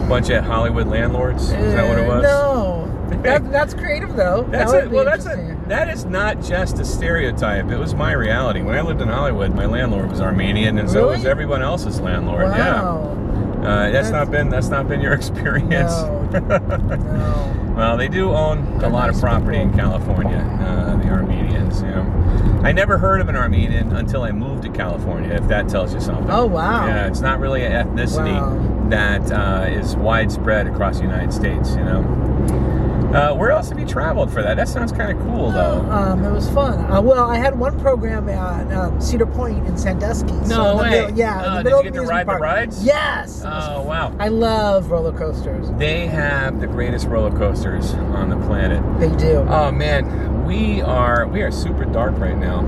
bunch 0.08 0.30
of 0.30 0.44
Hollywood 0.44 0.86
landlords. 0.88 1.44
Is 1.44 1.50
that 1.50 1.88
what 1.88 1.98
it 1.98 2.08
Uh, 2.08 2.14
was? 2.14 2.22
No, 2.22 2.99
that, 3.22 3.50
that's 3.50 3.74
creative 3.74 4.16
though. 4.16 4.42
That's 4.50 4.72
that 4.72 4.88
be 4.90 4.94
Well, 4.96 5.04
that's 5.04 5.26
a, 5.26 5.56
that 5.68 5.88
is 5.88 6.04
not 6.04 6.40
just 6.42 6.78
a 6.78 6.84
stereotype. 6.84 7.70
It 7.70 7.78
was 7.78 7.94
my 7.94 8.12
reality. 8.12 8.62
When 8.62 8.76
I 8.76 8.80
lived 8.80 9.00
in 9.00 9.08
Hollywood, 9.08 9.54
my 9.54 9.66
landlord 9.66 10.10
was 10.10 10.20
Armenian, 10.20 10.78
and 10.78 10.88
so 10.90 11.04
Really? 11.04 11.16
was 11.16 11.26
everyone 11.26 11.62
else's 11.62 12.00
landlord. 12.00 12.44
Wow. 12.44 13.16
Yeah. 13.16 13.20
Uh, 13.68 13.90
that's 13.90 14.10
not 14.10 14.30
been 14.30 14.48
that's 14.48 14.68
not 14.68 14.88
been 14.88 15.00
your 15.00 15.12
experience. 15.20 15.70
No. 15.92 16.16
No. 16.30 17.74
well, 17.76 17.96
they 17.96 18.08
do 18.08 18.30
own 18.30 18.58
a 18.76 18.78
They're 18.80 18.90
lot 18.90 19.08
of 19.08 19.14
nice 19.16 19.20
property 19.20 19.58
in. 19.58 19.72
California. 19.74 20.36
Uh, 20.60 20.96
the 20.96 21.08
Armenians. 21.08 21.80
You 21.82 21.88
know, 21.88 22.60
I 22.64 22.72
never 22.72 22.98
heard 22.98 23.20
of 23.20 23.28
an 23.28 23.36
Armenian 23.36 23.92
until 23.96 24.22
I 24.22 24.32
moved 24.32 24.62
to 24.64 24.68
California. 24.70 25.30
If 25.30 25.48
that 25.48 25.68
tells 25.68 25.92
you 25.94 26.00
something. 26.00 26.30
Oh 26.30 26.46
wow. 26.46 26.86
Yeah, 26.86 27.06
it's 27.06 27.20
not 27.20 27.40
really 27.40 27.64
an 27.64 27.72
ethnicity 27.72 28.32
Wow. 28.40 28.88
that 28.90 29.32
uh, 29.32 29.66
is 29.68 29.96
widespread 29.96 30.66
across 30.66 30.98
the 30.98 31.04
United 31.04 31.32
States. 31.32 31.70
You 31.74 31.84
know. 31.84 32.89
Uh, 33.14 33.34
where 33.34 33.50
else 33.50 33.68
have 33.68 33.78
you 33.78 33.86
traveled 33.86 34.32
for 34.32 34.42
that? 34.42 34.56
That 34.56 34.68
sounds 34.68 34.92
kind 34.92 35.10
of 35.10 35.24
cool, 35.26 35.50
though. 35.50 35.80
Um, 35.90 36.24
it 36.24 36.30
was 36.30 36.48
fun. 36.50 36.78
Uh, 36.90 37.00
well, 37.02 37.28
I 37.28 37.36
had 37.38 37.58
one 37.58 37.78
program 37.80 38.28
at 38.28 38.72
um, 38.72 39.00
Cedar 39.00 39.26
Point 39.26 39.66
in 39.66 39.76
Sandusky. 39.76 40.30
No 40.32 40.70
in 40.72 40.76
the 40.76 40.82
way. 40.82 40.90
middle- 40.90 41.18
yeah. 41.18 41.38
in 41.38 41.52
the 41.54 41.56
did 41.58 41.64
middle 41.64 41.70
you 41.70 41.78
of 41.78 41.84
get 41.84 41.94
to 41.94 42.00
the 42.00 42.06
ride 42.06 42.26
the 42.28 42.34
rides? 42.34 42.84
Yes. 42.84 43.42
Oh 43.44 43.82
wow! 43.82 44.14
I 44.20 44.28
love 44.28 44.90
roller 44.90 45.12
coasters. 45.12 45.70
They 45.72 46.06
have 46.06 46.60
the 46.60 46.66
greatest 46.66 47.06
roller 47.08 47.36
coasters 47.36 47.94
on 47.94 48.28
the 48.30 48.36
planet. 48.46 48.82
They 49.00 49.14
do. 49.16 49.44
Oh 49.48 49.72
man, 49.72 50.44
we 50.44 50.80
are 50.82 51.26
we 51.26 51.42
are 51.42 51.50
super 51.50 51.84
dark 51.86 52.16
right 52.18 52.36
now. 52.38 52.62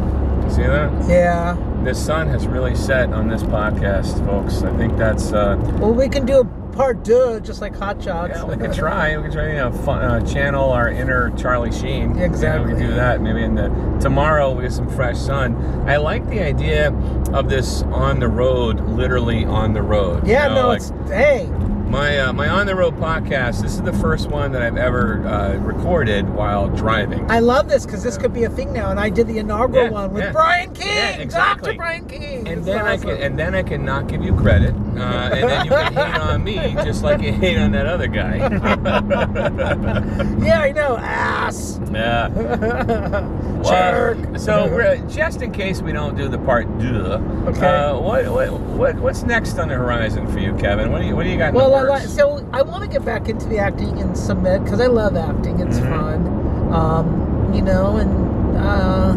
See 0.49 0.63
that? 0.63 1.09
yeah. 1.09 1.57
The 1.85 1.95
sun 1.95 2.29
has 2.29 2.47
really 2.47 2.75
set 2.75 3.13
on 3.13 3.29
this 3.29 3.43
podcast, 3.43 4.25
folks. 4.27 4.63
I 4.63 4.77
think 4.77 4.97
that's 4.99 5.33
uh, 5.33 5.57
Well, 5.81 5.93
we 5.95 6.09
can 6.09 6.27
do 6.27 6.41
a 6.41 6.45
part 6.73 7.05
deux, 7.05 7.41
just 7.41 7.61
like 7.61 7.75
Hot 7.77 8.03
Shots. 8.03 8.33
yeah. 8.35 8.45
We 8.45 8.57
could 8.57 8.73
try. 8.73 9.17
We 9.17 9.25
could 9.25 9.33
try. 9.33 9.49
You 9.49 9.55
know, 9.55 9.73
fun, 9.73 10.03
uh, 10.03 10.27
channel 10.27 10.71
our 10.71 10.89
inner 10.89 11.31
Charlie 11.37 11.73
Sheen. 11.73 12.19
Exactly. 12.19 12.71
You 12.71 12.75
know, 12.77 12.81
we 12.81 12.81
could 12.83 12.91
do 12.91 12.95
that. 12.97 13.21
Maybe 13.21 13.43
in 13.43 13.55
the 13.55 13.69
tomorrow 14.01 14.53
we 14.53 14.63
get 14.63 14.73
some 14.73 14.89
fresh 14.91 15.19
sun. 15.19 15.55
I 15.89 15.97
like 15.99 16.29
the 16.29 16.41
idea 16.41 16.89
of 17.33 17.49
this 17.49 17.83
on 17.85 18.19
the 18.21 18.29
road, 18.29 18.81
literally 18.81 19.45
on 19.45 19.73
the 19.73 19.83
road. 19.83 20.27
you 20.27 20.33
yeah, 20.33 20.49
know, 20.49 20.55
no, 20.63 20.69
like- 20.69 20.81
it's 20.81 20.91
hey. 21.11 21.49
My 21.93 22.19
uh, 22.21 22.33
my 22.33 22.49
on 22.49 22.65
the 22.65 22.75
road 22.75 22.97
podcast. 22.97 23.61
This 23.61 23.75
is 23.75 23.83
the 23.83 23.93
first 23.93 24.31
one 24.31 24.51
that 24.53 24.63
I've 24.63 24.79
ever 24.79 25.29
uh, 25.29 25.57
recorded 25.59 26.27
while 26.31 26.71
driving. 26.71 27.31
I 27.31 27.41
love 27.41 27.69
this 27.69 27.85
because 27.85 28.03
this 28.03 28.17
could 28.17 28.33
be 28.33 28.45
a 28.45 28.49
thing 28.49 28.73
now, 28.73 28.91
and 28.91 28.99
I 28.99 29.11
did 29.11 29.27
the 29.27 29.37
inaugural 29.37 29.85
Yeah, 29.85 29.91
one 29.91 30.15
with 30.15 30.25
yeah. 30.25 30.33
Brian 30.33 30.73
King, 30.73 30.87
Yeah, 30.89 31.17
exactly. 31.19 31.73
Dr. 31.73 31.77
Brian 31.77 32.07
King. 32.09 32.49
and 32.49 32.49
It's 32.49 32.65
then 32.67 32.87
I 32.87 32.97
can 32.97 33.11
and 33.11 33.39
then 33.39 33.55
I 33.55 33.63
can 33.63 33.85
not 33.85 34.09
give 34.09 34.25
you 34.25 34.35
credit, 34.35 34.75
uh, 34.75 35.35
and 35.35 35.51
then 35.51 35.65
you 35.67 35.71
can 35.71 35.93
hate 35.93 36.19
on 36.19 36.43
me 36.43 36.55
just 36.83 37.03
like 37.03 37.21
you 37.21 37.31
hate 37.31 37.59
on 37.59 37.73
that 37.73 37.87
other 37.87 38.07
guy. 38.07 38.37
yeah, 40.43 40.63
I 40.63 40.73
know, 40.73 40.97
ass. 40.97 41.79
yeah. 41.93 42.29
Jerk. 43.71 44.39
so 44.39 44.67
we're, 44.73 44.97
just 45.09 45.43
in 45.43 45.53
case 45.53 45.81
we 45.83 45.93
don't 45.93 46.17
do 46.17 46.29
the 46.29 46.39
part 46.39 46.67
duh, 46.79 47.19
Okay. 47.47 47.67
uh, 47.67 47.99
what, 47.99 48.27
what 48.31 48.53
what 48.53 48.95
what's 48.97 49.23
next 49.23 49.59
on 49.59 49.69
the 49.69 49.75
horizon 49.75 50.27
for 50.31 50.39
you, 50.39 50.55
Kevin? 50.57 50.91
What 50.93 51.01
do 51.03 51.07
you 51.07 51.17
what 51.17 51.25
do 51.25 51.31
you 51.31 51.39
got? 51.39 51.55
Well, 51.55 51.71
the 51.71 51.77
I 51.77 51.83
like, 51.83 52.03
so 52.09 52.47
I 52.53 52.63
want 52.63 52.83
to 52.83 52.89
get 52.89 53.05
back 53.05 53.29
into 53.29 53.47
the 53.49 53.59
acting 53.59 54.01
and 54.01 54.17
submit 54.17 54.63
because 54.65 54.81
I 54.81 54.87
love 54.87 55.17
acting. 55.17 55.61
It's 55.61 55.79
Mhm. 55.79 55.91
fun, 55.91 56.73
um, 56.75 57.53
you 57.55 57.63
know. 57.63 57.97
And 57.97 58.57
uh, 58.57 59.13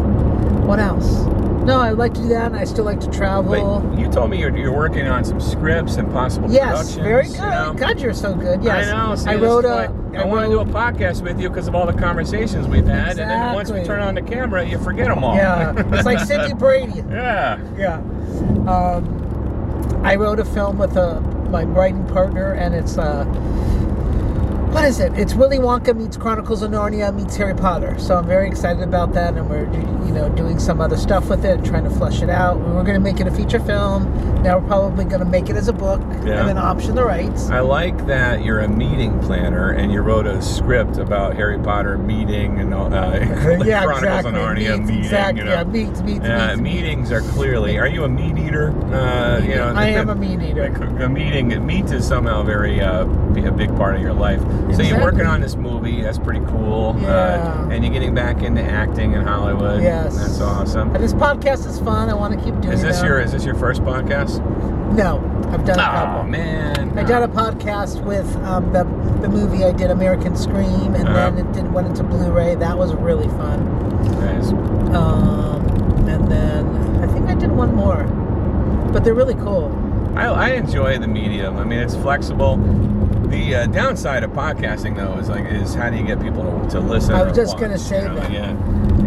what 0.66 0.78
else? 0.78 1.24
No, 1.66 1.80
I 1.80 1.90
like 1.90 2.14
to 2.14 2.20
do 2.22 2.28
that. 2.28 2.46
and 2.46 2.56
I 2.56 2.64
still 2.64 2.84
like 2.84 3.00
to 3.00 3.10
travel. 3.10 3.80
But 3.80 3.98
you 3.98 4.08
told 4.08 4.30
me 4.30 4.38
you're, 4.38 4.56
you're 4.56 4.76
working 4.76 5.06
on 5.08 5.24
some 5.24 5.40
scripts 5.40 5.96
and 5.96 6.10
possible 6.12 6.50
yes, 6.50 6.70
productions. 6.70 6.96
very 6.96 7.26
you 7.26 7.32
good. 7.32 7.40
know? 7.40 7.74
God, 7.76 8.00
you're 8.00 8.14
so 8.14 8.34
good. 8.34 8.62
Yes, 8.62 8.88
I 8.88 9.08
know. 9.08 9.14
See, 9.16 9.30
I 9.30 9.34
wrote 9.34 9.64
a. 9.64 9.88
why 9.88 10.20
I, 10.20 10.24
want 10.24 10.46
to 10.46 10.50
do 10.50 10.60
a 10.60 10.64
podcast 10.64 11.22
with 11.22 11.40
you 11.40 11.48
because 11.48 11.66
of 11.66 11.74
all 11.74 11.86
the 11.86 11.92
conversations 11.92 12.68
we've 12.68 12.86
had, 12.86 13.18
and 13.18 13.30
then 13.30 13.54
once 13.54 13.70
we 13.70 13.82
turn 13.82 14.00
on 14.00 14.14
the 14.14 14.22
camera, 14.22 14.64
you 14.64 14.78
forget 14.78 15.08
them 15.08 15.24
all. 15.24 15.34
Yeah, 15.34 15.74
it's 15.94 16.06
like 16.06 16.20
Cindy 16.20 16.54
Brady. 16.58 17.02
yeah. 17.10 17.60
Yeah. 17.76 17.96
Um, 18.70 20.02
I 20.04 20.14
wrote 20.14 20.38
a 20.38 20.44
film 20.44 20.78
with 20.78 20.96
a, 20.96 21.20
my 21.50 21.64
writing 21.64 22.06
partner, 22.06 22.52
and 22.52 22.74
it's 22.74 22.96
uh, 22.96 23.24
what 24.76 24.84
is 24.84 25.00
it? 25.00 25.10
It's 25.14 25.32
Willy 25.32 25.56
Wonka 25.56 25.96
meets 25.96 26.18
Chronicles 26.18 26.60
of 26.60 26.70
Narnia 26.70 27.14
meets 27.14 27.34
Harry 27.36 27.54
Potter. 27.54 27.98
So 27.98 28.16
I'm 28.16 28.26
very 28.26 28.46
excited 28.46 28.82
about 28.82 29.14
that, 29.14 29.32
and 29.32 29.48
we're 29.48 29.64
you 30.04 30.12
know 30.12 30.28
doing 30.28 30.58
some 30.58 30.82
other 30.82 30.98
stuff 30.98 31.30
with 31.30 31.46
it, 31.46 31.64
trying 31.64 31.84
to 31.84 31.90
flesh 31.90 32.20
it 32.20 32.28
out. 32.28 32.58
We 32.58 32.64
were 32.72 32.82
going 32.82 32.92
to 32.94 33.00
make 33.00 33.18
it 33.18 33.26
a 33.26 33.30
feature 33.30 33.58
film. 33.58 34.04
Now 34.42 34.58
we're 34.58 34.68
probably 34.68 35.06
going 35.06 35.20
to 35.20 35.24
make 35.24 35.48
it 35.48 35.56
as 35.56 35.68
a 35.68 35.72
book 35.72 36.00
Yeah. 36.24 36.40
and 36.40 36.48
then 36.48 36.58
option 36.58 36.94
the 36.94 37.04
rights. 37.04 37.48
I 37.48 37.60
like 37.60 38.06
that 38.06 38.44
you're 38.44 38.60
a 38.60 38.68
meeting 38.68 39.18
planner 39.20 39.70
and 39.70 39.90
you 39.90 40.02
wrote 40.02 40.26
a 40.26 40.40
script 40.42 40.98
about 40.98 41.34
Harry 41.34 41.58
Potter 41.58 41.98
meeting 41.98 42.60
and 42.60 42.72
uh, 42.72 42.86
yeah, 43.64 43.82
Chronicles 43.82 44.02
exactly. 44.02 44.30
of 44.30 44.36
Narnia 44.36 44.56
meets, 44.78 44.88
meeting. 44.88 44.98
exactly. 44.98 45.38
You 45.40 45.44
know? 45.46 45.52
Yeah, 45.54 45.64
meets, 45.64 46.00
meets, 46.02 46.24
Yeah, 46.24 46.48
meets, 46.54 46.60
meetings 46.60 47.12
are 47.12 47.22
clearly. 47.22 47.78
Are 47.78 47.88
you 47.88 48.04
a 48.04 48.08
meat 48.08 48.38
eater? 48.38 48.70
Uh, 48.94 49.40
you 49.40 49.56
know, 49.56 49.72
I 49.74 49.86
am 49.88 50.10
a 50.10 50.14
meat 50.14 50.40
eater. 50.42 50.66
A 50.96 51.08
meeting, 51.08 51.66
meat 51.66 51.86
is 51.86 52.06
somehow 52.06 52.42
very 52.42 52.80
uh, 52.80 53.04
a 53.04 53.52
big 53.52 53.74
part 53.76 53.94
of 53.96 54.00
your 54.00 54.14
life. 54.14 54.40
So 54.74 54.82
you're 54.82 55.00
working 55.00 55.26
on 55.26 55.40
this 55.40 55.54
movie. 55.56 56.02
That's 56.02 56.18
pretty 56.18 56.44
cool. 56.46 56.96
Yeah. 57.00 57.08
Uh, 57.08 57.68
and 57.70 57.84
you're 57.84 57.92
getting 57.92 58.14
back 58.14 58.42
into 58.42 58.62
acting 58.62 59.12
in 59.12 59.22
Hollywood. 59.22 59.82
Yes. 59.82 60.16
that's 60.16 60.40
awesome. 60.40 60.94
And 60.94 61.02
this 61.02 61.12
podcast 61.14 61.66
is 61.66 61.78
fun. 61.80 62.08
I 62.10 62.14
want 62.14 62.38
to 62.38 62.44
keep 62.44 62.60
doing 62.60 62.74
Is 62.74 62.82
this 62.82 63.02
your 63.02 63.20
is 63.20 63.32
this 63.32 63.44
your 63.44 63.54
first 63.54 63.82
podcast? 63.82 64.40
No, 64.92 65.18
I've 65.52 65.64
done 65.64 65.78
a 65.78 65.82
Oh 65.82 65.84
couple. 65.92 66.22
man, 66.24 66.96
I 66.98 67.02
did 67.04 67.16
a 67.16 67.28
podcast 67.28 68.02
with 68.04 68.34
um, 68.44 68.72
the 68.72 68.84
the 69.20 69.28
movie 69.28 69.64
I 69.64 69.72
did, 69.72 69.90
American 69.90 70.36
Scream, 70.36 70.94
and 70.94 71.08
Uh-huh. 71.08 71.30
then 71.30 71.38
it 71.46 71.52
did 71.52 71.72
went 71.72 71.86
into 71.88 72.02
Blu-ray. 72.02 72.54
That 72.56 72.76
was 72.78 72.94
really 72.94 73.28
fun. 73.28 73.64
Nice. 74.20 74.50
Um, 74.94 75.64
and 76.08 76.30
then 76.30 76.66
I 77.02 77.06
think 77.12 77.28
I 77.28 77.34
did 77.34 77.50
one 77.50 77.74
more, 77.74 78.04
but 78.92 79.04
they're 79.04 79.14
really 79.14 79.34
cool. 79.34 79.72
I, 80.16 80.26
I 80.26 80.48
enjoy 80.50 80.98
the 80.98 81.08
medium. 81.08 81.56
I 81.58 81.64
mean, 81.64 81.78
it's 81.80 81.96
flexible. 81.96 82.56
The 83.28 83.54
uh, 83.54 83.66
downside 83.66 84.22
of 84.22 84.30
podcasting, 84.30 84.96
though, 84.96 85.18
is 85.18 85.28
like 85.28 85.44
is 85.46 85.74
how 85.74 85.90
do 85.90 85.96
you 85.96 86.06
get 86.06 86.20
people 86.20 86.44
to, 86.44 86.70
to 86.70 86.80
listen? 86.80 87.14
I 87.14 87.22
was 87.24 87.36
just 87.36 87.54
watch, 87.54 87.62
gonna 87.62 87.78
say 87.78 88.02
you 88.02 88.08
know? 88.08 88.14
that. 88.16 88.32
Yeah. 88.32 88.56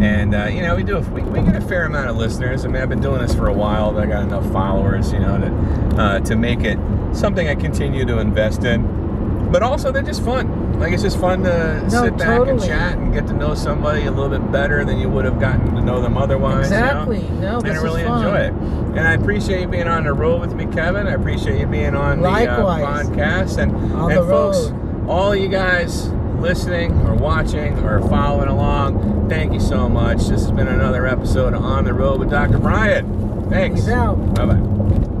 And 0.00 0.34
uh, 0.34 0.44
you 0.44 0.62
know, 0.62 0.76
we 0.76 0.82
do 0.82 0.96
a, 0.96 1.00
we, 1.00 1.22
we 1.22 1.40
get 1.40 1.56
a 1.56 1.60
fair 1.60 1.84
amount 1.84 2.08
of 2.10 2.16
listeners. 2.16 2.64
I 2.64 2.68
mean, 2.68 2.82
I've 2.82 2.88
been 2.88 3.00
doing 3.00 3.20
this 3.20 3.34
for 3.34 3.48
a 3.48 3.52
while. 3.52 3.98
I 3.98 4.06
got 4.06 4.22
enough 4.22 4.50
followers, 4.52 5.12
you 5.12 5.18
know, 5.20 5.38
to 5.38 6.02
uh, 6.02 6.20
to 6.20 6.36
make 6.36 6.60
it 6.60 6.78
something 7.12 7.48
I 7.48 7.54
continue 7.54 8.04
to 8.04 8.18
invest 8.18 8.64
in. 8.64 9.50
But 9.50 9.62
also, 9.62 9.90
they're 9.90 10.02
just 10.02 10.24
fun. 10.24 10.59
Like 10.80 10.92
it's 10.94 11.02
just 11.02 11.20
fun 11.20 11.42
to 11.44 11.82
No, 11.92 12.04
sit 12.04 12.16
back 12.16 12.48
and 12.48 12.58
chat 12.60 12.96
and 12.96 13.12
get 13.12 13.26
to 13.26 13.34
know 13.34 13.54
somebody 13.54 14.06
a 14.06 14.10
little 14.10 14.30
bit 14.30 14.50
better 14.50 14.82
than 14.84 14.98
you 14.98 15.10
would 15.10 15.26
have 15.26 15.38
gotten 15.38 15.74
to 15.74 15.80
know 15.82 16.00
them 16.00 16.16
otherwise. 16.16 16.70
you 16.70 16.76
know? 16.76 16.86
Exactly. 16.86 17.22
No, 17.38 17.56
and 17.58 17.66
this 17.66 17.74
I 17.74 17.76
is 17.76 17.82
really 17.82 18.04
fun. 18.04 18.24
enjoy 18.24 18.38
it. 18.38 18.52
And 18.98 19.00
I 19.00 19.12
appreciate 19.12 19.60
you 19.60 19.68
being 19.68 19.86
on 19.88 20.04
the 20.04 20.12
road 20.14 20.40
with 20.40 20.54
me, 20.54 20.64
Kevin. 20.66 21.06
I 21.06 21.12
appreciate 21.12 21.60
you 21.60 21.66
being 21.66 21.94
on 21.94 22.22
the 22.22 22.28
uh, 22.28 22.32
Likewise. 22.32 23.06
podcast. 23.10 23.58
And, 23.62 23.72
On 23.92 24.10
and 24.10 24.20
the 24.22 24.26
folks, 24.26 24.70
road. 24.70 25.06
all 25.08 25.36
you 25.36 25.48
guys 25.48 26.08
listening 26.40 26.92
or 27.06 27.14
watching 27.14 27.78
or 27.80 28.00
following 28.08 28.48
along, 28.48 29.28
thank 29.28 29.52
you 29.52 29.60
so 29.60 29.86
much. 29.86 30.16
This 30.28 30.40
has 30.42 30.50
been 30.50 30.66
another 30.68 31.06
episode 31.06 31.52
of 31.52 31.62
On 31.62 31.84
the 31.84 31.92
Road 31.92 32.20
with 32.20 32.30
Dr. 32.30 32.58
Brian. 32.58 33.48
Thanks. 33.50 33.84
Bye 33.84 34.14
bye. 34.46 34.54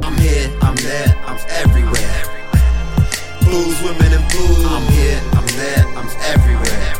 I'm 0.02 0.16
here, 0.16 0.50
I'm 0.62 0.74
there, 0.76 1.14
I'm 1.26 1.38
everywhere. 1.50 2.24
Blues, 3.42 3.82
women, 3.82 4.12
and 4.12 4.30
blues. 4.30 4.64
I'm 4.64 4.92
here, 4.92 5.20
I'm 5.34 5.39
there, 5.60 5.84
I'm 5.98 6.08
everywhere. 6.34 6.94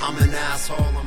I'm 0.00 0.16
an 0.22 0.34
asshole. 0.34 0.97